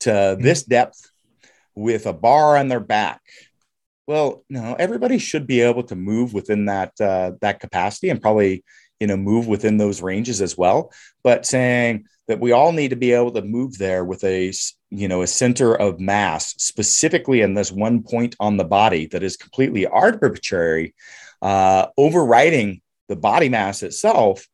to 0.00 0.10
mm-hmm. 0.10 0.42
this 0.42 0.62
depth 0.62 1.10
with 1.74 2.06
a 2.06 2.12
bar 2.12 2.58
on 2.58 2.68
their 2.68 2.80
back. 2.80 3.22
Well, 4.06 4.44
no, 4.50 4.74
everybody 4.78 5.16
should 5.16 5.46
be 5.46 5.62
able 5.62 5.84
to 5.84 5.96
move 5.96 6.34
within 6.34 6.66
that 6.66 6.92
uh, 7.00 7.32
that 7.40 7.60
capacity 7.60 8.10
and 8.10 8.20
probably 8.20 8.62
you 9.02 9.08
know 9.08 9.16
move 9.16 9.48
within 9.48 9.78
those 9.78 10.00
ranges 10.00 10.40
as 10.40 10.56
well. 10.56 10.92
But 11.24 11.44
saying 11.44 12.06
that 12.28 12.38
we 12.38 12.52
all 12.52 12.70
need 12.70 12.90
to 12.90 12.96
be 12.96 13.10
able 13.10 13.32
to 13.32 13.42
move 13.42 13.76
there 13.78 14.04
with 14.04 14.22
a 14.22 14.52
you 14.90 15.08
know 15.08 15.22
a 15.22 15.26
center 15.26 15.74
of 15.74 15.98
mass 15.98 16.54
specifically 16.58 17.40
in 17.40 17.54
this 17.54 17.72
one 17.72 18.04
point 18.04 18.36
on 18.38 18.56
the 18.56 18.64
body 18.64 19.06
that 19.06 19.24
is 19.24 19.36
completely 19.36 19.86
arbitrary 19.86 20.94
uh, 21.42 21.86
overriding 21.98 22.80
the 23.08 23.16
body 23.16 23.48
mass 23.48 23.82
itself 23.82 24.46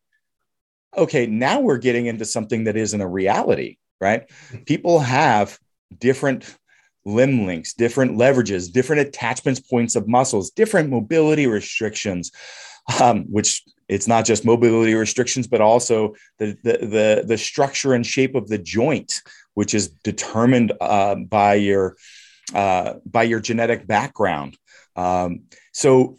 okay 0.97 1.27
now 1.27 1.61
we're 1.61 1.77
getting 1.77 2.07
into 2.07 2.25
something 2.25 2.65
that 2.65 2.77
isn't 2.77 3.03
a 3.03 3.09
reality 3.09 3.77
right? 4.01 4.31
People 4.65 5.01
have 5.01 5.59
different 5.99 6.57
limb 7.05 7.47
lengths 7.47 7.73
different 7.73 8.19
leverages 8.19 8.71
different 8.71 9.01
attachments 9.01 9.61
points 9.61 9.97
of 9.97 10.07
muscles 10.07 10.51
different 10.51 10.91
mobility 10.91 11.47
restrictions 11.47 12.31
um, 13.01 13.23
which 13.31 13.63
it's 13.89 14.07
not 14.07 14.25
just 14.25 14.45
mobility 14.45 14.95
restrictions, 14.95 15.47
but 15.47 15.61
also 15.61 16.15
the, 16.39 16.57
the, 16.63 16.79
the, 16.79 17.25
the 17.27 17.39
structure 17.39 17.95
and 17.95 18.07
shape 18.07 18.35
of 18.35 18.49
the 18.49 18.59
joint, 18.59 19.23
which 19.55 19.75
is 19.75 19.89
determined 19.89 20.73
uh, 20.81 21.15
by 21.15 21.55
your 21.55 21.97
uh, 22.55 22.95
by 23.05 23.25
your 23.25 23.41
genetic 23.41 23.87
background. 23.87 24.57
Um, 24.97 25.43
so 25.73 26.19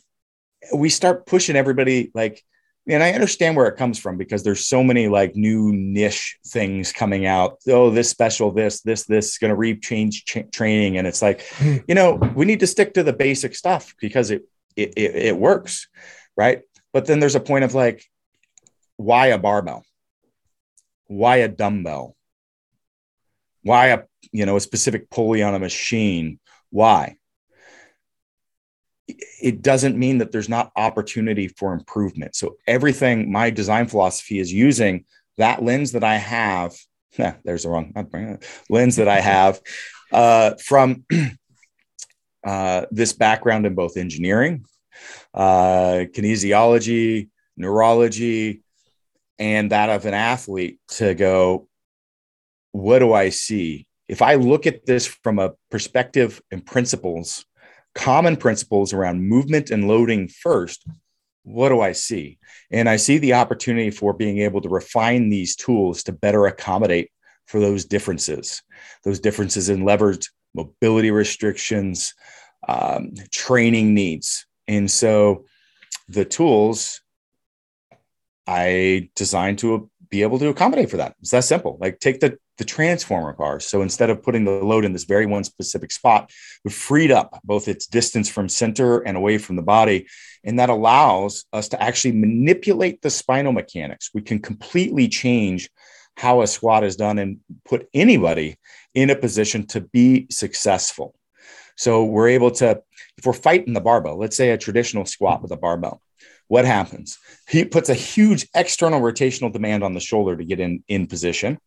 we 0.74 0.89
start 0.89 1.26
pushing 1.26 1.55
everybody 1.55 2.11
like, 2.13 2.43
and 2.88 3.01
I 3.01 3.13
understand 3.13 3.55
where 3.55 3.67
it 3.67 3.78
comes 3.78 3.97
from 3.97 4.17
because 4.17 4.43
there's 4.43 4.67
so 4.67 4.84
many 4.84 5.07
like 5.07 5.36
new 5.36 5.72
niche 5.74 6.38
things 6.47 6.91
coming 6.91 7.26
out. 7.26 7.57
Oh, 7.67 7.89
this 7.89 8.09
special, 8.09 8.51
this, 8.51 8.82
this, 8.82 9.05
this 9.05 9.30
is 9.30 9.38
going 9.38 9.49
to 9.49 9.55
re 9.55 9.80
change 9.80 10.26
training, 10.51 10.97
and 10.97 11.07
it's 11.07 11.22
like, 11.22 11.41
hmm. 11.57 11.78
you 11.88 11.95
know, 11.95 12.13
we 12.36 12.45
need 12.45 12.59
to 12.59 12.67
stick 12.67 12.93
to 12.93 13.03
the 13.03 13.13
basic 13.13 13.55
stuff 13.55 13.95
because 13.99 14.32
it 14.32 14.43
it, 14.76 14.93
it, 14.95 15.15
it 15.15 15.38
works, 15.38 15.88
right? 16.38 16.61
But 16.93 17.05
then 17.05 17.19
there's 17.19 17.35
a 17.35 17.39
point 17.39 17.63
of 17.63 17.75
like, 17.75 18.05
why 18.97 19.27
a 19.27 19.37
barbell? 19.37 19.83
Why 21.07 21.37
a 21.37 21.47
dumbbell? 21.47 22.15
Why 23.63 23.87
a 23.87 24.03
you 24.31 24.45
know 24.45 24.57
a 24.57 24.61
specific 24.61 25.09
pulley 25.09 25.43
on 25.43 25.55
a 25.55 25.59
machine? 25.59 26.39
Why? 26.69 27.17
It 29.07 29.61
doesn't 29.61 29.97
mean 29.97 30.19
that 30.19 30.31
there's 30.31 30.49
not 30.49 30.71
opportunity 30.75 31.47
for 31.47 31.73
improvement. 31.73 32.35
So 32.35 32.57
everything 32.67 33.31
my 33.31 33.49
design 33.49 33.87
philosophy 33.87 34.39
is 34.39 34.53
using 34.53 35.05
that 35.37 35.63
lens 35.63 35.93
that 35.93 36.03
I 36.03 36.17
have. 36.17 36.75
There's 37.43 37.63
the 37.63 37.69
wrong 37.69 37.93
lens 38.69 38.97
that 38.97 39.07
I 39.07 39.19
have 39.19 39.59
uh, 40.11 40.53
from 40.63 41.05
uh, 42.45 42.85
this 42.91 43.13
background 43.13 43.65
in 43.65 43.73
both 43.73 43.97
engineering 43.97 44.65
uh, 45.33 46.05
kinesiology, 46.13 47.29
neurology, 47.57 48.63
and 49.37 49.71
that 49.71 49.89
of 49.89 50.05
an 50.05 50.13
athlete 50.13 50.79
to 50.89 51.13
go, 51.13 51.67
what 52.71 52.99
do 52.99 53.13
I 53.13 53.29
see? 53.29 53.87
If 54.07 54.21
I 54.21 54.35
look 54.35 54.67
at 54.67 54.85
this 54.85 55.05
from 55.05 55.39
a 55.39 55.53
perspective 55.71 56.41
and 56.51 56.65
principles, 56.65 57.45
common 57.95 58.37
principles 58.37 58.93
around 58.93 59.27
movement 59.27 59.69
and 59.71 59.87
loading 59.87 60.27
first, 60.27 60.85
what 61.43 61.69
do 61.69 61.81
I 61.81 61.93
see? 61.93 62.37
And 62.71 62.89
I 62.89 62.97
see 62.97 63.17
the 63.17 63.33
opportunity 63.33 63.91
for 63.91 64.13
being 64.13 64.39
able 64.39 64.61
to 64.61 64.69
refine 64.69 65.29
these 65.29 65.55
tools 65.55 66.03
to 66.03 66.11
better 66.11 66.45
accommodate 66.45 67.11
for 67.47 67.59
those 67.59 67.85
differences, 67.85 68.61
those 69.03 69.19
differences 69.19 69.69
in 69.69 69.83
leverage, 69.83 70.29
mobility 70.53 71.11
restrictions, 71.11 72.13
um, 72.67 73.13
training 73.31 73.93
needs. 73.93 74.45
And 74.70 74.89
so 74.89 75.45
the 76.07 76.24
tools 76.24 77.01
I 78.47 79.09
designed 79.15 79.59
to 79.59 79.89
be 80.09 80.22
able 80.22 80.39
to 80.39 80.47
accommodate 80.47 80.89
for 80.89 80.97
that. 80.97 81.15
It's 81.20 81.32
that 81.32 81.43
simple. 81.43 81.78
Like 81.82 81.99
take 81.99 82.20
the 82.20 82.38
the 82.57 82.65
transformer 82.65 83.32
bars. 83.34 83.65
So 83.65 83.82
instead 83.82 84.09
of 84.09 84.22
putting 84.22 84.43
the 84.43 84.51
load 84.51 84.84
in 84.84 84.91
this 84.91 85.05
very 85.05 85.26
one 85.26 85.45
specific 85.45 85.91
spot, 85.93 86.30
we 86.65 86.72
freed 86.72 87.09
up 87.09 87.39
both 87.45 87.70
its 87.70 87.88
distance 87.88 88.28
from 88.30 88.49
center 88.49 88.99
and 88.99 89.15
away 89.15 89.38
from 89.38 89.55
the 89.55 89.61
body. 89.61 90.07
And 90.43 90.59
that 90.59 90.70
allows 90.70 91.45
us 91.53 91.70
to 91.70 91.82
actually 91.82 92.11
manipulate 92.11 93.01
the 93.01 93.09
spinal 93.09 93.53
mechanics. 93.53 94.09
We 94.13 94.22
can 94.22 94.39
completely 94.39 95.07
change 95.07 95.70
how 96.17 96.41
a 96.41 96.47
squat 96.47 96.84
is 96.84 96.97
done 96.97 97.17
and 97.17 97.39
put 97.63 97.88
anybody 97.93 98.57
in 98.93 99.09
a 99.09 99.15
position 99.15 99.65
to 99.67 99.80
be 99.80 100.28
successful. 100.30 101.15
So 101.80 102.03
we're 102.03 102.27
able 102.27 102.51
to, 102.51 102.82
if 103.17 103.25
we're 103.25 103.32
fighting 103.32 103.73
the 103.73 103.80
barbell, 103.80 104.17
let's 104.17 104.36
say 104.36 104.49
a 104.49 104.57
traditional 104.57 105.05
squat 105.05 105.41
with 105.41 105.51
a 105.51 105.57
barbell, 105.57 106.01
what 106.49 106.65
happens? 106.65 107.17
He 107.47 107.63
puts 107.63 107.88
a 107.88 107.93
huge 107.93 108.45
external 108.53 108.99
rotational 108.99 109.53
demand 109.53 109.82
on 109.86 109.93
the 109.93 110.01
shoulder 110.01 110.36
to 110.36 110.43
get 110.43 110.59
in, 110.59 110.84
in 110.89 111.07
position. 111.07 111.57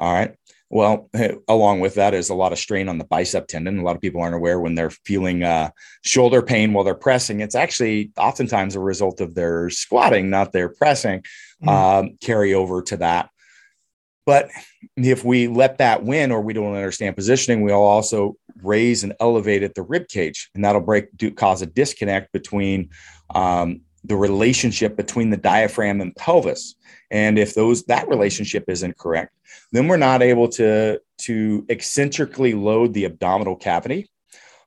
All 0.00 0.10
right. 0.10 0.34
Well, 0.70 1.10
along 1.48 1.80
with 1.80 1.96
that 1.96 2.14
is 2.14 2.30
a 2.30 2.34
lot 2.34 2.52
of 2.52 2.58
strain 2.58 2.88
on 2.88 2.96
the 2.96 3.04
bicep 3.04 3.46
tendon. 3.46 3.78
A 3.78 3.82
lot 3.82 3.94
of 3.94 4.00
people 4.00 4.22
aren't 4.22 4.34
aware 4.34 4.58
when 4.58 4.74
they're 4.74 4.88
feeling 4.88 5.42
uh, 5.42 5.68
shoulder 6.02 6.40
pain 6.40 6.72
while 6.72 6.84
they're 6.84 6.94
pressing. 6.94 7.40
It's 7.40 7.54
actually 7.54 8.10
oftentimes 8.16 8.74
a 8.74 8.80
result 8.80 9.20
of 9.20 9.34
their 9.34 9.68
squatting, 9.68 10.30
not 10.30 10.52
their 10.52 10.70
pressing, 10.70 11.24
mm. 11.62 11.68
um, 11.68 12.16
carry 12.22 12.54
over 12.54 12.80
to 12.84 12.96
that. 12.96 13.28
But 14.24 14.50
if 14.96 15.24
we 15.24 15.48
let 15.48 15.78
that 15.78 16.04
win 16.04 16.30
or 16.30 16.40
we 16.40 16.52
don't 16.52 16.74
understand 16.74 17.16
positioning, 17.16 17.62
we'll 17.62 17.82
also 17.82 18.36
raise 18.62 19.04
and 19.04 19.14
elevate 19.20 19.62
at 19.62 19.74
the 19.74 19.82
rib 19.82 20.08
cage, 20.08 20.50
and 20.54 20.64
that'll 20.64 20.80
break 20.80 21.16
do, 21.16 21.30
cause 21.30 21.62
a 21.62 21.66
disconnect 21.66 22.32
between 22.32 22.90
um, 23.34 23.80
the 24.04 24.16
relationship 24.16 24.96
between 24.96 25.30
the 25.30 25.36
diaphragm 25.36 26.00
and 26.00 26.14
pelvis. 26.16 26.74
And 27.10 27.38
if 27.38 27.54
those 27.54 27.84
that 27.84 28.08
relationship 28.08 28.64
isn't 28.68 28.98
correct, 28.98 29.34
then 29.72 29.88
we're 29.88 29.96
not 29.96 30.22
able 30.22 30.48
to 30.48 31.00
to 31.18 31.66
eccentrically 31.68 32.54
load 32.54 32.94
the 32.94 33.04
abdominal 33.04 33.56
cavity 33.56 34.10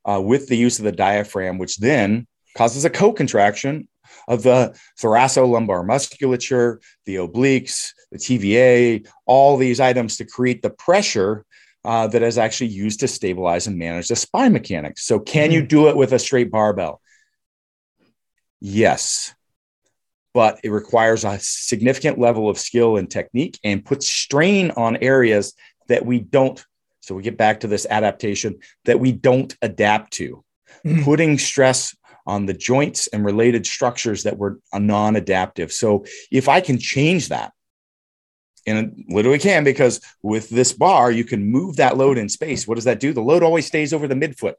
uh, 0.05 0.21
with 0.23 0.47
the 0.47 0.57
use 0.57 0.79
of 0.79 0.85
the 0.85 0.91
diaphragm, 0.91 1.57
which 1.57 1.77
then 1.77 2.27
causes 2.55 2.85
a 2.85 2.89
co-contraction 2.89 3.87
of 4.27 4.43
the 4.43 4.75
thoracolumbar 4.99 5.85
musculature, 5.85 6.79
the 7.05 7.15
obliques, 7.15 7.91
the 8.11 8.17
TVA, 8.17 9.07
all 9.25 9.57
these 9.57 9.79
items 9.79 10.17
to 10.17 10.25
create 10.25 10.61
the 10.61 10.69
pressure 10.69 11.45
uh, 11.85 12.07
that 12.07 12.23
is 12.23 12.37
actually 12.37 12.67
used 12.67 12.99
to 13.01 13.07
stabilize 13.07 13.67
and 13.67 13.77
manage 13.77 14.07
the 14.07 14.15
spine 14.15 14.51
mechanics. 14.51 15.05
So, 15.05 15.19
can 15.19 15.45
mm-hmm. 15.45 15.53
you 15.53 15.65
do 15.65 15.89
it 15.89 15.95
with 15.95 16.13
a 16.13 16.19
straight 16.19 16.51
barbell? 16.51 17.01
Yes, 18.59 19.33
but 20.33 20.59
it 20.63 20.71
requires 20.71 21.23
a 21.23 21.37
significant 21.39 22.19
level 22.19 22.49
of 22.49 22.57
skill 22.57 22.97
and 22.97 23.09
technique 23.09 23.59
and 23.63 23.85
puts 23.85 24.09
strain 24.09 24.71
on 24.71 24.97
areas 24.97 25.53
that 25.87 26.05
we 26.05 26.19
don't. 26.19 26.65
So, 27.01 27.13
we 27.15 27.21
get 27.21 27.37
back 27.37 27.61
to 27.61 27.67
this 27.67 27.85
adaptation 27.89 28.59
that 28.85 28.99
we 28.99 29.11
don't 29.11 29.55
adapt 29.61 30.13
to, 30.13 30.43
mm-hmm. 30.83 31.03
putting 31.03 31.37
stress 31.37 31.95
on 32.27 32.47
the 32.47 32.53
joints 32.53 33.05
and 33.07 33.23
related 33.23 33.67
structures 33.67 34.23
that 34.23 34.37
were 34.37 34.59
non 34.73 35.15
adaptive. 35.15 35.71
So, 35.71 36.05
if 36.31 36.49
I 36.49 36.61
can 36.61 36.79
change 36.79 37.29
that, 37.29 37.53
and 38.65 38.77
it 38.77 39.09
literally 39.09 39.39
can 39.39 39.63
because 39.63 40.01
with 40.21 40.49
this 40.49 40.73
bar, 40.73 41.11
you 41.11 41.23
can 41.23 41.45
move 41.45 41.77
that 41.77 41.97
load 41.97 42.17
in 42.17 42.29
space. 42.29 42.67
What 42.67 42.75
does 42.75 42.85
that 42.85 42.99
do? 42.99 43.13
The 43.13 43.21
load 43.21 43.43
always 43.43 43.67
stays 43.67 43.93
over 43.93 44.07
the 44.07 44.15
midfoot. 44.15 44.55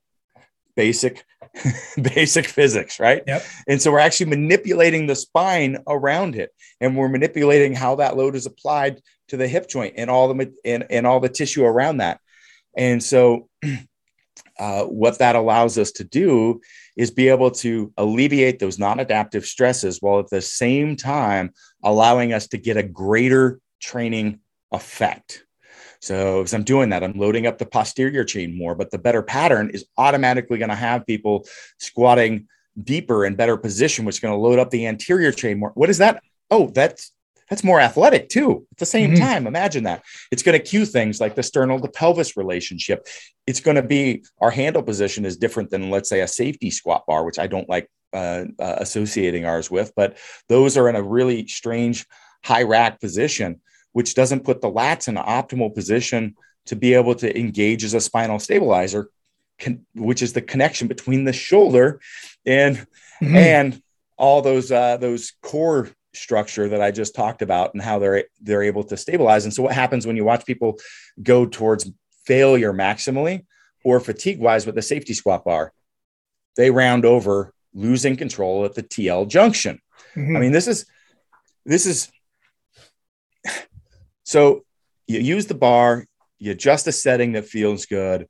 Basic, 0.76 1.24
basic 2.02 2.46
physics, 2.46 3.00
right? 3.00 3.22
Yep. 3.26 3.44
And 3.66 3.82
so 3.82 3.90
we're 3.90 3.98
actually 3.98 4.30
manipulating 4.30 5.06
the 5.06 5.16
spine 5.16 5.78
around 5.88 6.36
it, 6.36 6.50
and 6.80 6.96
we're 6.96 7.08
manipulating 7.08 7.74
how 7.74 7.96
that 7.96 8.16
load 8.16 8.34
is 8.34 8.46
applied 8.46 9.00
to 9.28 9.36
the 9.36 9.48
hip 9.48 9.68
joint 9.68 9.94
and 9.96 10.10
all 10.10 10.32
the 10.32 10.52
and, 10.64 10.84
and 10.90 11.06
all 11.06 11.20
the 11.20 11.28
tissue 11.28 11.64
around 11.64 11.98
that. 11.98 12.20
And 12.76 13.02
so, 13.02 13.48
uh, 14.58 14.84
what 14.84 15.18
that 15.18 15.34
allows 15.34 15.78
us 15.78 15.92
to 15.92 16.04
do 16.04 16.60
is 16.96 17.10
be 17.10 17.28
able 17.28 17.50
to 17.50 17.92
alleviate 17.96 18.58
those 18.58 18.78
non-adaptive 18.78 19.44
stresses 19.44 20.00
while 20.00 20.18
at 20.18 20.30
the 20.30 20.40
same 20.40 20.96
time 20.96 21.52
allowing 21.82 22.32
us 22.32 22.48
to 22.48 22.58
get 22.58 22.76
a 22.76 22.82
greater 22.82 23.60
training 23.80 24.40
effect. 24.72 25.44
So 26.00 26.42
as 26.42 26.54
I'm 26.54 26.64
doing 26.64 26.90
that, 26.90 27.02
I'm 27.02 27.14
loading 27.14 27.46
up 27.46 27.58
the 27.58 27.66
posterior 27.66 28.24
chain 28.24 28.56
more, 28.56 28.74
but 28.74 28.90
the 28.90 28.98
better 28.98 29.22
pattern 29.22 29.70
is 29.70 29.86
automatically 29.96 30.58
going 30.58 30.68
to 30.68 30.74
have 30.74 31.06
people 31.06 31.46
squatting 31.78 32.48
deeper 32.82 33.24
and 33.24 33.36
better 33.36 33.56
position, 33.56 34.04
which 34.04 34.16
is 34.16 34.20
going 34.20 34.34
to 34.34 34.38
load 34.38 34.58
up 34.58 34.70
the 34.70 34.86
anterior 34.86 35.32
chain 35.32 35.58
more. 35.58 35.72
What 35.74 35.90
is 35.90 35.98
that? 35.98 36.22
Oh, 36.50 36.68
that's 36.68 37.12
that's 37.48 37.62
more 37.62 37.80
athletic 37.80 38.28
too. 38.28 38.66
At 38.72 38.78
the 38.78 38.86
same 38.86 39.12
mm-hmm. 39.12 39.22
time, 39.22 39.46
imagine 39.46 39.84
that. 39.84 40.02
It's 40.32 40.42
going 40.42 40.58
to 40.58 40.64
cue 40.64 40.84
things 40.84 41.20
like 41.20 41.36
the 41.36 41.44
sternal 41.44 41.80
to 41.80 41.88
pelvis 41.88 42.36
relationship. 42.36 43.06
It's 43.46 43.60
going 43.60 43.76
to 43.76 43.82
be 43.82 44.24
our 44.40 44.50
handle 44.50 44.82
position 44.82 45.24
is 45.24 45.36
different 45.36 45.70
than, 45.70 45.90
let's 45.90 46.08
say, 46.08 46.20
a 46.20 46.28
safety 46.28 46.70
squat 46.70 47.04
bar, 47.06 47.24
which 47.24 47.38
I 47.38 47.46
don't 47.46 47.68
like 47.68 47.88
uh, 48.12 48.46
uh, 48.58 48.76
associating 48.78 49.44
ours 49.44 49.70
with, 49.70 49.92
but 49.94 50.16
those 50.48 50.76
are 50.76 50.88
in 50.88 50.96
a 50.96 51.02
really 51.02 51.46
strange 51.46 52.06
high 52.46 52.62
rack 52.62 53.00
position 53.00 53.60
which 53.96 54.14
doesn't 54.14 54.44
put 54.44 54.60
the 54.60 54.70
lats 54.70 55.08
in 55.08 55.16
an 55.16 55.24
optimal 55.24 55.74
position 55.74 56.36
to 56.66 56.76
be 56.76 56.92
able 56.92 57.14
to 57.14 57.34
engage 57.34 57.82
as 57.82 57.94
a 57.94 58.00
spinal 58.00 58.38
stabilizer, 58.38 59.08
con- 59.58 59.86
which 59.94 60.20
is 60.20 60.34
the 60.34 60.42
connection 60.42 60.86
between 60.86 61.24
the 61.24 61.32
shoulder 61.32 61.98
and 62.44 62.76
mm-hmm. 63.22 63.34
and 63.34 63.82
all 64.18 64.42
those 64.42 64.70
uh, 64.70 64.98
those 64.98 65.32
core 65.40 65.88
structure 66.12 66.68
that 66.68 66.82
I 66.82 66.90
just 66.90 67.14
talked 67.14 67.40
about 67.40 67.72
and 67.72 67.82
how 67.82 67.98
they're 67.98 68.24
they're 68.42 68.64
able 68.64 68.84
to 68.84 68.98
stabilize. 68.98 69.46
And 69.46 69.54
so 69.54 69.62
what 69.62 69.72
happens 69.72 70.06
when 70.06 70.16
you 70.16 70.26
watch 70.26 70.44
people 70.44 70.78
go 71.22 71.46
towards 71.46 71.90
failure 72.26 72.74
maximally 72.74 73.46
or 73.82 73.98
fatigue 73.98 74.40
wise 74.40 74.66
with 74.66 74.74
the 74.74 74.82
safety 74.82 75.14
squat 75.14 75.42
bar? 75.42 75.72
They 76.58 76.70
round 76.70 77.06
over 77.06 77.54
losing 77.72 78.18
control 78.18 78.66
at 78.66 78.74
the 78.74 78.82
TL 78.82 79.28
junction. 79.28 79.80
Mm-hmm. 80.14 80.36
I 80.36 80.40
mean, 80.40 80.52
this 80.52 80.68
is 80.68 80.84
this 81.64 81.86
is 81.86 82.10
so 84.26 84.64
you 85.06 85.20
use 85.20 85.46
the 85.46 85.54
bar, 85.54 86.04
you 86.38 86.50
adjust 86.50 86.86
a 86.88 86.92
setting 86.92 87.32
that 87.32 87.46
feels 87.46 87.86
good. 87.86 88.26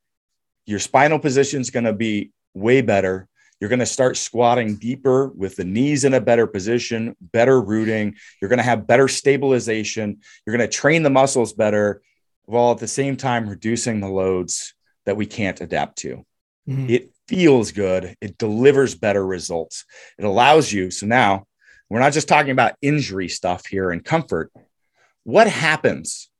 Your 0.67 0.79
spinal 0.79 1.19
position 1.19 1.61
is 1.61 1.71
going 1.71 1.85
to 1.85 1.95
be 1.95 2.33
way 2.55 2.83
better. 2.83 3.29
You're 3.59 3.71
going 3.71 3.81
to 3.81 3.87
start 3.87 4.19
squatting 4.19 4.77
deeper 4.77 5.29
with 5.29 5.57
the 5.57 5.65
knees 5.65 6.05
in 6.05 6.13
a 6.13 6.21
better 6.21 6.47
position, 6.47 7.17
better 7.21 7.61
rooting. 7.61 8.17
You're 8.41 8.51
going 8.51 8.59
to 8.59 8.63
have 8.63 8.87
better 8.87 9.09
stabilization. 9.09 10.21
You're 10.45 10.57
going 10.57 10.69
to 10.69 10.77
train 10.77 11.03
the 11.03 11.11
muscles 11.11 11.55
better 11.55 12.03
while 12.45 12.73
at 12.73 12.79
the 12.79 12.87
same 12.87 13.17
time 13.17 13.49
reducing 13.49 14.01
the 14.01 14.09
loads 14.09 14.75
that 15.07 15.17
we 15.17 15.25
can't 15.25 15.61
adapt 15.63 15.97
to. 15.99 16.27
Mm-hmm. 16.69 16.91
It 16.91 17.13
feels 17.27 17.73
good. 17.73 18.15
It 18.21 18.37
delivers 18.37 18.95
better 18.95 19.25
results. 19.25 19.87
It 20.19 20.27
allows 20.27 20.71
you. 20.71 20.91
So 20.91 21.07
now 21.07 21.47
we're 21.89 22.01
not 22.01 22.13
just 22.13 22.29
talking 22.29 22.51
about 22.51 22.75
injury 22.83 23.29
stuff 23.29 23.65
here 23.65 23.91
and 23.91 24.05
comfort. 24.05 24.53
What 25.27 25.49
happens 25.49 26.31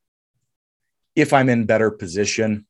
if 1.17 1.33
I'm 1.33 1.49
in 1.49 1.67
better 1.67 1.91
position, 1.91 2.67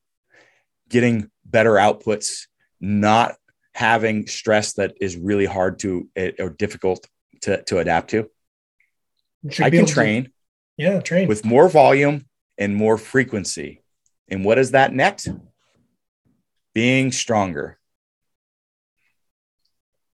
getting 0.88 1.30
better 1.44 1.72
outputs, 1.72 2.46
not 2.80 3.34
having 3.74 4.26
stress 4.26 4.72
that 4.74 4.94
is 4.98 5.18
really 5.18 5.44
hard 5.44 5.78
to 5.80 6.08
eh, 6.16 6.30
or 6.38 6.48
difficult 6.48 7.06
to, 7.42 7.62
to 7.64 7.80
adapt 7.80 8.08
to? 8.12 8.30
I 9.60 9.68
can 9.68 9.84
train. 9.84 10.24
To, 10.24 10.30
yeah, 10.78 11.00
train 11.00 11.28
with 11.28 11.44
more 11.44 11.68
volume 11.68 12.24
and 12.56 12.74
more 12.74 12.96
frequency. 12.96 13.82
And 14.26 14.42
what 14.42 14.56
is 14.56 14.70
that 14.70 14.94
net? 14.94 15.26
Being 16.72 17.12
stronger. 17.12 17.78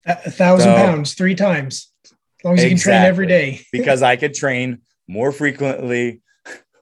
A 0.08 0.32
thousand 0.32 0.72
so, 0.72 0.76
pounds 0.78 1.14
three 1.14 1.36
times. 1.36 1.94
As 2.06 2.12
long 2.44 2.58
as 2.58 2.64
exactly, 2.64 2.70
you 2.70 2.70
can 2.70 2.82
train 2.82 3.02
every 3.04 3.28
day. 3.28 3.66
because 3.72 4.02
I 4.02 4.16
could 4.16 4.34
train 4.34 4.82
more 5.12 5.34
frequently 5.34 6.22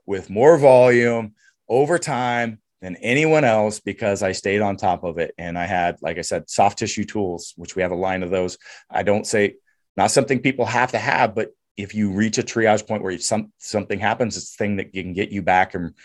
with 0.06 0.30
more 0.30 0.58
volume 0.58 1.34
over 1.68 1.98
time 1.98 2.60
than 2.82 2.96
anyone 2.98 3.44
else 3.44 3.80
because 3.80 4.22
I 4.22 4.34
stayed 4.34 4.62
on 4.62 4.78
top 4.78 5.04
of 5.04 5.18
it. 5.18 5.34
And 5.38 5.58
I 5.58 5.66
had, 5.66 5.98
like 6.02 6.20
I 6.20 6.22
said, 6.22 6.50
soft 6.50 6.78
tissue 6.78 7.06
tools, 7.06 7.54
which 7.58 7.76
we 7.76 7.82
have 7.82 7.92
a 7.92 7.96
line 7.96 8.22
of 8.22 8.30
those. 8.30 8.58
I 8.90 9.04
don't 9.04 9.26
say 9.26 9.56
not 9.98 10.12
something 10.12 10.40
people 10.40 10.66
have 10.66 10.92
to 10.92 11.00
have, 11.00 11.34
but 11.34 11.50
if 11.76 11.96
you 11.96 12.12
reach 12.12 12.38
a 12.38 12.44
triage 12.44 12.88
point 12.88 13.02
where 13.02 13.18
some, 13.18 13.52
something 13.58 14.00
happens, 14.00 14.38
it's 14.38 14.54
a 14.54 14.58
thing 14.58 14.78
that 14.78 14.94
can 14.94 15.14
get 15.14 15.32
you 15.32 15.42
back 15.42 15.74
and 15.74 15.96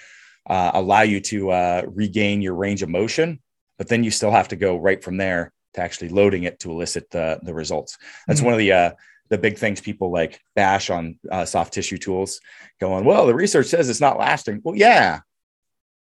uh, 0.49 0.70
allow 0.75 1.03
you 1.03 1.20
to 1.20 1.51
uh, 1.51 1.83
regain 1.87 2.41
your 2.41 2.55
range 2.55 2.83
of 2.83 2.89
motion. 2.89 3.41
But 3.77 3.89
then 3.89 4.03
you 4.03 4.11
still 4.11 4.31
have 4.31 4.49
to 4.49 4.57
go 4.57 4.77
right 4.77 5.03
from 5.05 5.18
there 5.18 5.53
to 5.75 5.81
actually 5.83 6.09
loading 6.09 6.45
it 6.45 6.61
to 6.61 6.70
elicit 6.70 7.11
the, 7.11 7.39
the 7.43 7.55
results. 7.55 7.99
That's 8.27 8.41
mm-hmm. 8.41 8.47
one 8.47 8.55
of 8.55 8.59
the 8.59 8.72
uh, 8.72 8.91
the 9.31 9.39
big 9.39 9.59
things 9.59 9.81
people 9.81 10.11
like 10.11 10.41
bash 10.55 10.91
on 10.91 11.18
uh, 11.31 11.45
soft 11.45 11.72
tissue 11.72 11.99
tools, 11.99 12.41
going, 12.81 13.05
well, 13.05 13.27
the 13.27 13.35
research 13.35 13.66
says 13.66 13.89
it's 13.89 14.01
not 14.01 14.18
lasting. 14.18 14.61
Well, 14.62 14.77
yeah, 14.77 15.20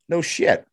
no 0.09 0.23
shit. 0.23 0.65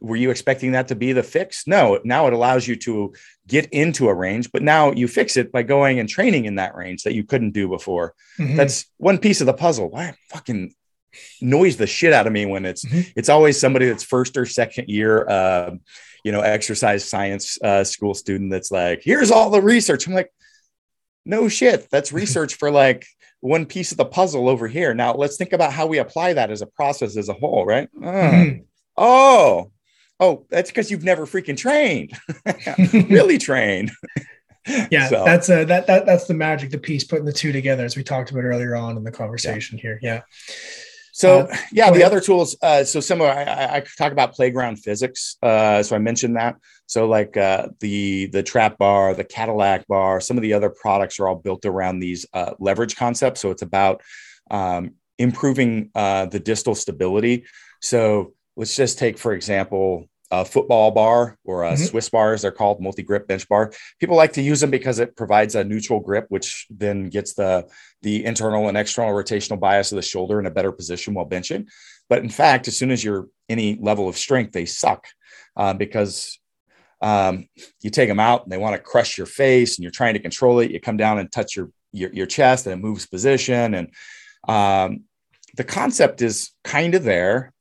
Were 0.00 0.16
you 0.16 0.30
expecting 0.30 0.72
that 0.72 0.88
to 0.88 0.94
be 0.94 1.12
the 1.12 1.22
fix? 1.22 1.66
No. 1.66 2.00
Now 2.04 2.26
it 2.26 2.32
allows 2.32 2.66
you 2.66 2.74
to 2.76 3.12
get 3.46 3.66
into 3.66 4.08
a 4.08 4.14
range, 4.14 4.50
but 4.50 4.62
now 4.62 4.92
you 4.92 5.06
fix 5.06 5.36
it 5.36 5.52
by 5.52 5.62
going 5.62 5.98
and 5.98 6.08
training 6.08 6.46
in 6.46 6.54
that 6.54 6.74
range 6.74 7.02
that 7.02 7.14
you 7.14 7.22
couldn't 7.22 7.50
do 7.50 7.68
before. 7.68 8.14
Mm-hmm. 8.38 8.56
That's 8.56 8.86
one 8.96 9.18
piece 9.18 9.42
of 9.42 9.46
the 9.46 9.52
puzzle. 9.52 9.90
Why 9.90 10.14
fucking 10.30 10.74
noise 11.40 11.76
the 11.76 11.86
shit 11.86 12.12
out 12.12 12.26
of 12.26 12.32
me 12.32 12.46
when 12.46 12.64
it's 12.64 12.84
mm-hmm. 12.84 13.00
it's 13.16 13.28
always 13.28 13.58
somebody 13.58 13.86
that's 13.86 14.04
first 14.04 14.36
or 14.36 14.46
second 14.46 14.88
year 14.88 15.28
uh, 15.28 15.70
you 16.24 16.32
know 16.32 16.40
exercise 16.40 17.08
science 17.08 17.58
uh, 17.62 17.84
school 17.84 18.14
student 18.14 18.50
that's 18.50 18.70
like 18.70 19.02
here's 19.02 19.30
all 19.30 19.50
the 19.50 19.60
research 19.60 20.06
i'm 20.06 20.14
like 20.14 20.32
no 21.24 21.48
shit 21.48 21.88
that's 21.90 22.12
research 22.22 22.54
for 22.54 22.70
like 22.70 23.06
one 23.40 23.64
piece 23.64 23.90
of 23.90 23.98
the 23.98 24.04
puzzle 24.04 24.48
over 24.48 24.68
here 24.68 24.94
now 24.94 25.14
let's 25.14 25.36
think 25.36 25.52
about 25.52 25.72
how 25.72 25.86
we 25.86 25.98
apply 25.98 26.32
that 26.32 26.50
as 26.50 26.62
a 26.62 26.66
process 26.66 27.16
as 27.16 27.28
a 27.28 27.34
whole 27.34 27.64
right 27.64 27.88
uh, 28.02 28.06
mm-hmm. 28.06 28.62
oh 28.96 29.70
oh 30.18 30.46
that's 30.50 30.70
because 30.70 30.90
you've 30.90 31.04
never 31.04 31.26
freaking 31.26 31.56
trained 31.56 32.12
really 33.10 33.38
trained 33.38 33.90
yeah 34.90 35.08
so. 35.08 35.24
that's 35.24 35.48
uh 35.48 35.64
that, 35.64 35.86
that 35.86 36.04
that's 36.04 36.26
the 36.26 36.34
magic 36.34 36.70
the 36.70 36.78
piece 36.78 37.02
putting 37.02 37.24
the 37.24 37.32
two 37.32 37.50
together 37.50 37.84
as 37.84 37.96
we 37.96 38.04
talked 38.04 38.30
about 38.30 38.44
earlier 38.44 38.76
on 38.76 38.96
in 38.96 39.04
the 39.04 39.10
conversation 39.10 39.78
yeah. 39.78 39.82
here 39.82 39.98
yeah 40.02 40.20
so 41.20 41.40
uh, 41.40 41.56
yeah, 41.72 41.90
the 41.90 42.02
other 42.02 42.20
tools. 42.20 42.56
Uh, 42.62 42.82
so 42.84 43.00
similar. 43.00 43.28
I, 43.30 43.76
I, 43.76 43.84
talk 43.98 44.12
about 44.12 44.32
playground 44.32 44.76
physics. 44.76 45.36
Uh, 45.42 45.82
so 45.82 45.94
I 45.96 45.98
mentioned 45.98 46.36
that. 46.36 46.56
So 46.90 47.06
like 47.06 47.36
uh, 47.36 47.68
the 47.78 48.26
the 48.26 48.42
trap 48.42 48.76
bar, 48.76 49.14
the 49.14 49.22
Cadillac 49.22 49.86
bar, 49.86 50.20
some 50.20 50.36
of 50.36 50.42
the 50.42 50.54
other 50.54 50.70
products 50.70 51.20
are 51.20 51.28
all 51.28 51.36
built 51.36 51.64
around 51.64 52.00
these 52.00 52.26
uh, 52.32 52.54
leverage 52.58 52.96
concepts. 52.96 53.40
So 53.40 53.52
it's 53.52 53.62
about 53.62 54.02
um, 54.50 54.94
improving 55.16 55.92
uh, 55.94 56.26
the 56.26 56.40
distal 56.40 56.74
stability. 56.74 57.44
So 57.80 58.34
let's 58.56 58.74
just 58.74 58.98
take 58.98 59.18
for 59.18 59.34
example 59.34 60.08
a 60.32 60.44
football 60.44 60.90
bar 60.90 61.38
or 61.44 61.62
a 61.62 61.74
mm-hmm. 61.74 61.84
Swiss 61.84 62.10
bar, 62.10 62.34
as 62.34 62.42
they're 62.42 62.50
called, 62.50 62.80
multi-grip 62.80 63.28
bench 63.28 63.48
bar. 63.48 63.72
People 64.00 64.16
like 64.16 64.32
to 64.32 64.42
use 64.42 64.60
them 64.60 64.70
because 64.72 64.98
it 64.98 65.16
provides 65.16 65.54
a 65.54 65.62
neutral 65.62 66.00
grip, 66.00 66.26
which 66.28 66.66
then 66.70 67.08
gets 67.08 67.34
the 67.34 67.68
the 68.02 68.24
internal 68.24 68.66
and 68.66 68.76
external 68.76 69.14
rotational 69.14 69.60
bias 69.60 69.92
of 69.92 69.96
the 69.96 70.02
shoulder 70.02 70.40
in 70.40 70.46
a 70.46 70.50
better 70.50 70.72
position 70.72 71.14
while 71.14 71.28
benching. 71.28 71.68
But 72.08 72.24
in 72.24 72.30
fact, 72.30 72.66
as 72.66 72.76
soon 72.76 72.90
as 72.90 73.04
you're 73.04 73.28
any 73.48 73.78
level 73.80 74.08
of 74.08 74.18
strength, 74.18 74.50
they 74.50 74.66
suck 74.66 75.06
uh, 75.56 75.74
because 75.74 76.39
um, 77.00 77.46
you 77.80 77.90
take 77.90 78.08
them 78.08 78.20
out 78.20 78.42
and 78.42 78.52
they 78.52 78.58
want 78.58 78.74
to 78.74 78.82
crush 78.82 79.16
your 79.16 79.26
face, 79.26 79.76
and 79.76 79.82
you're 79.82 79.90
trying 79.90 80.14
to 80.14 80.20
control 80.20 80.60
it. 80.60 80.70
You 80.70 80.80
come 80.80 80.96
down 80.96 81.18
and 81.18 81.30
touch 81.30 81.56
your 81.56 81.70
your, 81.92 82.12
your 82.12 82.26
chest, 82.26 82.66
and 82.66 82.74
it 82.74 82.84
moves 82.84 83.06
position. 83.06 83.74
And 83.74 83.88
um, 84.48 85.04
the 85.56 85.64
concept 85.64 86.22
is 86.22 86.50
kind 86.64 86.94
of 86.94 87.02
there 87.02 87.52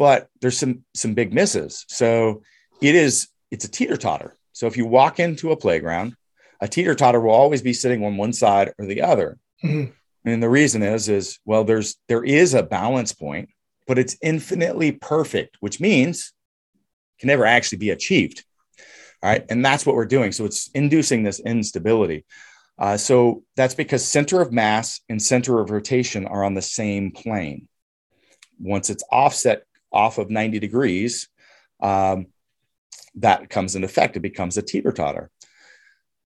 but 0.00 0.28
there's 0.40 0.58
some 0.58 0.82
some 0.94 1.12
big 1.12 1.34
misses. 1.34 1.84
So 1.86 2.42
it 2.80 2.94
is 2.94 3.28
it's 3.50 3.66
a 3.66 3.70
teeter 3.70 3.98
totter. 3.98 4.34
So 4.52 4.66
if 4.66 4.78
you 4.78 4.86
walk 4.86 5.20
into 5.20 5.52
a 5.52 5.56
playground, 5.56 6.14
a 6.58 6.66
teeter 6.66 6.94
totter 6.94 7.20
will 7.20 7.34
always 7.34 7.60
be 7.60 7.74
sitting 7.74 8.02
on 8.02 8.16
one 8.16 8.32
side 8.32 8.72
or 8.78 8.86
the 8.86 9.02
other. 9.02 9.38
Mm-hmm. 9.62 9.92
And 10.24 10.42
the 10.42 10.48
reason 10.48 10.82
is 10.82 11.10
is 11.10 11.38
well, 11.44 11.64
there's 11.64 11.96
there 12.08 12.24
is 12.24 12.54
a 12.54 12.62
balance 12.62 13.12
point, 13.12 13.50
but 13.86 13.98
it's 13.98 14.16
infinitely 14.22 14.92
perfect, 14.92 15.58
which 15.60 15.80
means 15.80 16.32
can 17.20 17.28
never 17.28 17.46
actually 17.46 17.78
be 17.78 17.90
achieved. 17.90 18.44
All 19.22 19.30
right, 19.30 19.44
and 19.50 19.64
that's 19.64 19.84
what 19.84 19.94
we're 19.94 20.06
doing. 20.06 20.32
So 20.32 20.46
it's 20.46 20.70
inducing 20.74 21.22
this 21.22 21.40
instability. 21.40 22.24
Uh, 22.78 22.96
so 22.96 23.44
that's 23.56 23.74
because 23.74 24.06
center 24.06 24.40
of 24.40 24.52
mass 24.52 25.00
and 25.10 25.20
center 25.20 25.60
of 25.60 25.70
rotation 25.70 26.26
are 26.26 26.42
on 26.42 26.54
the 26.54 26.62
same 26.62 27.10
plane. 27.10 27.68
Once 28.58 28.88
it's 28.88 29.04
offset 29.12 29.64
off 29.92 30.16
of 30.16 30.30
90 30.30 30.58
degrees, 30.58 31.28
um, 31.82 32.26
that 33.16 33.50
comes 33.50 33.74
into 33.74 33.86
effect. 33.86 34.16
It 34.16 34.20
becomes 34.20 34.56
a 34.56 34.62
teeter 34.62 34.92
totter. 34.92 35.30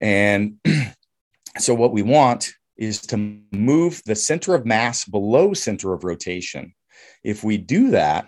And 0.00 0.58
so, 1.58 1.74
what 1.74 1.92
we 1.92 2.02
want 2.02 2.52
is 2.76 3.00
to 3.00 3.38
move 3.52 4.02
the 4.04 4.14
center 4.14 4.54
of 4.54 4.66
mass 4.66 5.04
below 5.04 5.54
center 5.54 5.92
of 5.92 6.04
rotation. 6.04 6.74
If 7.22 7.44
we 7.44 7.56
do 7.56 7.90
that, 7.90 8.26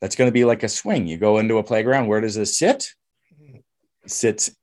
that's 0.00 0.16
going 0.16 0.28
to 0.28 0.32
be 0.32 0.44
like 0.44 0.62
a 0.62 0.68
swing. 0.68 1.06
You 1.06 1.16
go 1.16 1.38
into 1.38 1.58
a 1.58 1.64
playground, 1.64 2.08
where 2.08 2.20
does 2.20 2.36
it 2.36 2.46
sit? 2.46 2.90
Mm-hmm. 3.40 3.56
It 4.04 4.10
sits, 4.10 4.54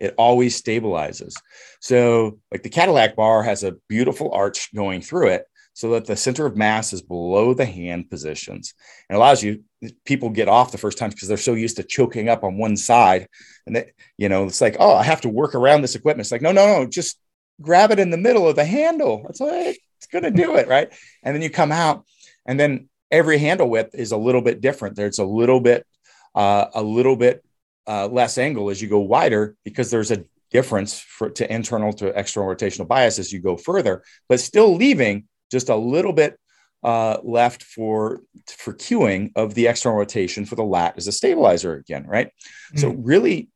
it 0.00 0.14
always 0.16 0.60
stabilizes. 0.60 1.34
So, 1.80 2.38
like 2.50 2.62
the 2.62 2.68
Cadillac 2.68 3.16
bar 3.16 3.42
has 3.42 3.62
a 3.64 3.76
beautiful 3.88 4.32
arch 4.32 4.74
going 4.74 5.00
through 5.02 5.28
it 5.28 5.44
so 5.76 5.90
that 5.90 6.06
the 6.06 6.16
center 6.16 6.46
of 6.46 6.56
mass 6.56 6.94
is 6.94 7.02
below 7.02 7.52
the 7.52 7.66
hand 7.66 8.08
positions 8.08 8.72
and 9.10 9.16
allows 9.16 9.42
you 9.42 9.62
people 10.06 10.30
get 10.30 10.48
off 10.48 10.72
the 10.72 10.78
first 10.78 10.96
time 10.96 11.10
because 11.10 11.28
they're 11.28 11.36
so 11.36 11.52
used 11.52 11.76
to 11.76 11.82
choking 11.82 12.30
up 12.30 12.44
on 12.44 12.56
one 12.56 12.78
side 12.78 13.28
and 13.66 13.76
that 13.76 13.88
you 14.16 14.30
know 14.30 14.46
it's 14.46 14.62
like 14.62 14.76
oh 14.80 14.94
i 14.94 15.02
have 15.02 15.20
to 15.20 15.28
work 15.28 15.54
around 15.54 15.82
this 15.82 15.94
equipment 15.94 16.24
it's 16.24 16.32
like 16.32 16.40
no 16.40 16.50
no 16.50 16.66
no 16.66 16.86
just 16.86 17.20
grab 17.60 17.90
it 17.90 17.98
in 17.98 18.08
the 18.08 18.16
middle 18.16 18.48
of 18.48 18.56
the 18.56 18.64
handle 18.64 19.22
that's 19.24 19.38
like 19.38 19.78
it's 19.98 20.06
going 20.10 20.24
to 20.24 20.30
do 20.30 20.56
it 20.56 20.66
right 20.66 20.92
and 21.22 21.34
then 21.34 21.42
you 21.42 21.50
come 21.50 21.70
out 21.70 22.06
and 22.46 22.58
then 22.58 22.88
every 23.10 23.38
handle 23.38 23.68
width 23.68 23.94
is 23.94 24.12
a 24.12 24.16
little 24.16 24.42
bit 24.42 24.60
different 24.60 24.96
there's 24.96 25.18
a 25.18 25.24
little 25.24 25.60
bit 25.60 25.86
uh, 26.34 26.66
a 26.74 26.82
little 26.82 27.16
bit 27.16 27.44
uh, 27.86 28.06
less 28.08 28.36
angle 28.38 28.70
as 28.70 28.82
you 28.82 28.88
go 28.88 28.98
wider 28.98 29.56
because 29.64 29.90
there's 29.90 30.10
a 30.10 30.24
difference 30.50 30.98
for, 30.98 31.30
to 31.30 31.50
internal 31.52 31.92
to 31.92 32.06
external 32.18 32.48
rotational 32.48 32.86
bias 32.86 33.18
as 33.18 33.32
you 33.32 33.40
go 33.40 33.56
further 33.56 34.02
but 34.28 34.40
still 34.40 34.74
leaving 34.74 35.24
just 35.50 35.68
a 35.68 35.76
little 35.76 36.12
bit 36.12 36.38
uh, 36.82 37.18
left 37.24 37.64
for 37.64 38.20
for 38.46 38.72
cueing 38.72 39.32
of 39.34 39.54
the 39.54 39.66
external 39.66 39.98
rotation 39.98 40.44
for 40.44 40.54
the 40.54 40.62
lat 40.62 40.94
as 40.96 41.08
a 41.08 41.12
stabilizer 41.12 41.74
again, 41.74 42.06
right? 42.06 42.28
Mm-hmm. 42.28 42.78
So 42.78 42.90
really 42.90 43.48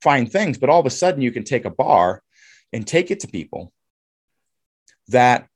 fine 0.00 0.26
things, 0.26 0.58
but 0.58 0.68
all 0.68 0.80
of 0.80 0.86
a 0.86 0.90
sudden 0.90 1.22
you 1.22 1.30
can 1.30 1.44
take 1.44 1.64
a 1.64 1.70
bar 1.70 2.22
and 2.72 2.84
take 2.84 3.10
it 3.12 3.20
to 3.20 3.28
people. 3.28 3.72
that 5.08 5.46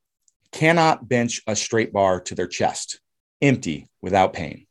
cannot 0.52 1.08
bench 1.08 1.42
a 1.46 1.56
straight 1.56 1.92
bar 1.92 2.20
to 2.20 2.34
their 2.34 2.46
chest 2.46 3.00
empty 3.40 3.88
without 4.00 4.32
pain. 4.32 4.66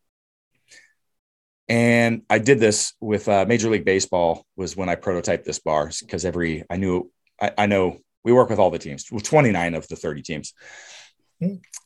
And 1.68 2.22
I 2.30 2.38
did 2.38 2.60
this 2.60 2.94
with 3.02 3.28
uh, 3.28 3.46
Major 3.48 3.70
League 3.70 3.86
Baseball 3.86 4.46
was 4.56 4.78
when 4.78 4.88
I 4.88 4.96
prototyped 4.96 5.46
this 5.46 5.60
bar 5.60 5.90
because 6.00 6.24
every 6.24 6.64
I 6.70 6.78
knew 6.78 7.12
I, 7.42 7.52
I, 7.58 7.66
know 7.66 7.98
we 8.24 8.34
work 8.34 8.50
with 8.50 8.60
all 8.60 8.70
the 8.70 8.78
teams, 8.78 9.12
well, 9.12 9.20
29 9.20 9.74
of 9.74 9.88
the 9.88 9.96
30 9.96 10.22
teams, 10.22 10.54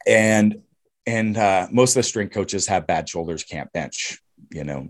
and 0.06 0.62
and 1.06 1.38
uh, 1.38 1.68
most 1.72 1.92
of 1.92 2.02
the 2.02 2.04
strength 2.04 2.34
coaches 2.34 2.68
have 2.68 2.88
bad 2.88 3.08
shoulders, 3.08 3.46
can't 3.46 3.72
bench. 3.72 4.20
You 4.52 4.66
know, 4.66 4.90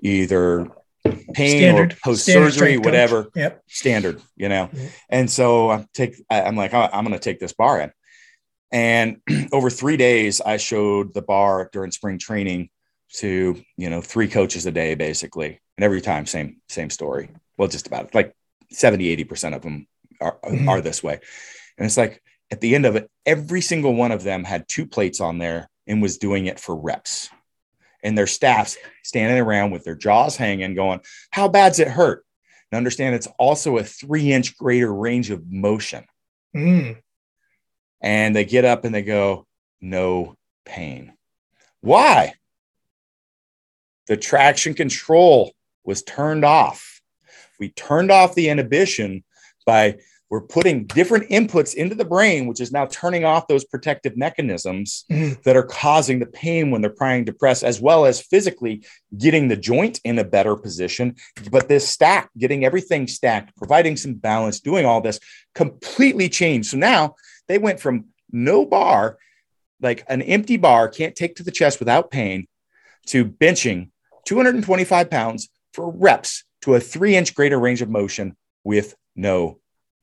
either 0.00 0.68
pain 1.34 1.58
standard, 1.58 1.92
or 1.92 1.96
post 2.02 2.24
surgery, 2.24 2.78
whatever. 2.78 3.28
Yep. 3.34 3.62
Standard, 3.68 4.22
you 4.36 4.48
know. 4.48 4.66
Mm-hmm. 4.66 4.86
And 5.08 5.30
so 5.30 5.70
I 5.70 5.86
take, 5.92 6.22
I, 6.30 6.42
I'm 6.42 6.56
like, 6.56 6.72
oh, 6.72 6.88
I'm 6.92 7.04
going 7.04 7.18
to 7.18 7.22
take 7.22 7.40
this 7.40 7.52
bar 7.52 7.80
in. 7.80 7.90
And 8.72 9.20
over 9.52 9.70
three 9.70 9.96
days, 9.96 10.40
I 10.40 10.56
showed 10.56 11.14
the 11.14 11.22
bar 11.22 11.70
during 11.72 11.90
spring 11.90 12.18
training 12.18 12.70
to, 13.14 13.62
you 13.76 13.90
know, 13.90 14.00
three 14.00 14.28
coaches 14.28 14.66
a 14.66 14.72
day, 14.72 14.94
basically. 14.94 15.60
And 15.76 15.84
every 15.84 16.00
time, 16.00 16.26
same, 16.26 16.60
same 16.68 16.90
story. 16.90 17.30
Well, 17.56 17.68
just 17.68 17.86
about 17.86 18.14
like 18.14 18.34
70, 18.70 19.24
80% 19.24 19.54
of 19.54 19.62
them 19.62 19.86
are, 20.20 20.38
mm-hmm. 20.44 20.68
are 20.68 20.80
this 20.80 21.02
way. 21.02 21.20
And 21.78 21.86
it's 21.86 21.96
like 21.96 22.22
at 22.50 22.60
the 22.60 22.74
end 22.74 22.86
of 22.86 22.96
it, 22.96 23.10
every 23.24 23.60
single 23.60 23.94
one 23.94 24.12
of 24.12 24.22
them 24.22 24.44
had 24.44 24.66
two 24.68 24.86
plates 24.86 25.20
on 25.20 25.38
there 25.38 25.70
and 25.86 26.02
was 26.02 26.18
doing 26.18 26.46
it 26.46 26.58
for 26.58 26.74
reps 26.74 27.30
and 28.04 28.16
their 28.16 28.26
staffs 28.28 28.76
standing 29.02 29.40
around 29.40 29.72
with 29.72 29.82
their 29.82 29.96
jaws 29.96 30.36
hanging, 30.36 30.74
going, 30.74 31.00
How 31.30 31.48
bad's 31.48 31.80
it 31.80 31.88
hurt? 31.88 32.24
And 32.70 32.76
understand 32.76 33.14
it's 33.14 33.28
also 33.38 33.78
a 33.78 33.82
three 33.82 34.32
inch 34.32 34.56
greater 34.56 34.94
range 34.94 35.30
of 35.30 35.50
motion. 35.50 36.04
Mm. 36.54 36.98
And 38.04 38.36
they 38.36 38.44
get 38.44 38.66
up 38.66 38.84
and 38.84 38.94
they 38.94 39.02
go, 39.02 39.46
No 39.80 40.36
pain. 40.66 41.14
Why? 41.80 42.34
The 44.06 44.18
traction 44.18 44.74
control 44.74 45.54
was 45.84 46.02
turned 46.02 46.44
off. 46.44 47.00
We 47.58 47.70
turned 47.70 48.10
off 48.10 48.34
the 48.34 48.50
inhibition 48.50 49.24
by 49.64 49.96
we're 50.30 50.40
putting 50.40 50.84
different 50.86 51.30
inputs 51.30 51.74
into 51.74 51.94
the 51.94 52.04
brain, 52.04 52.46
which 52.46 52.60
is 52.60 52.72
now 52.72 52.86
turning 52.86 53.24
off 53.24 53.46
those 53.46 53.64
protective 53.64 54.16
mechanisms 54.16 55.04
mm-hmm. 55.10 55.40
that 55.44 55.56
are 55.56 55.62
causing 55.62 56.18
the 56.18 56.26
pain 56.26 56.70
when 56.70 56.80
they're 56.80 56.90
trying 56.90 57.24
to 57.26 57.32
press, 57.32 57.62
as 57.62 57.80
well 57.80 58.04
as 58.04 58.20
physically 58.20 58.84
getting 59.16 59.48
the 59.48 59.56
joint 59.56 60.00
in 60.02 60.18
a 60.18 60.24
better 60.24 60.56
position. 60.56 61.14
But 61.50 61.68
this 61.68 61.88
stack, 61.88 62.30
getting 62.36 62.64
everything 62.64 63.06
stacked, 63.06 63.56
providing 63.56 63.96
some 63.96 64.14
balance, 64.14 64.60
doing 64.60 64.84
all 64.84 65.00
this 65.00 65.20
completely 65.54 66.28
changed. 66.28 66.70
So 66.70 66.78
now 66.78 67.14
they 67.48 67.58
went 67.58 67.80
from 67.80 68.06
no 68.30 68.64
bar, 68.64 69.18
like 69.80 70.04
an 70.08 70.22
empty 70.22 70.56
bar, 70.56 70.88
can't 70.88 71.14
take 71.14 71.36
to 71.36 71.42
the 71.42 71.50
chest 71.50 71.78
without 71.78 72.10
pain, 72.10 72.46
to 73.06 73.24
benching 73.24 73.90
225 74.26 75.10
pounds 75.10 75.48
for 75.72 75.90
reps 75.90 76.44
to 76.62 76.74
a 76.74 76.80
three 76.80 77.16
inch 77.16 77.34
greater 77.34 77.58
range 77.58 77.82
of 77.82 77.90
motion 77.90 78.36
with 78.64 78.94
no 79.14 79.58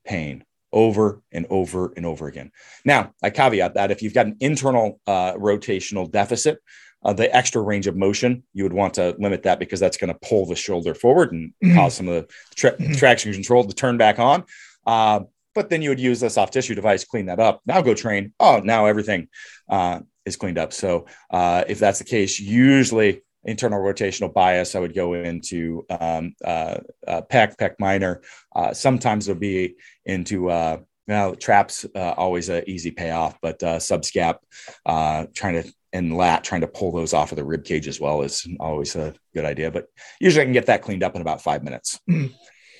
pain 0.05 0.43
over 0.71 1.21
and 1.31 1.45
over 1.49 1.91
and 1.97 2.05
over 2.05 2.27
again. 2.27 2.51
Now, 2.85 3.13
I 3.21 3.29
caveat 3.29 3.73
that 3.73 3.91
if 3.91 4.01
you've 4.01 4.13
got 4.13 4.27
an 4.27 4.37
internal 4.39 4.99
uh, 5.05 5.33
rotational 5.33 6.09
deficit, 6.09 6.59
uh, 7.03 7.13
the 7.13 7.35
extra 7.35 7.61
range 7.61 7.87
of 7.87 7.95
motion, 7.95 8.43
you 8.53 8.63
would 8.63 8.73
want 8.73 8.93
to 8.93 9.15
limit 9.17 9.43
that 9.43 9.59
because 9.59 9.79
that's 9.79 9.97
going 9.97 10.13
to 10.13 10.19
pull 10.21 10.45
the 10.45 10.55
shoulder 10.55 10.93
forward 10.93 11.31
and 11.31 11.51
mm-hmm. 11.63 11.75
cause 11.75 11.95
some 11.95 12.07
of 12.07 12.13
the 12.13 12.33
tra- 12.55 12.77
mm-hmm. 12.77 12.93
traction 12.93 13.33
control 13.33 13.63
to 13.63 13.73
turn 13.73 13.97
back 13.97 14.19
on. 14.19 14.43
Uh, 14.85 15.21
but 15.53 15.69
then 15.69 15.81
you 15.81 15.89
would 15.89 15.99
use 15.99 16.23
a 16.23 16.29
soft 16.29 16.53
tissue 16.53 16.75
device, 16.75 17.05
clean 17.05 17.27
that 17.27 17.39
up. 17.39 17.61
Now 17.65 17.81
go 17.81 17.93
train. 17.93 18.33
Oh, 18.39 18.61
now 18.63 18.85
everything 18.85 19.27
uh, 19.69 19.99
is 20.25 20.37
cleaned 20.37 20.57
up. 20.57 20.73
So 20.73 21.07
uh, 21.29 21.63
if 21.67 21.79
that's 21.79 21.99
the 21.99 22.05
case, 22.05 22.39
usually 22.39 23.21
internal 23.43 23.79
rotational 23.79 24.33
bias, 24.33 24.75
I 24.75 24.79
would 24.79 24.93
go 24.93 25.13
into 25.13 25.85
um, 25.89 26.33
uh, 26.43 26.77
uh, 27.07 27.21
pec, 27.29 27.57
pec 27.57 27.75
minor. 27.79 28.21
Uh, 28.55 28.73
sometimes 28.73 29.27
it'll 29.27 29.39
be 29.39 29.75
into 30.05 30.49
uh, 30.49 30.77
now 31.07 31.33
traps, 31.33 31.85
uh, 31.95 32.13
always 32.17 32.49
an 32.49 32.63
easy 32.67 32.91
payoff, 32.91 33.37
but 33.41 33.61
uh, 33.63 33.77
subscap, 33.77 34.37
uh, 34.85 35.25
trying 35.33 35.63
to 35.63 35.73
and 35.93 36.15
lat, 36.15 36.43
trying 36.43 36.61
to 36.61 36.67
pull 36.67 36.91
those 36.91 37.13
off 37.13 37.33
of 37.33 37.35
the 37.35 37.43
rib 37.43 37.65
cage 37.65 37.87
as 37.87 37.99
well 37.99 38.21
is 38.21 38.47
always 38.59 38.95
a 38.95 39.13
good 39.33 39.43
idea. 39.43 39.69
But 39.71 39.87
usually 40.21 40.43
I 40.43 40.45
can 40.45 40.53
get 40.53 40.67
that 40.67 40.81
cleaned 40.81 41.03
up 41.03 41.15
in 41.15 41.21
about 41.21 41.41
five 41.41 41.63
minutes. 41.63 41.99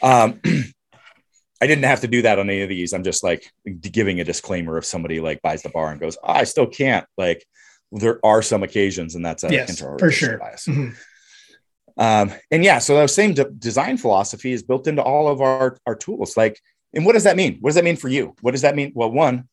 Um, 0.03 0.41
I 1.61 1.67
didn't 1.67 1.83
have 1.83 2.01
to 2.01 2.07
do 2.07 2.23
that 2.23 2.39
on 2.39 2.49
any 2.49 2.63
of 2.63 2.69
these. 2.69 2.91
I'm 2.91 3.03
just 3.03 3.23
like 3.23 3.51
giving 3.79 4.19
a 4.19 4.23
disclaimer 4.23 4.77
if 4.77 4.85
somebody 4.85 5.19
like 5.19 5.41
buys 5.41 5.61
the 5.61 5.69
bar 5.69 5.91
and 5.91 6.01
goes, 6.01 6.17
oh, 6.23 6.33
I 6.33 6.43
still 6.43 6.67
can't 6.67 7.05
like 7.17 7.45
there 7.91 8.19
are 8.25 8.41
some 8.41 8.63
occasions, 8.63 9.15
and 9.15 9.25
that's 9.25 9.43
a 9.43 9.51
yes, 9.51 9.79
for 9.79 10.11
sure. 10.11 10.37
bias. 10.37 10.65
Mm-hmm. 10.65 10.91
Um, 11.97 12.31
and 12.49 12.63
yeah, 12.63 12.79
so 12.79 12.95
that 12.95 13.09
same 13.09 13.33
de- 13.33 13.51
design 13.51 13.97
philosophy 13.97 14.53
is 14.53 14.63
built 14.63 14.87
into 14.87 15.03
all 15.03 15.27
of 15.27 15.41
our 15.41 15.77
our 15.85 15.95
tools. 15.95 16.37
Like, 16.37 16.59
and 16.93 17.05
what 17.05 17.13
does 17.13 17.25
that 17.25 17.35
mean? 17.35 17.57
What 17.59 17.69
does 17.69 17.75
that 17.75 17.83
mean 17.83 17.97
for 17.97 18.07
you? 18.07 18.33
What 18.41 18.51
does 18.51 18.61
that 18.61 18.75
mean? 18.75 18.93
Well, 18.95 19.11
one, 19.11 19.49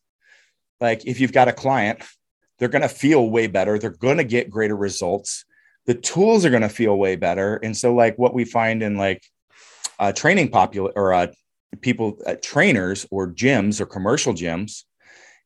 like 0.81 1.05
if 1.05 1.21
you've 1.21 1.33
got 1.33 1.49
a 1.49 1.53
client, 1.53 2.03
they're 2.59 2.69
going 2.69 2.83
to 2.83 2.89
feel 2.89 3.29
way 3.29 3.49
better. 3.49 3.79
They're 3.79 3.91
going 3.91 4.19
to 4.19 4.25
get 4.25 4.51
greater 4.51 4.77
results. 4.77 5.45
The 5.87 5.95
tools 5.95 6.45
are 6.45 6.51
going 6.51 6.63
to 6.63 6.69
feel 6.69 6.97
way 6.97 7.17
better. 7.17 7.57
And 7.57 7.77
so, 7.77 7.95
like 7.95 8.19
what 8.19 8.35
we 8.35 8.45
find 8.45 8.83
in 8.83 8.97
like 8.97 9.23
uh, 9.99 10.13
training 10.13 10.51
popular 10.51 10.93
or 10.95 11.13
uh, 11.13 11.27
people 11.81 12.19
uh, 12.27 12.35
trainers 12.43 13.07
or 13.11 13.31
gyms 13.31 13.81
or 13.81 13.87
commercial 13.87 14.33
gyms 14.33 14.85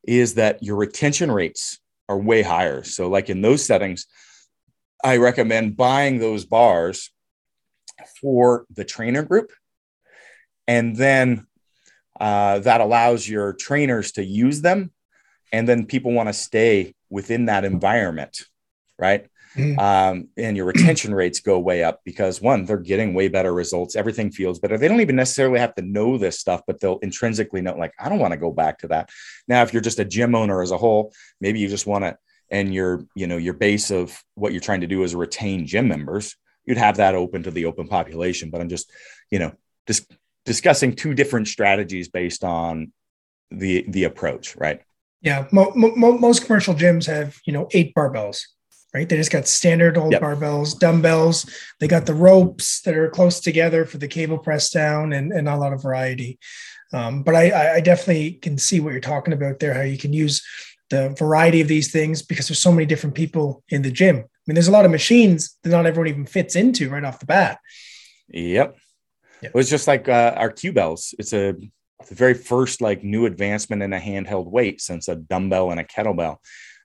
is 0.03 0.35
that 0.35 0.63
your 0.63 0.75
retention 0.75 1.31
rates 1.31 1.79
are 2.09 2.17
way 2.17 2.41
higher. 2.41 2.83
So, 2.83 3.09
like 3.09 3.29
in 3.29 3.41
those 3.41 3.65
settings, 3.65 4.07
I 5.03 5.17
recommend 5.17 5.77
buying 5.77 6.19
those 6.19 6.45
bars 6.45 7.11
for 8.21 8.65
the 8.73 8.85
trainer 8.85 9.23
group. 9.23 9.51
And 10.67 10.95
then 10.95 11.45
uh, 12.19 12.59
that 12.59 12.81
allows 12.81 13.27
your 13.27 13.53
trainers 13.53 14.13
to 14.13 14.23
use 14.23 14.61
them. 14.61 14.91
And 15.51 15.67
then 15.67 15.85
people 15.85 16.13
want 16.13 16.29
to 16.29 16.33
stay 16.33 16.95
within 17.09 17.45
that 17.45 17.65
environment, 17.65 18.43
right? 18.97 19.27
Mm. 19.55 19.77
Um, 19.79 20.27
and 20.37 20.57
your 20.57 20.65
retention 20.65 21.13
rates 21.15 21.39
go 21.39 21.59
way 21.59 21.83
up 21.83 22.01
because 22.03 22.41
one, 22.41 22.65
they're 22.65 22.77
getting 22.77 23.13
way 23.13 23.27
better 23.27 23.53
results. 23.53 23.95
Everything 23.95 24.31
feels 24.31 24.59
better. 24.59 24.77
They 24.77 24.87
don't 24.87 25.01
even 25.01 25.15
necessarily 25.15 25.59
have 25.59 25.75
to 25.75 25.81
know 25.81 26.17
this 26.17 26.39
stuff, 26.39 26.61
but 26.65 26.79
they'll 26.79 26.99
intrinsically 26.99 27.61
know, 27.61 27.75
like, 27.75 27.93
I 27.99 28.09
don't 28.09 28.19
want 28.19 28.31
to 28.31 28.39
go 28.39 28.51
back 28.51 28.79
to 28.79 28.87
that. 28.89 29.09
Now, 29.47 29.61
if 29.63 29.73
you're 29.73 29.81
just 29.81 29.99
a 29.99 30.05
gym 30.05 30.35
owner 30.35 30.61
as 30.61 30.71
a 30.71 30.77
whole, 30.77 31.13
maybe 31.39 31.59
you 31.59 31.67
just 31.67 31.87
want 31.87 32.03
to, 32.03 32.17
and 32.49 32.73
your, 32.73 33.05
you 33.15 33.27
know, 33.27 33.37
your 33.37 33.53
base 33.53 33.91
of 33.91 34.21
what 34.35 34.53
you're 34.53 34.61
trying 34.61 34.81
to 34.81 34.87
do 34.87 35.03
is 35.03 35.15
retain 35.15 35.65
gym 35.65 35.87
members, 35.87 36.35
you'd 36.65 36.77
have 36.77 36.97
that 36.97 37.15
open 37.15 37.43
to 37.43 37.51
the 37.51 37.65
open 37.65 37.87
population. 37.87 38.49
But 38.49 38.61
I'm 38.61 38.69
just, 38.69 38.91
you 39.31 39.39
know, 39.39 39.53
just 39.87 40.11
discussing 40.45 40.95
two 40.95 41.13
different 41.13 41.47
strategies 41.47 42.09
based 42.09 42.43
on 42.43 42.91
the 43.51 43.85
the 43.87 44.05
approach, 44.05 44.55
right? 44.55 44.81
Yeah, 45.21 45.47
mo- 45.51 45.71
mo- 45.75 46.17
most 46.17 46.45
commercial 46.45 46.73
gyms 46.73 47.05
have 47.07 47.37
you 47.45 47.53
know 47.53 47.67
eight 47.71 47.93
barbells 47.95 48.41
right? 48.93 49.09
They 49.09 49.17
just 49.17 49.31
got 49.31 49.47
standard 49.47 49.97
old 49.97 50.11
yep. 50.11 50.21
barbells, 50.21 50.77
dumbbells. 50.77 51.49
They 51.79 51.87
got 51.87 52.05
the 52.05 52.13
ropes 52.13 52.81
that 52.81 52.95
are 52.95 53.09
close 53.09 53.39
together 53.39 53.85
for 53.85 53.97
the 53.97 54.07
cable 54.07 54.37
press 54.37 54.69
down 54.69 55.13
and, 55.13 55.31
and 55.31 55.49
a 55.49 55.57
lot 55.57 55.73
of 55.73 55.81
variety. 55.81 56.39
Um, 56.93 57.23
but 57.23 57.35
I, 57.35 57.75
I 57.75 57.79
definitely 57.79 58.33
can 58.33 58.57
see 58.57 58.79
what 58.79 58.91
you're 58.91 59.01
talking 59.01 59.33
about 59.33 59.59
there, 59.59 59.73
how 59.73 59.81
you 59.81 59.97
can 59.97 60.13
use 60.13 60.45
the 60.89 61.09
variety 61.17 61.59
of 61.59 61.67
these 61.67 61.91
things 61.91 62.21
because 62.21 62.47
there's 62.47 62.59
so 62.59 62.71
many 62.71 62.85
different 62.85 63.15
people 63.15 63.63
in 63.69 63.81
the 63.81 63.91
gym. 63.91 64.17
I 64.17 64.21
mean, 64.45 64.53
there's 64.53 64.67
a 64.67 64.71
lot 64.71 64.85
of 64.85 64.91
machines 64.91 65.57
that 65.63 65.69
not 65.69 65.87
everyone 65.87 66.09
even 66.09 66.25
fits 66.25 66.55
into 66.55 66.89
right 66.89 67.03
off 67.03 67.19
the 67.19 67.25
bat. 67.25 67.59
Yep. 68.27 68.75
yep. 69.41 69.51
It 69.51 69.55
was 69.55 69.69
just 69.69 69.87
like 69.87 70.07
uh, 70.07 70.33
our 70.37 70.51
Qbells. 70.51 71.15
It's 71.17 71.33
a 71.33 71.55
the 72.09 72.15
very 72.15 72.33
first 72.33 72.81
like 72.81 73.03
new 73.03 73.25
advancement 73.25 73.81
in 73.81 73.93
a 73.93 73.99
handheld 73.99 74.49
weight 74.51 74.81
since 74.81 75.07
a 75.07 75.15
dumbbell 75.15 75.71
and 75.71 75.79
a 75.79 75.83
kettlebell. 75.83 76.37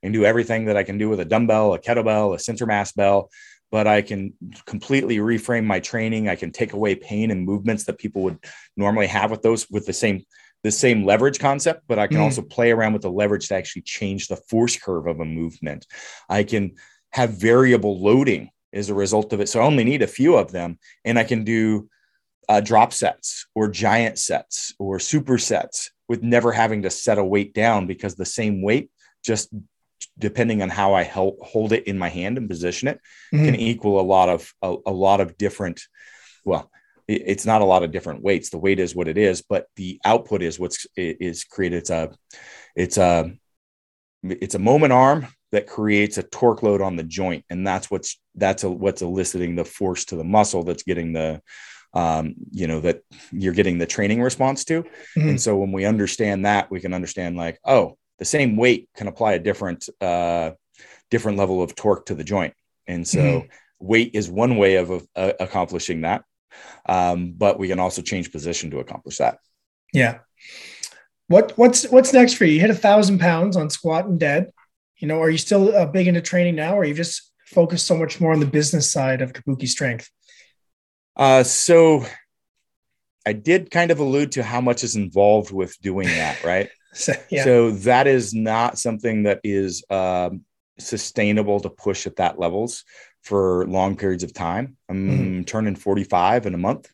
I 0.03 0.07
can 0.07 0.13
do 0.13 0.25
everything 0.25 0.67
that 0.67 0.77
I 0.77 0.83
can 0.83 0.99
do 0.99 1.09
with 1.09 1.21
a 1.21 1.25
dumbbell, 1.25 1.75
a 1.75 1.79
kettlebell, 1.79 2.35
a 2.35 2.39
center 2.39 2.67
mass 2.67 2.93
bell, 2.93 3.31
but 3.71 3.87
I 3.87 4.03
can 4.03 4.35
completely 4.65 5.19
reframe 5.19 5.65
my 5.65 5.81
training. 5.81 6.29
I 6.29 6.37
can 6.37 6.53
take 6.53 6.73
away 6.73 6.95
pain 6.95 7.31
and 7.31 7.45
movements 7.45 7.85
that 7.85 7.99
people 7.99 8.23
would 8.23 8.39
normally 8.77 9.09
have 9.09 9.31
with 9.31 9.43
those 9.43 9.69
with 9.71 9.87
the 9.87 9.93
same 9.93 10.25
the 10.65 10.71
same 10.73 11.05
leverage 11.05 11.39
concept, 11.39 11.83
but 11.87 12.01
I 12.01 12.09
can 12.09 12.19
mm. 12.19 12.23
also 12.23 12.43
play 12.43 12.73
around 12.73 12.93
with 12.93 13.03
the 13.03 13.11
leverage 13.11 13.49
to 13.49 13.55
actually 13.55 13.83
change 13.83 14.27
the 14.27 14.37
force 14.37 14.77
curve 14.77 15.07
of 15.07 15.21
a 15.21 15.25
movement. 15.25 15.87
I 16.29 16.43
can 16.43 16.75
have 17.11 17.31
variable 17.31 18.03
loading 18.03 18.51
as 18.73 18.91
a 18.91 18.95
result 18.95 19.33
of 19.33 19.41
it. 19.41 19.49
So 19.49 19.61
I 19.61 19.65
only 19.65 19.85
need 19.85 20.03
a 20.03 20.09
few 20.09 20.37
of 20.37 20.51
them, 20.51 20.79
and 21.05 21.19
I 21.19 21.25
can 21.25 21.45
do 21.45 21.89
uh, 22.49 22.61
drop 22.61 22.93
sets 22.93 23.47
or 23.55 23.69
giant 23.69 24.19
sets 24.19 24.75
or 24.79 24.99
supersets 24.99 25.91
with 26.09 26.23
never 26.23 26.53
having 26.53 26.83
to 26.83 26.91
set 26.91 27.19
a 27.19 27.25
weight 27.25 27.55
down 27.55 27.87
because 27.87 28.15
the 28.15 28.25
same 28.25 28.63
weight 28.63 28.91
just 29.25 29.51
depending 30.19 30.63
on 30.63 30.69
how 30.69 30.95
I 30.95 31.03
help 31.03 31.39
hold 31.41 31.73
it 31.73 31.87
in 31.87 31.99
my 31.99 32.09
hand 32.09 32.39
and 32.39 32.49
position 32.49 32.89
it, 32.89 33.01
mm-hmm. 33.33 33.45
can 33.45 33.55
equal 33.55 34.01
a 34.01 34.03
lot 34.03 34.29
of 34.29 34.53
a, 34.63 34.77
a, 34.87 34.93
lot 34.93 35.21
of 35.21 35.39
different. 35.39 35.81
Well, 36.45 36.71
it's 37.07 37.47
not 37.47 37.63
a 37.63 37.67
lot 37.67 37.83
of 37.83 37.91
different 37.91 38.23
weights. 38.23 38.51
The 38.51 38.59
weight 38.59 38.81
is 38.81 38.95
what 38.95 39.09
it 39.09 39.17
is, 39.17 39.43
but 39.43 39.67
the 39.77 40.01
output 40.05 40.43
is 40.43 40.59
what's 40.59 40.87
is 40.97 41.45
created. 41.45 41.79
It's 41.79 41.91
a 41.91 42.11
it's 42.77 42.99
a 42.99 43.33
it's 44.23 44.55
a 44.55 44.61
moment 44.61 44.93
arm 44.93 45.27
that 45.53 45.67
creates 45.67 46.19
a 46.19 46.23
torque 46.23 46.63
load 46.63 46.83
on 46.83 46.97
the 46.97 47.03
joint, 47.03 47.45
and 47.49 47.67
that's 47.67 47.91
what's 47.91 48.21
that's 48.35 48.65
a, 48.65 48.71
what's 48.71 49.03
eliciting 49.03 49.57
the 49.57 49.65
force 49.65 50.05
to 50.07 50.17
the 50.17 50.25
muscle 50.25 50.63
that's 50.63 50.83
getting 50.83 51.13
the 51.13 51.41
um, 51.95 52.35
you 52.51 52.67
know 52.67 52.81
that 52.81 53.03
you're 53.33 53.55
getting 53.55 53.79
the 53.79 53.87
training 53.87 54.23
response 54.23 54.65
to. 54.67 54.83
Mm-hmm. 54.83 55.29
And 55.29 55.41
so 55.41 55.57
when 55.57 55.73
we 55.73 55.85
understand 55.85 56.45
that, 56.47 56.71
we 56.71 56.81
can 56.81 56.95
understand 56.95 57.37
like, 57.37 57.59
oh, 57.65 57.97
the 58.19 58.25
same 58.25 58.57
weight 58.57 58.89
can 58.97 59.07
apply 59.07 59.35
a 59.35 59.39
different 59.39 59.89
uh, 60.01 60.53
different 61.11 61.39
level 61.39 61.63
of 61.63 61.75
torque 61.75 62.07
to 62.07 62.15
the 62.15 62.25
joint, 62.25 62.55
and 62.87 63.07
so. 63.07 63.21
Mm-hmm. 63.21 63.47
Weight 63.81 64.11
is 64.15 64.29
one 64.29 64.57
way 64.57 64.75
of 64.75 64.91
uh, 65.15 65.35
accomplishing 65.39 66.01
that 66.01 66.25
um, 66.87 67.33
but 67.37 67.59
we 67.59 67.69
can 67.69 67.81
also 67.81 68.03
change 68.03 68.33
position 68.33 68.71
to 68.71 68.79
accomplish 68.79 69.19
that. 69.19 69.39
Yeah. 69.93 70.19
What 71.29 71.53
what's 71.57 71.85
what's 71.91 72.13
next 72.13 72.35
for 72.35 72.45
you? 72.45 72.55
You 72.55 72.61
hit 72.61 72.71
a 72.71 72.75
thousand 72.75 73.19
pounds 73.19 73.57
on 73.57 73.71
squat 73.71 74.07
and 74.07 74.19
dead. 74.19 74.51
You 74.97 75.09
know, 75.09 75.21
are 75.21 75.31
you 75.31 75.39
still 75.39 75.77
uh, 75.77 75.87
big 75.87 76.09
into 76.09 76.21
training 76.21 76.57
now, 76.57 76.77
or 76.77 76.85
you 76.85 76.95
just 76.95 77.31
focused 77.47 77.87
so 77.87 77.97
much 77.97 78.21
more 78.21 78.33
on 78.33 78.41
the 78.41 78.47
business 78.47 78.91
side 78.91 79.21
of 79.21 79.33
Kabuki 79.33 79.69
Strength? 79.69 80.11
Uh, 81.17 81.43
so 81.43 82.05
I 83.27 83.33
did 83.35 83.71
kind 83.71 83.91
of 83.91 83.99
allude 83.99 84.33
to 84.33 84.43
how 84.43 84.61
much 84.61 84.83
is 84.83 84.97
involved 84.97 85.53
with 85.53 85.79
doing 85.81 86.09
that, 86.09 86.43
right? 86.45 86.71
So, 86.93 87.13
yeah. 87.31 87.45
so 87.45 87.71
that 87.71 88.07
is 88.07 88.35
not 88.35 88.79
something 88.79 89.25
that 89.25 89.41
is 89.45 89.85
um, 89.91 90.45
sustainable 90.79 91.61
to 91.61 91.71
push 91.71 92.07
at 92.07 92.17
that 92.17 92.39
levels 92.39 92.85
for 93.23 93.67
long 93.67 93.97
periods 93.97 94.23
of 94.23 94.33
time. 94.33 94.77
I'm 94.89 95.11
mm-hmm. 95.11 95.43
turning 95.43 95.77
45 95.77 96.47
in 96.47 96.55
a 96.55 96.59
month. 96.59 96.91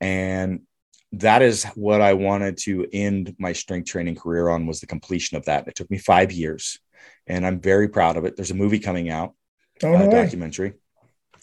And 0.00 0.62
that 1.12 1.42
is 1.42 1.64
what 1.74 2.00
I 2.00 2.12
wanted 2.12 2.58
to 2.58 2.86
end 2.92 3.34
my 3.38 3.52
strength 3.52 3.88
training 3.88 4.16
career 4.16 4.48
on 4.48 4.66
was 4.66 4.80
the 4.80 4.86
completion 4.86 5.36
of 5.36 5.46
that. 5.46 5.66
It 5.66 5.74
took 5.74 5.90
me 5.90 5.98
five 5.98 6.32
years 6.32 6.78
and 7.26 7.46
I'm 7.46 7.60
very 7.60 7.88
proud 7.88 8.16
of 8.16 8.24
it. 8.24 8.36
There's 8.36 8.50
a 8.50 8.54
movie 8.54 8.78
coming 8.78 9.10
out, 9.10 9.34
oh, 9.82 9.92
no 9.92 10.10
documentary. 10.10 10.74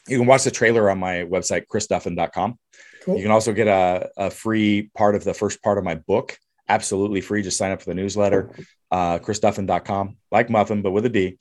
You 0.07 0.19
can 0.19 0.27
watch 0.27 0.43
the 0.43 0.51
trailer 0.51 0.89
on 0.89 0.99
my 0.99 1.23
website, 1.23 1.65
chrisduffin.com. 1.65 2.59
Cool. 3.03 3.17
You 3.17 3.23
can 3.23 3.31
also 3.31 3.53
get 3.53 3.67
a, 3.67 4.09
a 4.17 4.29
free 4.29 4.91
part 4.95 5.15
of 5.15 5.23
the 5.23 5.33
first 5.33 5.63
part 5.63 5.77
of 5.77 5.83
my 5.83 5.95
book, 5.95 6.37
absolutely 6.67 7.21
free. 7.21 7.41
Just 7.41 7.57
sign 7.57 7.71
up 7.71 7.81
for 7.81 7.89
the 7.89 7.95
newsletter, 7.95 8.51
uh, 8.91 9.19
chrisduffin.com, 9.19 10.17
like 10.31 10.49
muffin, 10.49 10.81
but 10.81 10.91
with 10.91 11.05
a 11.05 11.09
D. 11.09 11.37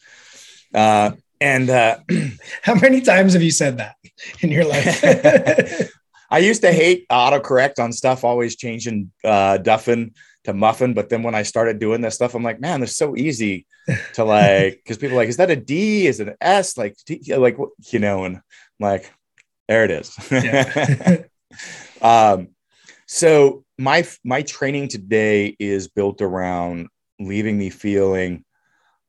Uh, 0.75 1.13
and 1.41 1.71
uh, 1.71 1.99
how 2.63 2.75
many 2.75 3.01
times 3.01 3.35
have 3.35 3.43
you 3.43 3.51
said 3.51 3.79
that 3.79 3.97
in 4.41 4.51
your 4.51 4.65
life? 4.65 5.03
I 6.31 6.39
used 6.39 6.63
to 6.63 6.73
hate 6.73 7.07
autocorrect 7.09 7.79
on 7.79 7.93
stuff, 7.93 8.25
always 8.25 8.57
changing 8.57 9.13
uh, 9.23 9.59
Duffin 9.59 10.15
to 10.45 10.53
Muffin. 10.53 10.95
But 10.95 11.09
then 11.09 11.23
when 11.23 11.35
I 11.35 11.43
started 11.43 11.79
doing 11.79 12.01
this 12.01 12.15
stuff, 12.15 12.35
I'm 12.35 12.43
like, 12.43 12.61
man, 12.61 12.81
this 12.81 12.91
is 12.91 12.97
so 12.97 13.17
easy 13.17 13.67
to 14.15 14.25
like, 14.25 14.75
because 14.85 14.99
people 14.99 15.17
are 15.17 15.21
like, 15.21 15.29
is 15.29 15.37
that 15.37 15.51
a 15.51 15.57
D? 15.57 16.07
Is 16.07 16.21
it 16.21 16.29
an 16.29 16.37
S? 16.41 16.77
Like, 16.77 16.97
like 17.29 17.57
you 17.93 17.99
know, 17.99 18.25
and 18.25 18.37
I'm 18.37 18.43
like, 18.81 19.13
there 19.69 19.85
it 19.85 19.91
is. 19.91 20.17
Yeah. 20.31 21.23
um, 22.03 22.49
so 23.07 23.65
my 23.79 24.07
my 24.25 24.43
training 24.43 24.89
today 24.89 25.57
is 25.59 25.89
built 25.89 26.21
around 26.21 26.89
leaving 27.19 27.59
me 27.59 27.71
feeling 27.71 28.45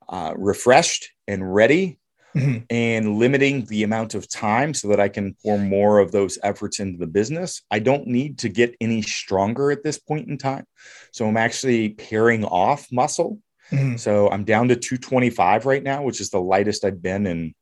uh, 0.08 0.34
refreshed 0.36 1.10
and 1.26 1.54
ready 1.54 1.98
mm-hmm. 2.36 2.58
and 2.70 3.16
limiting 3.16 3.64
the 3.66 3.82
amount 3.82 4.14
of 4.14 4.28
time 4.28 4.74
so 4.74 4.88
that 4.88 5.00
I 5.00 5.08
can 5.08 5.34
pour 5.42 5.58
more 5.58 5.98
of 5.98 6.12
those 6.12 6.38
efforts 6.42 6.78
into 6.78 6.98
the 6.98 7.06
business. 7.06 7.62
I 7.70 7.78
don't 7.78 8.06
need 8.06 8.38
to 8.40 8.48
get 8.48 8.76
any 8.80 9.02
stronger 9.02 9.70
at 9.70 9.82
this 9.82 9.98
point 9.98 10.28
in 10.28 10.38
time. 10.38 10.64
So 11.12 11.26
I'm 11.26 11.36
actually 11.36 11.90
paring 11.90 12.44
off 12.44 12.86
muscle. 12.92 13.40
Mm-hmm. 13.70 13.96
So 13.96 14.30
I'm 14.30 14.44
down 14.44 14.68
to 14.68 14.76
225 14.76 15.66
right 15.66 15.82
now, 15.82 16.02
which 16.02 16.20
is 16.20 16.30
the 16.30 16.40
lightest 16.40 16.84
I've 16.84 17.02
been 17.02 17.26
in 17.26 17.54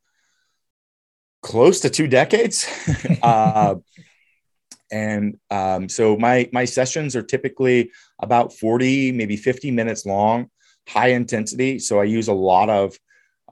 close 1.43 1.81
to 1.81 1.91
two 1.91 2.09
decades. 2.09 2.69
uh, 3.23 3.77
and 4.95 5.39
um, 5.51 5.89
so 5.89 6.17
my 6.17 6.49
my 6.53 6.65
sessions 6.65 7.17
are 7.17 7.23
typically 7.23 7.91
about 8.23 8.53
40 8.53 9.13
maybe 9.13 9.37
50 9.37 9.71
minutes 9.71 10.07
long 10.07 10.49
high 10.87 11.09
intensity 11.09 11.79
so 11.79 12.01
i 12.01 12.05
use 12.05 12.29
a 12.29 12.35
lot 12.35 12.69
of 12.71 12.99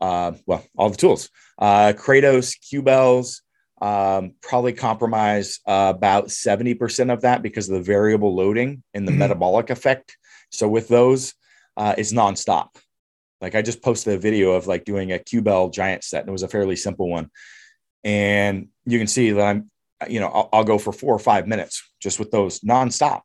uh, 0.02 0.32
well, 0.46 0.64
all 0.76 0.90
the 0.90 0.96
tools. 0.96 1.30
Uh, 1.58 1.92
Kratos, 1.96 2.58
Qbells, 2.58 3.40
um, 3.80 4.34
probably 4.42 4.72
compromise 4.72 5.60
uh, 5.66 5.92
about 5.94 6.26
70% 6.26 7.12
of 7.12 7.22
that 7.22 7.40
because 7.40 7.68
of 7.68 7.76
the 7.76 7.82
variable 7.82 8.34
loading 8.34 8.82
and 8.92 9.06
the 9.06 9.12
mm-hmm. 9.12 9.20
metabolic 9.20 9.70
effect. 9.70 10.16
So 10.50 10.68
with 10.68 10.88
those, 10.88 11.34
uh, 11.76 11.94
it's 11.96 12.12
nonstop. 12.12 12.68
Like 13.40 13.54
I 13.54 13.62
just 13.62 13.82
posted 13.82 14.14
a 14.14 14.18
video 14.18 14.52
of 14.52 14.66
like 14.66 14.84
doing 14.84 15.12
a 15.12 15.18
Qbell 15.18 15.72
giant 15.72 16.02
set 16.02 16.20
and 16.20 16.28
it 16.28 16.32
was 16.32 16.42
a 16.42 16.48
fairly 16.48 16.76
simple 16.76 17.08
one. 17.08 17.30
And 18.02 18.68
you 18.84 18.98
can 18.98 19.06
see 19.06 19.30
that 19.30 19.46
I'm, 19.46 19.70
you 20.08 20.20
know, 20.20 20.28
I'll, 20.28 20.48
I'll 20.52 20.64
go 20.64 20.78
for 20.78 20.92
four 20.92 21.14
or 21.14 21.18
five 21.18 21.46
minutes 21.46 21.82
just 22.00 22.18
with 22.18 22.30
those 22.30 22.60
nonstop 22.60 23.22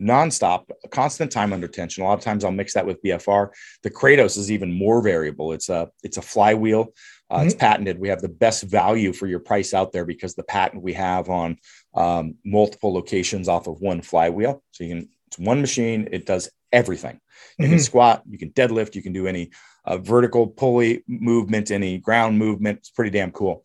nonstop, 0.00 0.70
constant 0.90 1.32
time 1.32 1.52
under 1.52 1.68
tension. 1.68 2.02
A 2.02 2.06
lot 2.06 2.18
of 2.18 2.24
times 2.24 2.44
I'll 2.44 2.52
mix 2.52 2.74
that 2.74 2.86
with 2.86 3.02
BFR. 3.02 3.50
The 3.82 3.90
Kratos 3.90 4.36
is 4.36 4.50
even 4.50 4.72
more 4.72 5.02
variable. 5.02 5.52
It's 5.52 5.68
a 5.68 5.90
it's 6.02 6.16
a 6.16 6.22
flywheel. 6.22 6.92
Uh, 7.30 7.38
mm-hmm. 7.38 7.46
It's 7.46 7.54
patented. 7.54 7.98
We 7.98 8.08
have 8.08 8.20
the 8.20 8.28
best 8.28 8.64
value 8.64 9.12
for 9.12 9.26
your 9.26 9.40
price 9.40 9.74
out 9.74 9.92
there 9.92 10.04
because 10.04 10.34
the 10.34 10.44
patent 10.44 10.82
we 10.82 10.92
have 10.92 11.28
on 11.28 11.58
um, 11.94 12.36
multiple 12.44 12.92
locations 12.92 13.48
off 13.48 13.66
of 13.66 13.80
one 13.80 14.02
flywheel. 14.02 14.62
So 14.72 14.84
you 14.84 14.90
can 14.90 15.08
it's 15.28 15.38
one 15.38 15.60
machine. 15.60 16.08
It 16.12 16.26
does 16.26 16.50
everything. 16.72 17.20
You 17.58 17.64
mm-hmm. 17.64 17.74
can 17.74 17.82
squat. 17.82 18.22
You 18.28 18.38
can 18.38 18.50
deadlift. 18.50 18.94
You 18.94 19.02
can 19.02 19.12
do 19.12 19.26
any 19.26 19.50
uh, 19.84 19.98
vertical 19.98 20.46
pulley 20.46 21.04
movement, 21.08 21.70
any 21.70 21.98
ground 21.98 22.38
movement. 22.38 22.78
It's 22.78 22.90
pretty 22.90 23.10
damn 23.10 23.32
cool. 23.32 23.64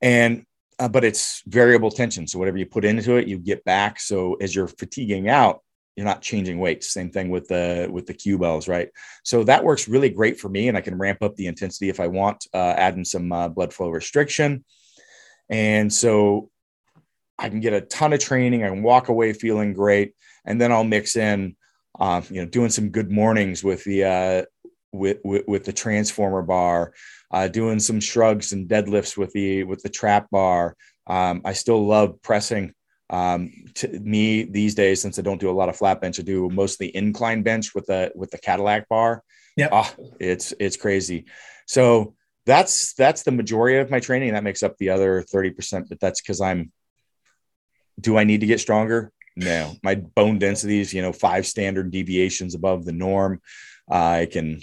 And 0.00 0.46
uh, 0.78 0.88
but 0.88 1.04
it's 1.04 1.42
variable 1.46 1.90
tension. 1.90 2.26
So 2.26 2.38
whatever 2.38 2.58
you 2.58 2.66
put 2.66 2.84
into 2.84 3.16
it, 3.16 3.28
you 3.28 3.38
get 3.38 3.64
back. 3.64 3.98
So 4.00 4.34
as 4.34 4.54
you're 4.54 4.68
fatiguing 4.68 5.28
out, 5.28 5.62
you're 5.96 6.04
not 6.04 6.20
changing 6.20 6.58
weights. 6.58 6.92
Same 6.92 7.10
thing 7.10 7.30
with 7.30 7.48
the 7.48 7.88
with 7.90 8.06
the 8.06 8.12
Qbells, 8.12 8.68
right? 8.68 8.90
So 9.24 9.44
that 9.44 9.64
works 9.64 9.88
really 9.88 10.10
great 10.10 10.38
for 10.38 10.50
me, 10.50 10.68
and 10.68 10.76
I 10.76 10.82
can 10.82 10.98
ramp 10.98 11.22
up 11.22 11.34
the 11.36 11.46
intensity 11.46 11.88
if 11.88 12.00
I 12.00 12.08
want, 12.08 12.46
uh, 12.52 12.74
adding 12.76 13.04
some 13.04 13.32
uh, 13.32 13.48
blood 13.48 13.72
flow 13.72 13.88
restriction, 13.88 14.64
and 15.48 15.90
so 15.90 16.50
I 17.38 17.48
can 17.48 17.60
get 17.60 17.72
a 17.72 17.80
ton 17.80 18.12
of 18.12 18.20
training. 18.20 18.62
I 18.62 18.68
can 18.68 18.82
walk 18.82 19.08
away 19.08 19.32
feeling 19.32 19.72
great, 19.72 20.14
and 20.44 20.60
then 20.60 20.70
I'll 20.70 20.84
mix 20.84 21.16
in, 21.16 21.56
uh, 21.98 22.20
you 22.28 22.42
know, 22.42 22.46
doing 22.46 22.68
some 22.68 22.90
good 22.90 23.10
mornings 23.10 23.64
with 23.64 23.82
the 23.84 24.04
uh, 24.04 24.42
with, 24.96 25.18
with, 25.24 25.46
with 25.46 25.64
the 25.64 25.72
transformer 25.72 26.42
bar, 26.42 26.92
uh, 27.30 27.48
doing 27.48 27.78
some 27.78 28.00
shrugs 28.00 28.52
and 28.52 28.68
deadlifts 28.68 29.16
with 29.16 29.32
the 29.32 29.64
with 29.64 29.82
the 29.82 29.88
trap 29.88 30.30
bar. 30.30 30.76
Um, 31.06 31.42
I 31.44 31.52
still 31.52 31.86
love 31.86 32.20
pressing. 32.22 32.72
Um, 33.08 33.52
to 33.74 33.88
me 34.00 34.42
these 34.44 34.74
days, 34.74 35.00
since 35.00 35.18
I 35.18 35.22
don't 35.22 35.40
do 35.40 35.50
a 35.50 35.52
lot 35.52 35.68
of 35.68 35.76
flat 35.76 36.00
bench, 36.00 36.18
I 36.18 36.22
do 36.22 36.48
mostly 36.48 36.94
incline 36.94 37.42
bench 37.42 37.74
with 37.74 37.86
the 37.86 38.12
with 38.14 38.30
the 38.30 38.38
Cadillac 38.38 38.88
bar. 38.88 39.22
Yeah, 39.56 39.68
oh, 39.72 39.94
it's 40.18 40.52
it's 40.58 40.76
crazy. 40.76 41.26
So 41.66 42.14
that's 42.46 42.94
that's 42.94 43.22
the 43.22 43.32
majority 43.32 43.78
of 43.78 43.90
my 43.90 44.00
training. 44.00 44.32
That 44.32 44.44
makes 44.44 44.62
up 44.62 44.76
the 44.78 44.90
other 44.90 45.22
thirty 45.22 45.50
percent. 45.50 45.88
But 45.88 46.00
that's 46.00 46.20
because 46.20 46.40
I'm. 46.40 46.72
Do 47.98 48.18
I 48.18 48.24
need 48.24 48.40
to 48.40 48.46
get 48.46 48.60
stronger? 48.60 49.12
No, 49.36 49.74
my 49.82 49.94
bone 49.94 50.38
density 50.38 50.80
is 50.80 50.92
you 50.92 51.02
know 51.02 51.12
five 51.12 51.46
standard 51.46 51.90
deviations 51.90 52.54
above 52.54 52.84
the 52.84 52.92
norm. 52.92 53.40
Uh, 53.90 53.94
I 54.22 54.26
can 54.26 54.60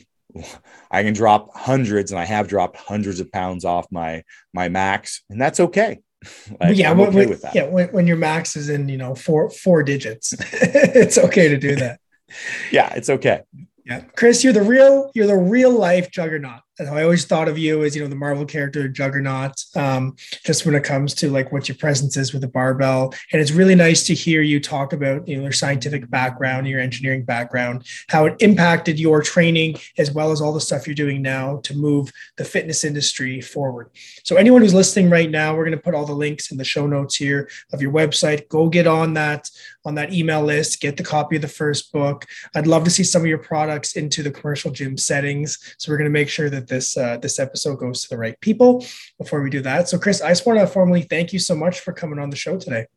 I 0.92 1.04
can 1.04 1.14
drop 1.14 1.56
hundreds, 1.56 2.12
and 2.12 2.20
I 2.20 2.26
have 2.26 2.48
dropped 2.48 2.78
hundreds 2.78 3.20
of 3.20 3.32
pounds 3.32 3.66
off 3.66 3.88
my 3.92 4.24
my 4.54 4.70
max, 4.70 5.24
and 5.30 5.40
that's 5.40 5.60
okay. 5.60 6.00
like, 6.60 6.78
yeah, 6.78 6.92
when, 6.92 7.10
okay 7.10 7.26
with 7.26 7.42
that. 7.42 7.56
yeah. 7.56 7.66
When, 7.66 7.90
when 7.90 8.08
your 8.08 8.18
max 8.18 8.56
is 8.56 8.70
in 8.70 8.90
you 8.90 8.98
know 8.98 9.16
four 9.16 9.50
four 9.50 9.84
digits, 9.84 10.34
it's 10.40 11.18
okay 11.18 11.48
to 11.50 11.58
do 11.58 11.76
that. 11.76 12.00
yeah, 12.72 12.94
it's 12.96 13.10
okay. 13.10 13.42
Yeah, 13.86 14.02
Chris, 14.16 14.44
you're 14.44 14.54
the 14.54 14.62
real 14.62 15.12
you're 15.14 15.28
the 15.28 15.38
real 15.38 15.72
life 15.72 16.10
juggernaut. 16.12 16.62
I 16.80 17.04
always 17.04 17.26
thought 17.26 17.48
of 17.48 17.58
you 17.60 17.84
as 17.84 17.96
you 17.96 18.02
know 18.02 18.08
the 18.08 18.16
Marvel 18.16 18.46
character 18.46 18.88
Juggernaut. 18.88 19.64
Um, 19.76 20.16
just 20.44 20.66
when 20.66 20.74
it 20.74 20.84
comes 20.84 21.14
to 21.16 21.30
like 21.30 21.52
what 21.52 21.70
your 21.70 21.78
presence 21.78 22.18
is 22.18 22.34
with 22.34 22.42
the 22.42 22.48
barbell, 22.48 23.14
and 23.32 23.40
it's 23.40 23.52
really 23.52 23.76
nice 23.76 24.08
to 24.08 24.16
hear 24.16 24.42
you 24.42 24.60
talk 24.60 24.92
about 24.92 25.28
you 25.28 25.38
know 25.38 25.44
your 25.44 25.52
scientific 25.52 26.10
background, 26.10 26.68
your 26.68 26.80
engineering 26.80 27.26
background, 27.26 27.86
how 28.10 28.26
it 28.26 28.36
impacted 28.40 29.00
your 29.00 29.22
training 29.22 29.76
as 30.00 30.12
well 30.12 30.32
as 30.32 30.42
all 30.42 30.52
the 30.52 30.60
stuff 30.60 30.88
you're 30.88 30.96
doing 30.96 31.22
now 31.22 31.58
to 31.58 31.76
move 31.76 32.12
the 32.38 32.46
fitness 32.46 32.84
industry 32.84 33.40
forward. 33.40 33.92
So 34.24 34.38
anyone 34.38 34.64
who's 34.64 34.74
listening 34.74 35.12
right 35.12 35.30
now, 35.30 35.56
we're 35.56 35.66
going 35.66 35.78
to 35.78 35.84
put 35.84 35.94
all 35.94 36.06
the 36.08 36.14
links 36.14 36.52
in 36.52 36.58
the 36.58 36.64
show 36.64 36.88
notes 36.88 37.16
here 37.16 37.50
of 37.72 37.84
your 37.84 37.92
website. 37.92 38.50
Go 38.50 38.68
get 38.68 38.88
on 38.88 39.14
that 39.14 39.48
on 39.86 39.94
that 39.96 40.14
email 40.14 40.42
list, 40.42 40.82
get 40.82 40.98
the 40.98 41.04
copy 41.04 41.36
of 41.36 41.44
the 41.44 41.48
first 41.48 41.92
book. 41.92 42.26
I'd 42.56 42.68
love 42.68 42.84
to 42.86 42.90
see 42.90 43.04
some 43.04 43.22
of 43.22 43.28
your 43.28 43.38
products 43.38 43.96
into 43.96 44.24
the 44.24 44.32
commercial 44.32 44.72
gym 44.72 44.98
settings. 44.98 45.76
So 45.78 45.92
we're 45.92 45.98
going 45.98 46.10
to 46.10 46.12
make 46.12 46.30
sure 46.30 46.50
that 46.50 46.63
this 46.68 46.98
uh, 46.98 47.18
this 47.18 47.40
episode 47.40 47.78
goes 47.78 48.02
to 48.04 48.10
the 48.10 48.18
right 48.18 48.40
people 48.42 48.86
before 49.18 49.42
we 49.42 49.50
do 49.50 49.62
that. 49.62 49.90
So, 49.90 49.98
Chris, 49.98 50.22
I 50.22 50.30
just 50.30 50.46
want 50.46 50.60
to 50.60 50.68
formally 50.68 51.04
thank 51.04 51.34
you 51.34 51.40
so 51.40 51.56
much 51.56 51.80
for 51.80 51.94
coming 51.94 52.20
on 52.20 52.30
the 52.30 52.36
show 52.36 52.58
today. 52.58 52.88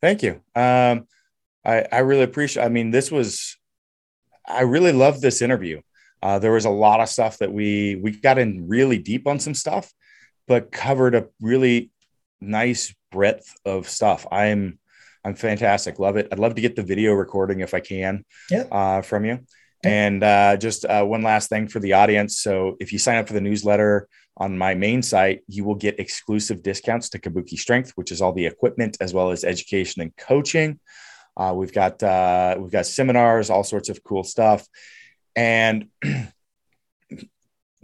Thank 0.00 0.22
you. 0.22 0.40
Um, 0.54 1.06
I, 1.64 1.86
I 1.90 1.98
really 2.00 2.24
appreciate. 2.24 2.64
I 2.64 2.68
mean, 2.68 2.90
this 2.90 3.10
was. 3.10 3.56
I 4.46 4.62
really 4.62 4.92
loved 4.92 5.22
this 5.22 5.40
interview. 5.40 5.80
Uh, 6.22 6.38
there 6.38 6.52
was 6.52 6.66
a 6.66 6.70
lot 6.70 7.00
of 7.00 7.08
stuff 7.08 7.38
that 7.38 7.52
we 7.52 7.96
we 7.96 8.10
got 8.12 8.38
in 8.38 8.68
really 8.68 8.98
deep 8.98 9.26
on 9.26 9.38
some 9.38 9.54
stuff, 9.54 9.92
but 10.46 10.72
covered 10.72 11.14
a 11.14 11.28
really 11.40 11.90
nice 12.40 12.94
breadth 13.10 13.54
of 13.64 13.88
stuff. 13.88 14.26
I'm 14.30 14.78
I'm 15.24 15.34
fantastic. 15.34 15.98
Love 15.98 16.16
it. 16.16 16.28
I'd 16.30 16.38
love 16.38 16.54
to 16.54 16.60
get 16.60 16.76
the 16.76 16.82
video 16.82 17.14
recording 17.14 17.60
if 17.60 17.72
I 17.72 17.80
can 17.80 18.24
yeah. 18.50 18.64
uh, 18.70 19.00
from 19.00 19.24
you. 19.24 19.40
And 19.84 20.22
uh, 20.22 20.56
just 20.56 20.84
uh, 20.84 21.04
one 21.04 21.22
last 21.22 21.48
thing 21.48 21.68
for 21.68 21.80
the 21.80 21.92
audience. 21.92 22.38
So 22.38 22.76
if 22.80 22.92
you 22.92 22.98
sign 22.98 23.16
up 23.16 23.26
for 23.26 23.34
the 23.34 23.40
newsletter 23.40 24.08
on 24.36 24.58
my 24.58 24.74
main 24.74 25.02
site, 25.02 25.42
you 25.46 25.64
will 25.64 25.74
get 25.74 26.00
exclusive 26.00 26.62
discounts 26.62 27.08
to 27.10 27.18
Kabuki 27.18 27.58
Strength, 27.58 27.92
which 27.94 28.10
is 28.10 28.20
all 28.20 28.32
the 28.32 28.46
equipment 28.46 28.96
as 29.00 29.14
well 29.14 29.30
as 29.30 29.44
education 29.44 30.02
and 30.02 30.16
coaching. 30.16 30.80
Uh, 31.36 31.52
we've 31.54 31.72
got 31.72 32.02
uh, 32.02 32.56
we've 32.58 32.70
got 32.70 32.86
seminars, 32.86 33.50
all 33.50 33.64
sorts 33.64 33.88
of 33.88 34.02
cool 34.04 34.24
stuff, 34.24 34.66
and 35.34 35.88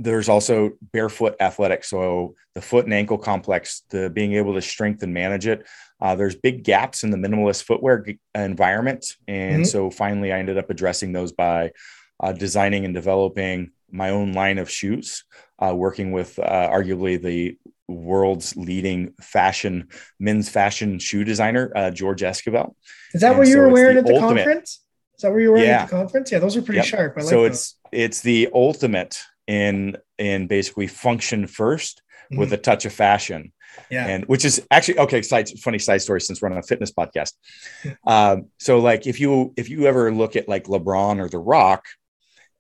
there's 0.02 0.28
also 0.28 0.70
barefoot 0.92 1.36
athletics. 1.40 1.90
So 1.90 2.34
the 2.54 2.62
foot 2.62 2.86
and 2.86 2.94
ankle 2.94 3.18
complex, 3.18 3.82
the 3.90 4.10
being 4.10 4.34
able 4.34 4.54
to 4.54 4.62
strengthen 4.62 5.12
manage 5.12 5.46
it. 5.46 5.66
Uh, 6.00 6.14
there's 6.14 6.34
big 6.34 6.64
gaps 6.64 7.04
in 7.04 7.10
the 7.10 7.18
minimalist 7.18 7.64
footwear 7.64 8.04
environment, 8.34 9.16
and 9.28 9.62
mm-hmm. 9.62 9.64
so 9.64 9.90
finally, 9.90 10.32
I 10.32 10.38
ended 10.38 10.56
up 10.56 10.70
addressing 10.70 11.12
those 11.12 11.32
by 11.32 11.72
uh, 12.18 12.32
designing 12.32 12.86
and 12.86 12.94
developing 12.94 13.72
my 13.90 14.10
own 14.10 14.32
line 14.32 14.58
of 14.58 14.70
shoes, 14.70 15.24
uh, 15.58 15.74
working 15.74 16.12
with 16.12 16.38
uh, 16.38 16.70
arguably 16.72 17.20
the 17.20 17.58
world's 17.86 18.56
leading 18.56 19.12
fashion 19.20 19.88
men's 20.18 20.48
fashion 20.48 20.98
shoe 20.98 21.24
designer, 21.24 21.70
uh, 21.76 21.90
George 21.90 22.22
Esquivel. 22.22 22.74
Is 23.12 23.20
that 23.20 23.30
and 23.30 23.38
what 23.38 23.48
you 23.48 23.54
so 23.54 23.60
were 23.60 23.68
wearing 23.68 23.96
the 23.96 24.00
at 24.00 24.06
the 24.06 24.14
ultimate, 24.14 24.44
conference? 24.44 24.80
Is 25.16 25.22
that 25.22 25.32
what 25.32 25.38
you 25.38 25.48
were 25.48 25.56
wearing 25.56 25.68
yeah. 25.68 25.82
at 25.82 25.90
the 25.90 25.96
conference? 25.96 26.32
Yeah, 26.32 26.38
those 26.38 26.56
are 26.56 26.62
pretty 26.62 26.78
yep. 26.78 26.86
sharp. 26.86 27.14
I 27.18 27.20
like 27.20 27.28
so 27.28 27.42
those. 27.42 27.50
it's 27.50 27.74
it's 27.92 28.20
the 28.22 28.48
ultimate 28.54 29.20
in 29.50 29.96
in 30.16 30.46
basically 30.46 30.86
function 30.86 31.46
1st 31.46 31.96
mm-hmm. 31.96 32.38
with 32.38 32.52
a 32.52 32.56
touch 32.56 32.84
of 32.84 32.92
fashion. 32.92 33.52
Yeah. 33.90 34.06
And 34.06 34.24
which 34.26 34.44
is 34.44 34.64
actually 34.70 34.98
okay. 35.00 35.22
Side 35.22 35.48
funny 35.60 35.78
side 35.78 36.02
story 36.02 36.20
since 36.20 36.40
we're 36.40 36.50
on 36.50 36.58
a 36.58 36.62
fitness 36.62 36.92
podcast. 36.92 37.32
um, 38.06 38.46
so 38.58 38.78
like 38.78 39.06
if 39.06 39.20
you 39.20 39.52
if 39.56 39.68
you 39.68 39.86
ever 39.86 40.12
look 40.12 40.36
at 40.36 40.48
like 40.48 40.64
LeBron 40.64 41.20
or 41.20 41.28
The 41.28 41.38
Rock, 41.38 41.84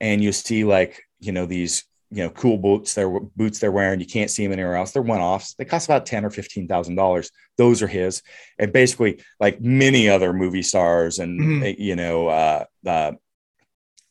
and 0.00 0.22
you 0.22 0.32
see 0.32 0.64
like 0.64 1.02
you 1.20 1.32
know 1.32 1.46
these 1.46 1.84
you 2.10 2.24
know 2.24 2.30
cool 2.30 2.58
boots 2.58 2.94
they're 2.94 3.08
boots 3.08 3.60
they're 3.60 3.70
wearing 3.70 4.00
you 4.00 4.06
can't 4.06 4.30
see 4.30 4.42
them 4.42 4.52
anywhere 4.52 4.74
else 4.74 4.90
they're 4.90 5.00
one 5.00 5.20
offs 5.20 5.54
they 5.54 5.64
cost 5.64 5.86
about 5.86 6.06
10 6.06 6.24
or 6.24 6.30
15 6.30 6.66
thousand 6.66 6.96
dollars 6.96 7.30
those 7.56 7.82
are 7.82 7.86
his 7.86 8.22
and 8.58 8.72
basically 8.72 9.22
like 9.38 9.60
many 9.60 10.08
other 10.08 10.32
movie 10.32 10.62
stars 10.62 11.20
and 11.20 11.40
mm-hmm. 11.40 11.80
You 11.80 11.94
know 11.94 12.26
uh, 12.26 12.64
uh, 12.84 13.12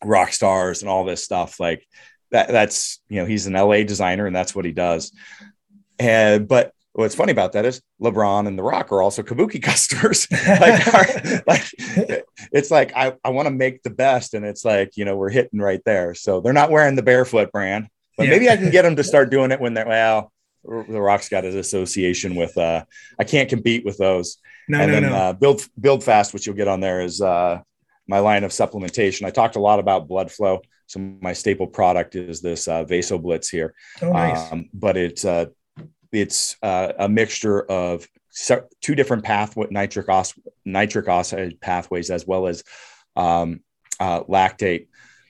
rock 0.04 0.32
stars 0.32 0.82
and 0.82 0.90
all 0.90 1.04
this 1.04 1.26
stuff 1.26 1.60
like 1.60 1.86
that 2.32 2.50
that's 2.50 3.02
you 3.10 3.20
know 3.20 3.26
he's 3.26 3.48
an 3.48 3.54
la 3.54 3.84
designer 3.84 4.28
and 4.28 4.36
that's 4.36 4.56
what 4.56 4.66
he 4.66 4.72
does 4.72 5.12
and 6.00 6.48
but 6.48 6.74
what's 6.94 7.16
funny 7.16 7.32
about 7.32 7.54
that 7.54 7.66
is 7.66 7.82
LeBron 8.02 8.48
and 8.48 8.58
The 8.58 8.64
Rock 8.64 8.92
are 8.92 9.02
also 9.02 9.24
Kabuki 9.24 9.62
customers. 9.64 10.28
like, 10.32 11.48
like, 11.48 12.24
it's 12.52 12.72
like 12.72 12.94
I, 12.96 13.14
I 13.24 13.30
want 13.30 13.48
to 13.48 13.54
make 13.54 13.84
the 13.84 13.90
best, 13.90 14.34
and 14.34 14.46
it's 14.46 14.66
like 14.66 14.98
you 14.98 15.06
know 15.06 15.16
we're 15.16 15.30
hitting 15.30 15.60
right 15.60 15.82
there. 15.86 16.14
So 16.14 16.42
they're 16.42 16.54
not 16.54 16.72
wearing 16.72 16.96
the 16.96 17.04
barefoot 17.04 17.52
brand, 17.52 17.88
but 18.18 18.26
yeah. 18.26 18.32
maybe 18.32 18.50
I 18.50 18.58
can 18.58 18.70
get 18.70 18.84
them 18.84 18.96
to 18.98 19.04
start 19.04 19.30
doing 19.32 19.52
it 19.52 19.60
when 19.62 19.74
they're 19.74 19.88
well. 19.88 20.32
The 20.64 21.00
Rock's 21.00 21.30
got 21.30 21.46
his 21.46 21.56
association 21.56 22.36
with. 22.36 22.58
uh 22.58 22.84
I 23.18 23.24
can't 23.24 23.50
compete 23.50 23.86
with 23.86 23.98
those. 23.98 24.38
No, 24.68 24.80
and 24.80 24.92
no, 24.92 25.00
then 25.00 25.10
no. 25.10 25.16
Uh, 25.16 25.34
build 25.34 25.66
build 25.80 26.04
fast, 26.04 26.34
which 26.34 26.46
you'll 26.46 26.56
get 26.56 26.68
on 26.68 26.80
there 26.82 27.02
is 27.02 27.22
uh 27.22 27.62
my 28.08 28.20
line 28.20 28.44
of 28.44 28.52
supplementation. 28.52 29.26
I 29.26 29.30
talked 29.30 29.56
a 29.56 29.62
lot 29.62 29.80
about 29.80 30.08
blood 30.08 30.32
flow. 30.32 30.62
So 30.90 31.00
my 31.00 31.34
staple 31.34 31.68
product 31.68 32.16
is 32.16 32.42
this 32.42 32.68
uh, 32.68 32.84
Vaso 32.84 33.20
Blitz 33.20 33.48
here. 33.48 33.76
Oh, 34.02 34.12
nice. 34.12 34.52
Um, 34.52 34.70
but 34.74 34.98
it's 34.98 35.24
uh, 35.24 35.46
it's 36.12 36.58
uh, 36.64 36.94
a 36.98 37.08
mixture 37.08 37.62
of 37.62 38.08
two 38.82 38.96
different 38.96 39.24
pathway 39.24 39.68
nitric 39.70 40.10
os- 40.10 40.34
nitric 40.66 41.08
oxide 41.08 41.62
pathways 41.62 42.10
as 42.10 42.26
well 42.26 42.48
as 42.48 42.64
um, 43.16 43.60
uh, 44.00 44.24
lactate, 44.24 44.88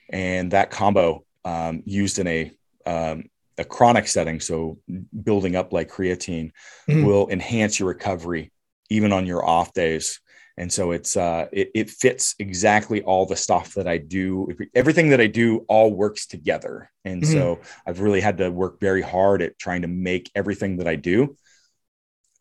and 0.08 0.52
that 0.52 0.70
combo 0.70 1.26
um, 1.44 1.82
used 1.84 2.18
in 2.18 2.26
a 2.26 2.52
um, 2.86 3.24
a 3.58 3.64
chronic 3.64 4.08
setting, 4.08 4.40
so 4.40 4.78
building 5.22 5.56
up 5.56 5.74
like 5.74 5.90
creatine, 5.90 6.52
mm-hmm. 6.88 7.04
will 7.04 7.28
enhance 7.28 7.78
your 7.78 7.88
recovery 7.88 8.50
even 8.88 9.12
on 9.12 9.26
your 9.26 9.44
off 9.44 9.74
days 9.74 10.20
and 10.60 10.70
so 10.70 10.90
it's 10.90 11.16
uh, 11.16 11.46
it, 11.52 11.70
it 11.74 11.88
fits 11.88 12.34
exactly 12.38 13.00
all 13.02 13.24
the 13.24 13.34
stuff 13.34 13.72
that 13.74 13.88
i 13.88 13.96
do. 13.96 14.46
Everything 14.74 15.08
that 15.08 15.20
i 15.20 15.26
do 15.26 15.64
all 15.68 15.90
works 15.90 16.26
together. 16.26 16.90
And 17.02 17.22
mm-hmm. 17.22 17.32
so 17.32 17.60
i've 17.86 18.00
really 18.00 18.20
had 18.20 18.36
to 18.38 18.50
work 18.50 18.78
very 18.78 19.00
hard 19.00 19.40
at 19.40 19.58
trying 19.58 19.82
to 19.82 19.88
make 19.88 20.30
everything 20.34 20.76
that 20.76 20.86
i 20.86 20.96
do 20.96 21.34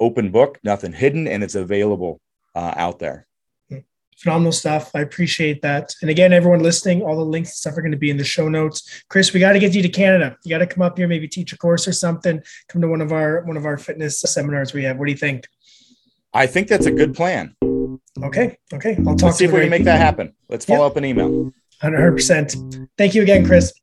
open 0.01 0.32
book 0.32 0.59
nothing 0.63 0.93
hidden 0.93 1.28
and 1.28 1.43
it's 1.43 1.55
available 1.55 2.20
uh, 2.55 2.74
out 2.76 2.99
there. 2.99 3.26
Phenomenal 4.17 4.51
stuff. 4.51 4.91
I 4.93 4.99
appreciate 4.99 5.61
that. 5.61 5.95
And 6.01 6.11
again 6.11 6.34
everyone 6.34 6.61
listening 6.61 7.01
all 7.01 7.15
the 7.15 7.24
links 7.24 7.51
and 7.51 7.55
stuff 7.55 7.78
are 7.78 7.82
going 7.82 7.93
to 7.93 7.97
be 7.97 8.09
in 8.09 8.17
the 8.17 8.26
show 8.26 8.49
notes. 8.49 9.03
Chris 9.09 9.34
we 9.34 9.39
got 9.39 9.53
to 9.53 9.59
get 9.59 9.74
you 9.74 9.82
to 9.82 9.88
canada. 9.88 10.36
You 10.43 10.49
got 10.49 10.57
to 10.57 10.67
come 10.67 10.84
up 10.84 10.97
here 10.97 11.07
maybe 11.07 11.30
teach 11.30 11.53
a 11.53 11.57
course 11.57 11.88
or 11.88 11.93
something. 11.93 12.43
Come 12.67 12.82
to 12.82 12.89
one 12.89 12.99
of 12.99 13.13
our 13.13 13.43
one 13.45 13.55
of 13.55 13.65
our 13.65 13.78
fitness 13.78 14.20
seminars 14.20 14.74
we 14.74 14.84
have. 14.84 14.97
What 14.97 15.05
do 15.05 15.13
you 15.13 15.17
think? 15.17 15.47
I 16.34 16.47
think 16.47 16.67
that's 16.67 16.86
a 16.86 16.91
good 16.91 17.15
plan 17.15 17.55
Okay. 18.24 18.57
Okay. 18.74 18.97
I'll 19.07 19.15
talk. 19.15 19.24
Let's 19.24 19.38
see 19.38 19.45
if 19.45 19.51
we 19.51 19.61
can 19.61 19.70
make 19.70 19.84
that 19.86 19.99
happen. 19.99 20.34
Let's 20.49 20.65
follow 20.65 20.86
yep. 20.86 20.91
up 20.91 20.97
an 20.97 21.05
email. 21.05 21.51
100%. 21.82 22.88
Thank 22.97 23.15
you 23.15 23.22
again, 23.22 23.45
Chris. 23.45 23.74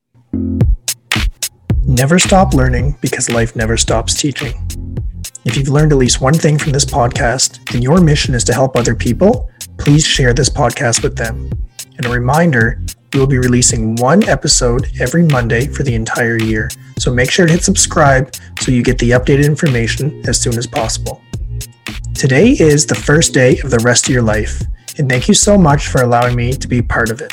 Never 1.83 2.19
stop 2.19 2.53
learning 2.53 2.97
because 3.01 3.31
life 3.31 3.57
never 3.57 3.77
stops 3.77 4.21
teaching. 4.21 4.55
If 5.45 5.57
you've 5.57 5.69
learned 5.69 5.93
at 5.93 5.99
least 5.99 6.21
one 6.21 6.35
thing 6.35 6.59
from 6.59 6.73
this 6.73 6.85
podcast 6.85 7.73
and 7.73 7.83
your 7.83 8.01
mission 8.01 8.35
is 8.35 8.45
to 8.45 8.53
help 8.53 8.77
other 8.77 8.95
people, 8.95 9.51
please 9.79 10.05
share 10.05 10.35
this 10.35 10.49
podcast 10.49 11.03
with 11.03 11.17
them. 11.17 11.51
And 11.97 12.05
a 12.05 12.11
reminder, 12.11 12.83
we 13.13 13.21
will 13.21 13.27
be 13.27 13.39
releasing 13.39 13.95
one 13.97 14.25
episode 14.25 14.91
every 15.01 15.23
Monday 15.23 15.69
for 15.69 15.85
the 15.85 15.95
entire 15.95 16.37
year. 16.37 16.69
So 16.99 17.15
make 17.15 17.31
sure 17.31 17.47
to 17.47 17.53
hit 17.53 17.63
subscribe 17.63 18.35
so 18.61 18.73
you 18.73 18.83
get 18.83 18.99
the 18.99 19.11
updated 19.11 19.47
information 19.47 20.23
as 20.27 20.41
soon 20.41 20.59
as 20.59 20.67
possible. 20.67 21.23
Today 22.17 22.53
is 22.53 22.87
the 22.87 22.95
first 22.95 23.35
day 23.35 23.59
of 23.59 23.71
the 23.71 23.79
rest 23.85 24.09
of 24.09 24.15
your 24.15 24.23
life, 24.23 24.63
and 24.97 25.07
thank 25.07 25.29
you 25.29 25.35
so 25.35 25.59
much 25.59 25.89
for 25.89 26.01
allowing 26.01 26.35
me 26.35 26.55
to 26.55 26.67
be 26.67 26.81
part 26.81 27.11
of 27.11 27.21
it. 27.21 27.31